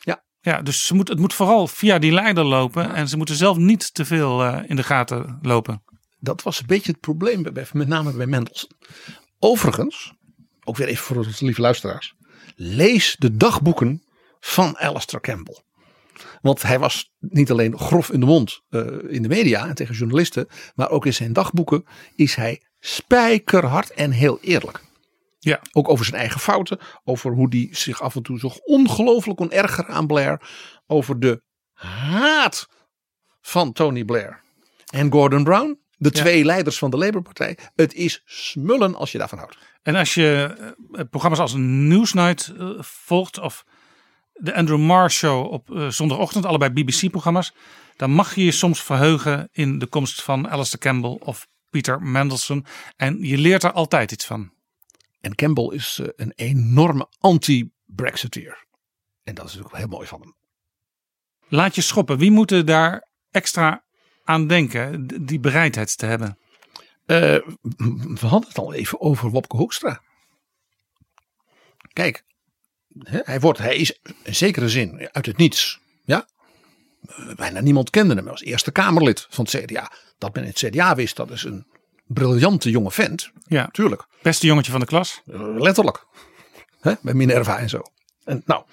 [0.00, 0.24] Ja.
[0.40, 2.94] Ja, dus ze moet, het moet vooral via die leider lopen.
[2.94, 5.82] En ze moeten zelf niet te veel eh, in de gaten lopen.
[6.18, 8.76] Dat was een beetje het probleem, bij- met name bij Mendelssohn.
[9.38, 10.12] Overigens,
[10.64, 12.14] ook weer even voor onze lieve luisteraars.
[12.54, 14.02] Lees de dagboeken
[14.40, 15.58] van Alistair Campbell.
[16.40, 19.94] Want hij was niet alleen grof in de mond eh, in de media en tegen
[19.94, 20.48] journalisten.
[20.74, 21.84] Maar ook in zijn dagboeken
[22.14, 24.80] is hij spijkerhard en heel eerlijk.
[25.38, 25.60] Ja.
[25.72, 26.78] Ook over zijn eigen fouten.
[27.04, 30.40] Over hoe die zich af en toe zo ongelooflijk kon ergeren aan Blair.
[30.86, 31.42] Over de
[31.72, 32.68] haat
[33.40, 34.42] van Tony Blair
[34.90, 35.81] en Gordon Brown.
[36.02, 37.58] De twee leiders van de Labour-partij.
[37.74, 39.58] Het is smullen als je daarvan houdt.
[39.82, 40.56] En als je
[40.92, 43.64] eh, programma's als Newsnight eh, volgt of
[44.32, 47.54] de Andrew Marr Show op eh, zondagochtend, allebei BBC-programma's,
[47.96, 52.66] dan mag je je soms verheugen in de komst van Alistair Campbell of Peter Mandelson.
[52.96, 54.52] En je leert er altijd iets van.
[55.20, 58.64] En Campbell is eh, een enorme anti-Brexiteer.
[59.24, 60.34] En dat is natuurlijk heel mooi van hem.
[61.48, 62.18] Laat je schoppen.
[62.18, 63.84] Wie moet er daar extra
[64.24, 66.38] aan denken, die bereidheid te hebben?
[67.06, 67.16] Eh,
[68.20, 70.02] we hadden het al even over Wopke Hoekstra.
[71.92, 72.24] Kijk,
[72.98, 75.80] hij, wordt, hij is in zekere zin uit het niets.
[76.04, 76.26] Ja?
[77.06, 79.92] Eh, Bijna niemand kende hem als Eerste Kamerlid van het CDA.
[80.18, 81.66] Dat men in het CDA wist, dat is een
[82.06, 83.30] briljante jonge vent.
[83.46, 84.06] Ja, tuurlijk.
[84.22, 85.22] Beste jongetje van de klas.
[85.26, 86.06] Eh, Letterlijk.
[86.80, 86.94] Hè?
[87.02, 87.82] Bij Minerva en zo.
[88.24, 88.64] En, nou,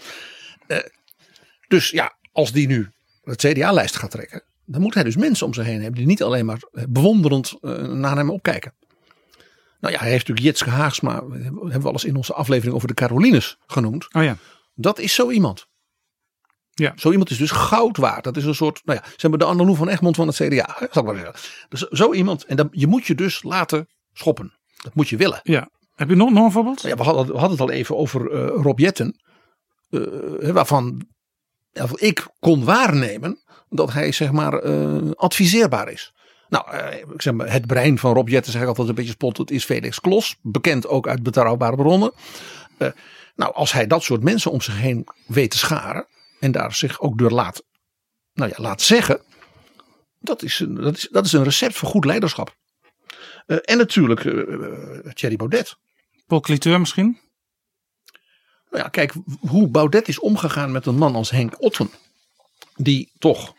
[1.67, 2.91] dus ja, als die nu
[3.23, 4.43] het CDA-lijst gaat trekken.
[4.71, 7.57] Dan moet hij dus mensen om zich heen hebben die niet alleen maar eh, bewonderend
[7.61, 8.73] eh, naar hem opkijken.
[9.79, 12.87] Nou ja, hij heeft natuurlijk Jitske Haagsma, hebben we al eens in onze aflevering over
[12.87, 14.13] de Carolines genoemd.
[14.13, 14.37] Oh ja.
[14.73, 15.67] Dat is zo iemand.
[16.73, 16.93] Ja.
[16.95, 18.23] Zo iemand is dus goud waard.
[18.23, 20.75] Dat is een soort, nou ja, zeg maar de Annelou van Egmond van het CDA.
[20.77, 21.65] hè, Zal ik maar zeggen.
[21.69, 24.59] Dus zo iemand, en dan, je moet je dus laten schoppen.
[24.81, 25.39] Dat moet je willen.
[25.43, 25.69] Ja.
[25.95, 26.81] Heb je nog, nog een voorbeeld?
[26.81, 29.21] Ja, we, hadden, we hadden het al even over eh Rob Jetten.
[30.39, 31.07] waarvan
[31.95, 36.13] ik kon waarnemen dat hij zeg maar eh, adviseerbaar is.
[36.49, 39.11] Nou, eh, ik zeg maar, het brein van Rob Jetten zeg ik altijd een beetje
[39.11, 40.35] spottend is Felix Klos.
[40.41, 42.11] Bekend ook uit betrouwbare bronnen.
[42.77, 42.89] Eh,
[43.35, 46.07] nou, als hij dat soort mensen om zich heen weet te scharen.
[46.39, 47.63] En daar zich ook door laat,
[48.33, 49.21] nou ja, laat zeggen.
[50.19, 52.55] Dat is, een, dat, is, dat is een recept voor goed leiderschap.
[53.45, 55.75] En natuurlijk eh, Thierry Baudet.
[56.27, 57.19] Paul Cliteur misschien?
[58.69, 61.89] Nou ja, kijk, hoe Baudet is omgegaan met een man als Henk Otten.
[62.75, 63.53] Die toch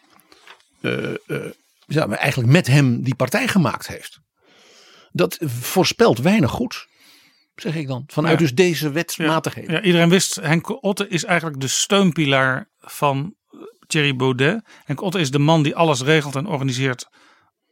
[1.86, 4.18] ja, maar eigenlijk met hem die partij gemaakt heeft.
[5.12, 6.86] Dat voorspelt weinig goed,
[7.54, 8.04] zeg ik dan.
[8.06, 8.38] Vanuit Ja.
[8.38, 9.74] dus deze wetsmatigheden.
[9.74, 14.62] Ja, iedereen wist, Henk Otte is eigenlijk de steunpilaar van eh, Thierry Baudet.
[14.84, 17.08] Henk Otte is de man die alles regelt en organiseert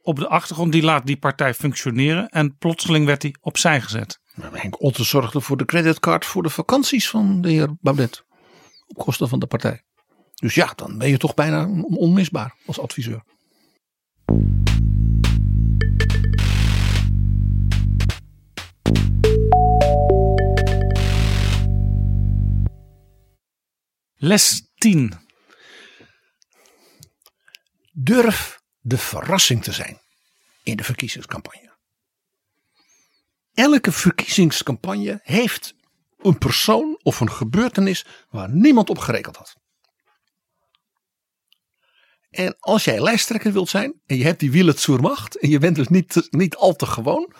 [0.02, 0.72] op de achtergrond.
[0.72, 4.20] Die laat die partij functioneren en plotseling werd hij opzij gezet.
[4.34, 8.24] Maar Henk Otten zorgde voor de creditcard voor de vakanties van de heer Baudet.
[8.86, 9.82] Op kosten van de partij.
[10.38, 13.22] Dus ja, dan ben je toch bijna onmisbaar als adviseur.
[24.16, 25.12] Les 10.
[27.92, 30.00] Durf de verrassing te zijn
[30.62, 31.76] in de verkiezingscampagne.
[33.54, 35.74] Elke verkiezingscampagne heeft
[36.18, 39.56] een persoon of een gebeurtenis waar niemand op gerekend had.
[42.38, 45.58] En als jij lijsttrekker wilt zijn en je hebt die wielen zur macht en je
[45.58, 47.32] bent dus niet, niet al te gewoon,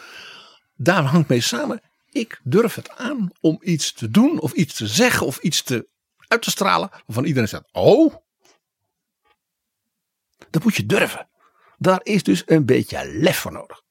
[0.76, 1.80] daar hangt mee samen.
[2.10, 5.88] Ik durf het aan om iets te doen of iets te zeggen of iets te,
[6.28, 8.14] uit te stralen waarvan iedereen zegt, oh,
[10.50, 11.28] dat moet je durven.
[11.76, 13.82] Daar is dus een beetje lef voor nodig.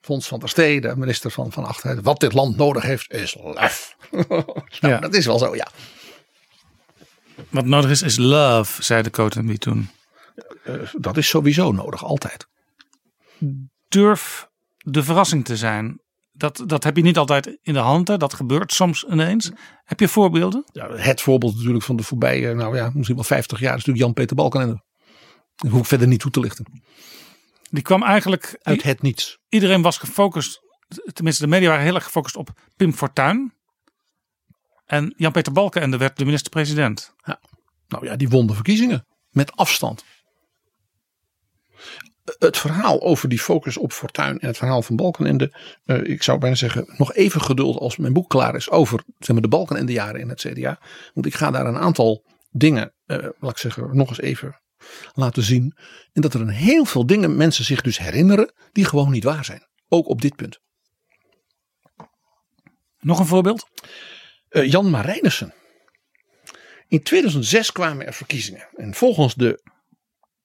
[0.00, 2.02] Fons van der Stee, de minister van, van Achtheid.
[2.02, 3.96] Wat dit land nodig heeft is lef.
[4.28, 4.98] nou, Ja.
[4.98, 5.68] Dat is wel zo, ja.
[7.52, 9.90] Wat nodig is, is love, zei de Cotenby toen.
[10.64, 12.46] Eh, dat is sowieso nodig, altijd.
[13.88, 14.48] Durf
[14.78, 16.00] de verrassing te zijn.
[16.32, 18.08] Dat, dat heb je niet altijd in de hand.
[18.08, 18.16] Hè?
[18.16, 19.50] Dat gebeurt soms ineens.
[19.84, 20.64] Heb je voorbeelden?
[20.72, 24.04] Ja, het voorbeeld natuurlijk van de voorbije, nou ja, misschien wel 50 jaar, is natuurlijk
[24.04, 24.82] Jan-Peter Balkenende.
[25.56, 26.82] Dat hoef ik verder niet toe te lichten.
[27.70, 29.38] Die kwam eigenlijk Uit het niets.
[29.48, 30.60] Iedereen was gefocust,
[31.12, 33.52] tenminste de media waren heel erg gefocust op Pim Fortuyn.
[34.92, 37.14] En Jan-Peter Balkenende werd de minister-president.
[37.24, 37.40] Ja.
[37.88, 39.06] Nou ja, die won de verkiezingen.
[39.30, 40.04] Met afstand.
[42.38, 45.54] Het verhaal over die focus op Fortuyn en het verhaal van Balkenende.
[45.84, 49.32] eh, ik zou bijna zeggen, nog even geduld als mijn boek klaar is over zeg
[49.32, 50.80] maar, de Balkenende jaren in het CDA.
[51.14, 54.60] Want ik ga daar een aantal dingen, eh, laat ik zeggen, nog eens even
[55.12, 55.76] laten zien.
[56.12, 59.44] En dat er een heel veel dingen mensen zich dus herinneren die gewoon niet waar
[59.44, 59.66] zijn.
[59.88, 60.60] Ook op dit punt.
[63.00, 63.66] Nog een voorbeeld?
[64.52, 65.54] Eh, Jan Marijnissen.
[66.88, 68.68] In 2006 kwamen er verkiezingen.
[68.74, 69.62] En volgens de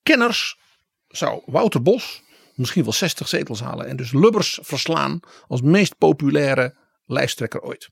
[0.03, 0.59] kenners
[1.07, 2.23] zou Wouter Bos
[2.55, 3.87] misschien wel 60 zetels halen.
[3.87, 7.89] En dus Lubbers verslaan als meest populaire lijsttrekker ooit.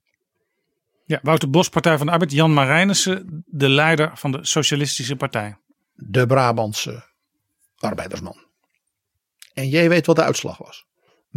[1.06, 2.32] Ja, Wouter Bos, Partij van de Arbeid.
[2.32, 5.58] Jan Marijnissen, de leider van de Socialistische Partij.
[5.94, 7.04] De Brabantse
[7.76, 8.46] arbeidersman.
[9.54, 10.86] En jij weet wat de uitslag was.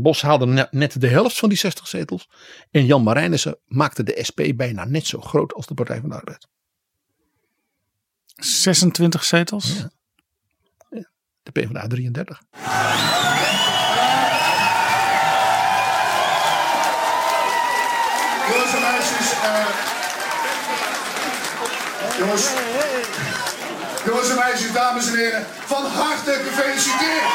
[0.01, 2.29] Bos haalde ne- net de helft van die 60 zetels.
[2.71, 6.15] En Jan Marijnissen maakte de SP bijna net zo groot als de Partij van de
[6.15, 6.47] Arbeid.
[8.37, 9.75] 26 zetels.
[11.43, 12.41] De PvdA 33.
[18.51, 19.67] Jongens en meisjes, eh,
[22.19, 22.49] jongens,
[24.07, 27.27] jongens en meisjes, dames en heren, van harte gefeliciteerd.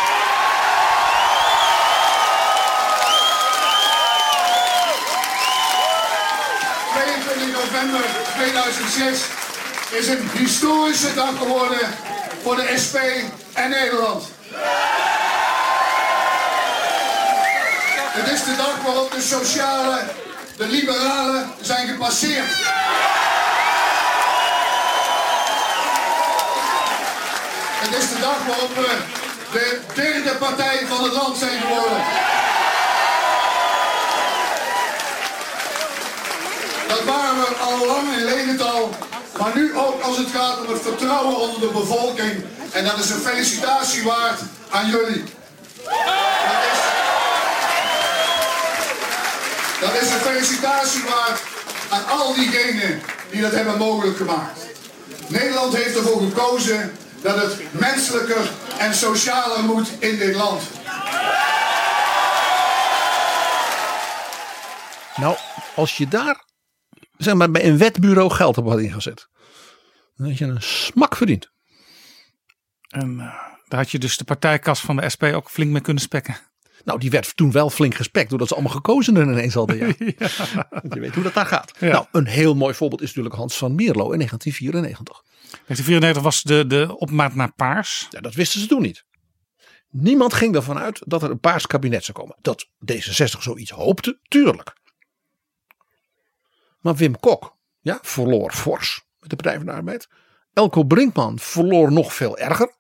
[7.74, 8.06] November
[8.36, 9.22] 2006
[9.92, 11.80] is een historische dag geworden
[12.44, 12.98] voor de SP
[13.54, 14.24] en Nederland.
[18.14, 20.04] Het is de dag waarop de sociale,
[20.58, 22.52] de liberalen zijn gepasseerd.
[27.82, 28.98] Het is de dag waarop we
[29.52, 32.33] de derde partij van het land zijn geworden.
[36.94, 38.90] Dat waren we al lang in ledental,
[39.40, 42.46] maar nu ook als het gaat om het vertrouwen onder de bevolking.
[42.72, 44.40] En dat is een felicitatie waard
[44.70, 45.24] aan jullie.
[45.84, 46.80] Dat is,
[49.80, 51.42] dat is een felicitatie waard
[51.90, 53.02] aan al diegenen
[53.32, 54.60] die dat hebben mogelijk gemaakt.
[55.28, 60.62] Nederland heeft ervoor gekozen dat het menselijker en socialer moet in dit land.
[65.16, 65.36] Nou,
[65.76, 66.52] als je daar
[67.24, 69.30] zeg maar, bij een wetbureau geld op had ingezet.
[70.16, 71.52] Dan had je een smak verdiend.
[72.88, 73.26] En eh,
[73.68, 76.38] daar had je dus de partijkas van de SP ook flink mee kunnen spekken.
[76.84, 78.30] Nou, die werd toen wel flink gespekt.
[78.30, 79.78] Doordat ze allemaal gekozen ineens hadden.
[79.98, 80.68] Ja.
[80.70, 81.72] Want Je weet hoe dat daar gaat.
[81.80, 81.92] Ja.
[81.92, 85.24] Nou, een heel mooi voorbeeld is natuurlijk Hans van Mierlo in 1994.
[85.50, 88.08] 1994 was de, de opmaat naar paars.
[88.10, 89.06] Ja, dat wisten ze toen niet.
[89.90, 92.38] Niemand ging ervan uit dat er een paars kabinet zou komen.
[92.42, 94.74] Dat D66 zoiets hoopte, tuurlijk.
[96.84, 100.08] Maar Wim Kok ja, verloor fors met de Partij van de Arbeid.
[100.54, 102.76] Elko Brinkman verloor nog veel erger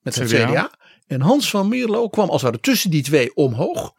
[0.00, 0.46] met het CDA.
[0.46, 0.70] CDA.
[1.06, 3.92] En Hans van Mierlo kwam als het ware tussen die twee omhoog.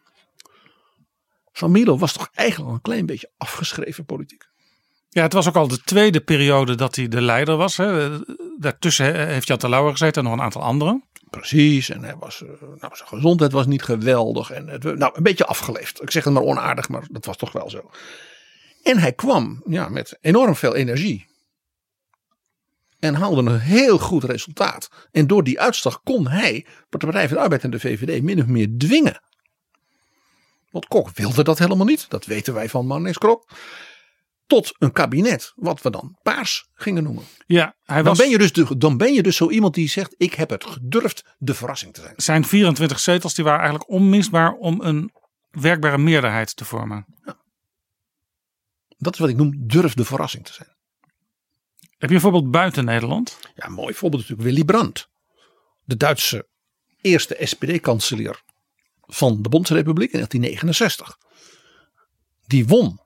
[1.51, 4.51] Van Mierlo was toch eigenlijk al een klein beetje afgeschreven politiek.
[5.09, 7.77] Ja, het was ook al de tweede periode dat hij de leider was.
[7.77, 8.19] Hè.
[8.59, 11.03] Daartussen heeft Jan Terlouwer gezeten en nog een aantal anderen.
[11.29, 14.51] Precies, en hij was, eh, nou, zijn gezondheid was niet geweldig.
[14.51, 16.01] En het, nou, een beetje afgeleefd.
[16.01, 17.89] Ik zeg het maar onaardig, maar dat was toch wel zo.
[18.83, 21.31] En hij kwam ja, met enorm veel energie.
[22.99, 24.89] En haalde een heel goed resultaat.
[25.11, 28.39] En door die uitslag kon hij de Partij van de Arbeid en de VVD min
[28.39, 29.21] of meer dwingen.
[30.71, 32.09] Want Kok wilde dat helemaal niet.
[32.09, 33.49] Dat weten wij van Manees Krok.
[34.47, 37.23] Tot een kabinet, wat we dan paars gingen noemen.
[37.45, 39.89] Ja, hij dan, was ben je dus de, dan ben je dus zo iemand die
[39.89, 42.13] zegt: Ik heb het gedurfd de verrassing te zijn.
[42.17, 45.11] zijn 24 zetels die waren eigenlijk onmisbaar om een
[45.51, 47.05] werkbare meerderheid te vormen.
[49.03, 50.75] Dat is wat ik noem durf de verrassing te zijn.
[51.97, 53.39] Heb je een voorbeeld buiten Nederland?
[53.55, 55.09] Ja, een mooi voorbeeld natuurlijk Willy Brandt.
[55.83, 56.47] De Duitse
[57.01, 58.41] eerste SPD-kanselier
[59.01, 61.17] van de Bondsrepubliek in 1969.
[62.47, 63.01] Die won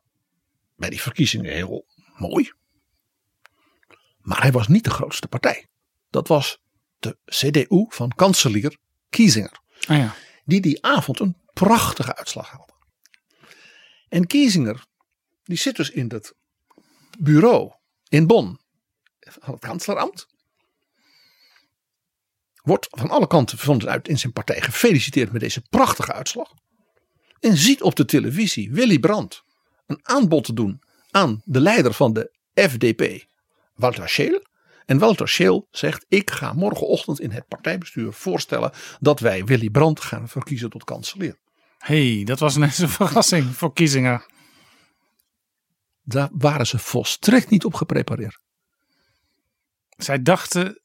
[0.76, 1.86] bij die verkiezingen heel
[2.18, 2.52] mooi.
[4.20, 5.68] Maar hij was niet de grootste partij.
[6.10, 6.60] Dat was
[7.00, 8.78] de CDU van kanselier
[9.10, 9.60] Kiesinger.
[9.88, 10.16] Ah ja.
[10.46, 12.74] Die die avond een prachtige uitslag haalde.
[14.10, 14.86] En Kiesinger,
[15.48, 16.34] die zit dus in dat
[17.20, 17.72] bureau
[18.10, 18.60] in Bonn
[19.20, 20.28] van het kanslerambt.
[22.62, 26.54] Wordt van alle kanten vanuit in zijn partij gefeliciteerd met deze prachtige uitslag.
[27.40, 29.44] En ziet op de televisie Willy Brandt
[29.86, 33.26] een aanbod te doen aan de leider van de FDP,
[33.76, 34.46] Walter Scheel.
[34.86, 40.02] En Walter Scheel zegt: Ik ga morgenochtend in het partijbestuur voorstellen dat wij Willy Brandt
[40.02, 41.38] gaan verkiezen tot kanselier.
[41.78, 44.26] hey, dat was ineens een verrassing voor Kiezingen.
[46.10, 48.40] Daar waren ze volstrekt niet op geprepareerd.
[49.98, 50.82] Zij dachten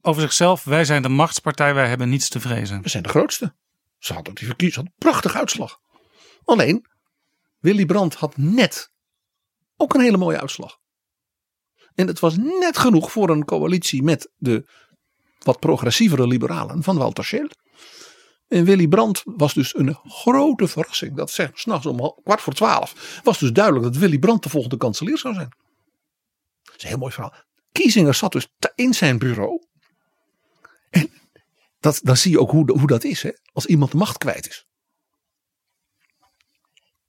[0.00, 2.82] over zichzelf: wij zijn de machtspartij, wij hebben niets te vrezen.
[2.82, 3.54] We zijn de grootste.
[3.98, 5.78] Ze hadden die verkiezing, had een prachtige uitslag.
[6.44, 6.86] Alleen,
[7.58, 8.90] Willy Brandt had net
[9.76, 10.78] ook een hele mooie uitslag.
[11.94, 14.68] En het was net genoeg voor een coalitie met de
[15.38, 17.50] wat progressievere liberalen van Walter Scheel.
[18.50, 21.16] En Willy Brandt was dus een grote verrassing.
[21.16, 23.20] Dat zegt s'nachts om kwart voor twaalf.
[23.22, 25.48] Was dus duidelijk dat Willy Brandt de volgende kanselier zou zijn.
[26.62, 27.34] Dat is een heel mooi verhaal.
[27.72, 29.66] Kiesinger zat dus in zijn bureau.
[30.90, 31.10] En
[31.80, 33.22] dat, dan zie je ook hoe, hoe dat is.
[33.22, 33.30] Hè?
[33.52, 34.66] Als iemand de macht kwijt is.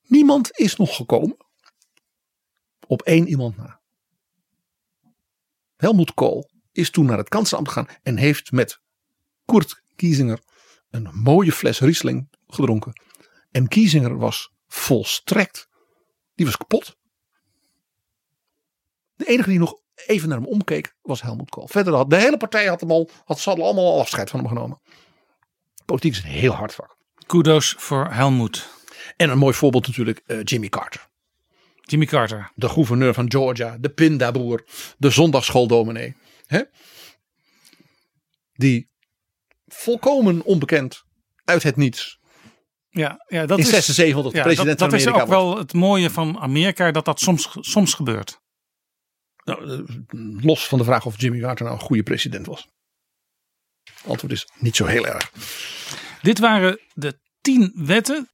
[0.02, 1.38] Niemand is nog gekomen.
[2.88, 3.80] Op één iemand na.
[5.76, 7.98] Helmoet Kool is toen naar het kanselambt gegaan.
[8.04, 8.82] En heeft met
[9.46, 10.50] Kurt Kiesinger
[10.92, 12.94] een mooie fles Riesling gedronken.
[13.52, 15.68] En Kiesinger was volstrekt,
[16.36, 16.98] die was kapot.
[19.16, 21.68] De enige die nog even naar hem omkeek was Helmut Kool.
[21.68, 24.82] Verder had de hele partij had hem al, had, allemaal al afscheid van hem genomen.
[25.86, 26.98] Politiek is een heel hard vak.
[27.26, 28.70] Kudos voor Helmut.
[29.18, 31.10] En een mooi voorbeeld natuurlijk eh, Jimmy Carter.
[31.76, 32.52] Jimmy Carter.
[32.56, 34.66] De gouverneur van Georgia, de pindaboer,
[34.98, 36.16] de zondagschooldominee.
[36.46, 36.62] Hè?
[38.54, 38.91] Die
[39.74, 41.04] volkomen onbekend
[41.44, 42.20] uit het niets
[42.90, 46.10] Ja, ja, dat in is, 76 ja, president dat, dat is ook wel het mooie
[46.10, 48.40] van Amerika, dat dat soms, soms gebeurt.
[49.44, 52.68] Nou, eh, los van de vraag of Jimmy Carter nou een goede president was.
[54.06, 55.32] Antwoord is niet zo heel erg.
[56.22, 58.30] Dit waren de tien wetten.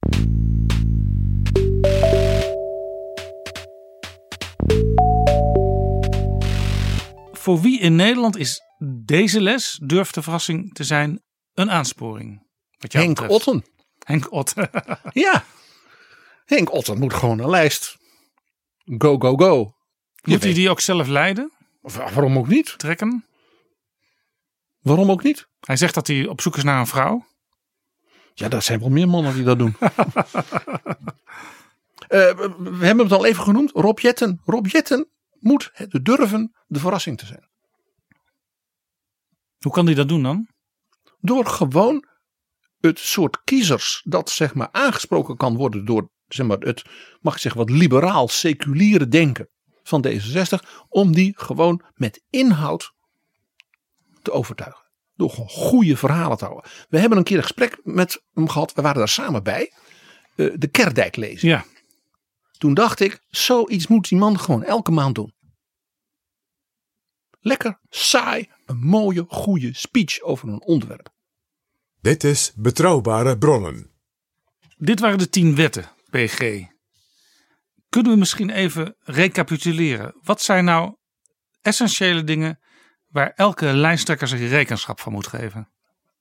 [7.32, 8.62] Voor wie in Nederland is
[9.04, 11.22] deze les, durft de verrassing te zijn,
[11.58, 12.46] een aansporing?
[12.78, 13.32] Henk betreft.
[13.32, 13.64] Otten.
[13.98, 14.70] Henk Otten.
[15.12, 15.44] Ja.
[16.44, 17.96] Henk Otten moet gewoon een lijst.
[18.84, 19.74] Go, go, go.
[20.14, 21.52] Je Moet hij die ook zelf leiden?
[21.82, 22.78] Of waarom ook niet?
[22.78, 23.24] Trekken?
[24.78, 25.48] Waarom ook niet?
[25.60, 27.26] Hij zegt dat hij op zoek is naar een vrouw.
[28.34, 29.76] Ja, dat zijn wel meer mannen die dat doen.
[32.08, 33.70] Eh, we we hebben het al even genoemd.
[33.70, 34.40] Rob Jetten.
[34.44, 35.08] Rob Jetten
[35.38, 37.48] moet het durven de verrassing te zijn.
[39.58, 40.48] Hoe kan hij dat doen dan?
[41.20, 42.06] Door gewoon
[42.80, 46.82] het soort kiezers dat zeg maar aangesproken kan worden door zeg maar, het,
[47.20, 49.48] mag ik zeggen, wat liberaal seculiere denken
[49.82, 50.68] van D66.
[50.88, 52.92] Om die gewoon met inhoud
[54.22, 54.82] te overtuigen.
[55.16, 56.70] Door gewoon goede verhalen te houden.
[56.88, 58.72] We hebben een keer een gesprek met hem gehad.
[58.74, 59.72] We waren daar samen bij.
[60.36, 61.48] eh, de Kerdijk lezen.
[61.48, 61.64] Ja.
[62.58, 65.32] Toen dacht ik, zoiets moet die man gewoon elke maand doen.
[67.48, 71.08] Lekker, saai, een mooie, goede speech over een onderwerp.
[72.00, 73.90] Dit is Betrouwbare Bronnen.
[74.76, 76.38] Dit waren de tien wetten, PG.
[77.88, 80.14] Kunnen we misschien even recapituleren?
[80.22, 80.94] Wat zijn nou
[81.62, 82.60] essentiële dingen
[83.08, 85.70] waar elke lijsttrekker zich rekenschap van moet geven?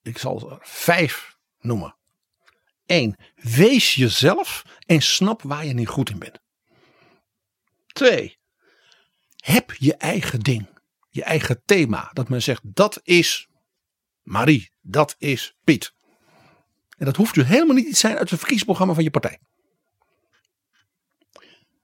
[0.02, 1.95] Ik zal er vijf noemen.
[2.86, 3.16] 1.
[3.36, 6.40] Wees jezelf en snap waar je niet goed in bent.
[7.88, 8.38] 2.
[9.36, 10.76] Heb je eigen ding.
[11.18, 12.10] Je eigen thema.
[12.14, 13.48] Dat men zegt dat is
[14.22, 14.72] Marie.
[14.81, 15.94] Dat is Piet.
[16.98, 19.39] En dat hoeft dus helemaal niet iets te zijn uit het verkiezingsprogramma van je partij.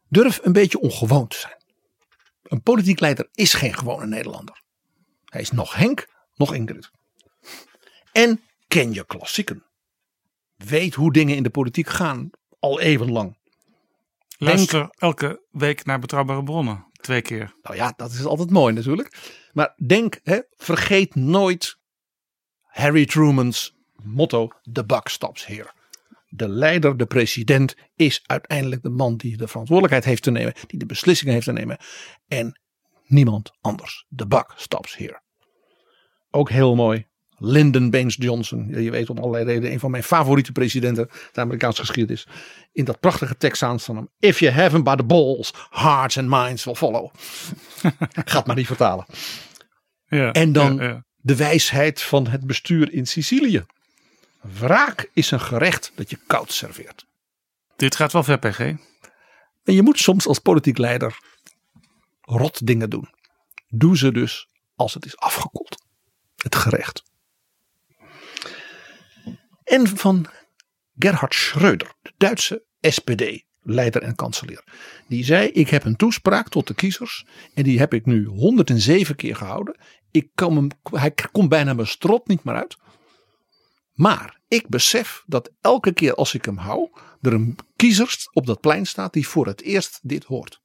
[0.09, 1.63] Durf een beetje ongewoon te zijn.
[2.43, 4.61] Een politiek leider is geen gewone Nederlander.
[5.25, 6.91] Hij is nog Henk, nog Ingrid.
[8.11, 9.65] En ken je klassieken.
[10.55, 12.29] Weet hoe dingen in de politiek gaan,
[12.59, 13.37] al eeuwenlang.
[14.37, 16.91] Luister elke week naar betrouwbare bronnen.
[17.03, 17.55] Twee keer.
[17.61, 19.33] Nou ja, dat is altijd mooi natuurlijk.
[19.51, 21.77] Maar denk, hè, vergeet nooit
[22.61, 25.71] Harry Truman's motto: The buck stops here.
[26.27, 30.79] De leider, de president, is uiteindelijk de man die de verantwoordelijkheid heeft te nemen, die
[30.79, 31.77] de beslissingen heeft te nemen.
[32.27, 32.59] En
[33.05, 34.05] niemand anders.
[34.15, 35.21] The buck stops here.
[36.31, 37.07] Ook heel mooi.
[37.37, 41.81] Lyndon Baines Johnson, je weet om allerlei redenen, een van mijn favoriete presidenten, de Amerikaanse
[41.81, 42.27] geschiedenis.
[42.71, 44.09] In dat prachtige Texaans van hem.
[44.19, 47.13] If you have him by the balls, hearts and minds will follow.
[48.25, 49.05] Gaat maar niet vertalen.
[50.07, 51.05] Ja, en dan ja, ja.
[51.17, 53.65] de wijsheid van het bestuur in Sicilië.
[54.41, 57.05] Wraak is een gerecht dat je koud serveert.
[57.75, 58.59] Dit gaat wel ver, PG.
[59.63, 61.17] En je moet soms als politiek leider
[62.21, 63.09] rot dingen doen.
[63.67, 65.85] Doe ze dus als het is afgekoeld.
[66.35, 67.03] Het gerecht.
[69.63, 70.25] En van
[70.97, 74.63] Gerhard Schröder, de Duitse SPD-leider en kanselier.
[75.07, 77.25] Die zei: Ik heb een toespraak tot de kiezers.
[77.53, 79.75] En die heb ik nu 107 keer gehouden.
[80.11, 82.77] Ik kan hem, hij komt bijna mijn strot niet meer uit.
[83.93, 86.89] Maar ik besef dat elke keer als ik hem hou,
[87.21, 90.62] er een kiezer op dat plein staat die voor het eerst dit hoort.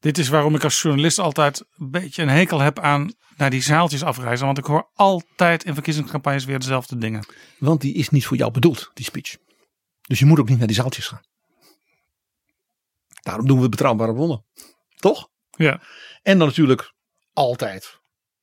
[0.00, 3.62] Dit is waarom ik als journalist altijd een beetje een hekel heb aan naar die
[3.62, 4.46] zaaltjes afreizen.
[4.46, 7.26] Want ik hoor altijd in verkiezingscampagnes weer dezelfde dingen.
[7.58, 9.36] Want die is niet voor jou bedoeld, die speech.
[10.00, 11.22] Dus je moet ook niet naar die zaaltjes gaan.
[13.22, 14.44] Daarom doen we betrouwbare bronnen.
[14.96, 15.28] Toch?
[15.50, 15.80] Ja.
[16.22, 16.94] En dan natuurlijk
[17.32, 18.00] altijd,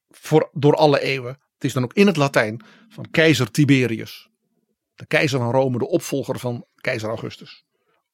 [0.09, 4.29] voor, door alle eeuwen, het is dan ook in het Latijn van keizer Tiberius.
[4.95, 7.63] De keizer van Rome, de opvolger van keizer Augustus.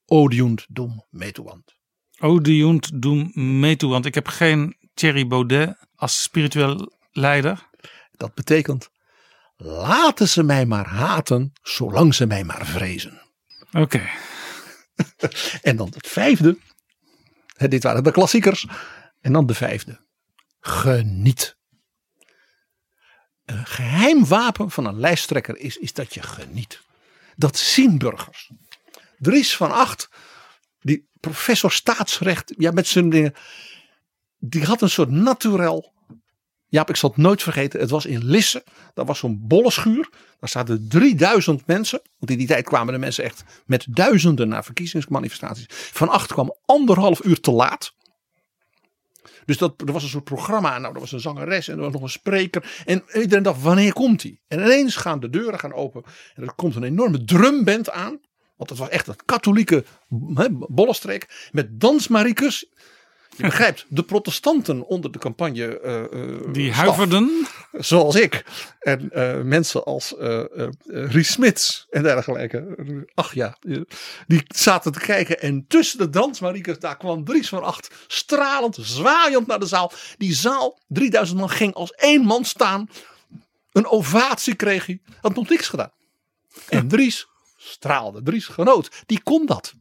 [0.06, 1.80] Odiunt dum metuant.
[2.22, 7.70] Odiunt doem meetu, want ik heb geen Thierry Baudet als spiritueel leider.
[8.12, 8.90] Dat betekent,
[9.58, 13.22] laten ze mij maar haten, zolang ze mij maar vrezen.
[13.72, 14.02] Oké.
[15.62, 16.58] En dan het vijfde.
[17.58, 18.68] Dit waren de klassiekers.
[19.22, 20.00] En dan de vijfde.
[20.60, 21.58] Geniet.
[23.46, 26.82] Een geheim wapen van een lijsttrekker is, is dat je geniet.
[27.36, 28.52] Dat zien burgers.
[29.18, 30.10] Dries van Acht,
[31.22, 33.34] professor staatsrecht, ja, met zijn dingen.
[34.40, 35.94] Die had een soort naturel.
[36.68, 37.80] Ja, ik zal het nooit vergeten.
[37.80, 38.64] Het was in Lisse.
[38.94, 40.10] Dat was zo'n bolle schuur.
[40.40, 42.02] Daar zaten 3000 mensen.
[42.20, 45.66] Want in die tijd kwamen de mensen echt met duizenden naar verkiezingsmanifestaties.
[45.70, 47.94] Van Acht kwam anderhalf uur te laat.
[49.46, 50.78] Dus dat, er was een soort programma.
[50.78, 52.82] Nou, er was een zangeres en er was nog een spreker.
[52.86, 54.40] En iedereen dacht, wanneer komt hij?
[54.48, 56.04] En ineens gaan de deuren gaan open.
[56.34, 58.20] En er komt een enorme drumband aan.
[58.62, 59.84] Want het was echt een katholieke
[60.34, 61.50] he, bollenstreek.
[61.52, 62.66] Met dansmariekes.
[63.36, 65.82] Je begrijpt, de protestanten onder de campagne.
[66.14, 67.48] Uh, Die huiverden.
[67.72, 68.44] Zoals ik.
[68.80, 70.44] En uh, mensen als uh,
[70.86, 73.06] Ries Smits en dergelijke.
[73.14, 73.58] Ach ja,
[74.28, 75.40] die zaten te kijken.
[75.40, 77.90] En tussen de dansmariekes, daar kwam Dries van Acht.
[78.08, 79.92] Stralend, zwaaiend naar de zaal.
[80.18, 82.90] Die zaal, 3000 man, ging als één man staan.
[83.72, 85.02] Een ovatie kreeg hij.
[85.22, 85.92] Had nog niks gedaan.
[86.70, 87.30] En Dries
[87.62, 88.22] straalde.
[88.24, 89.04] Dries genoot.
[89.06, 89.74] Die kon dat.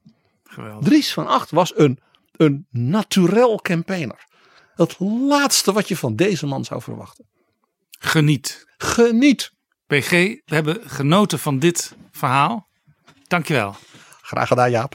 [0.44, 0.88] Geweldig.
[0.88, 1.98] Dries van Acht was een
[2.40, 4.26] een naturel campaigner.
[4.74, 7.26] Het laatste wat je van deze man zou verwachten.
[7.98, 8.66] Geniet.
[8.76, 9.52] Geniet.
[9.86, 12.68] PG, we hebben genoten van dit verhaal.
[13.26, 13.76] Dankjewel.
[14.22, 14.94] Graag gedaan Jaap.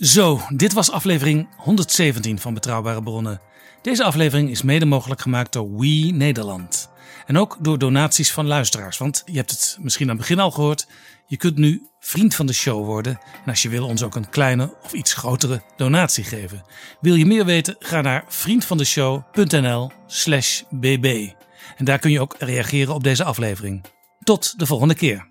[0.00, 3.40] Zo, dit was aflevering 117 van Betrouwbare Bronnen.
[3.82, 6.90] Deze aflevering is mede mogelijk gemaakt door We Nederland.
[7.26, 8.98] En ook door donaties van luisteraars.
[8.98, 10.86] Want je hebt het misschien aan het begin al gehoord.
[11.26, 13.18] Je kunt nu vriend van de show worden.
[13.44, 16.64] En als je wil ons ook een kleine of iets grotere donatie geven.
[17.00, 17.76] Wil je meer weten?
[17.78, 21.28] Ga naar vriendvandeshow.nl slash bb.
[21.76, 23.84] En daar kun je ook reageren op deze aflevering.
[24.22, 25.28] Tot de volgende keer.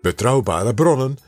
[0.00, 1.27] Betrouwbare bronnen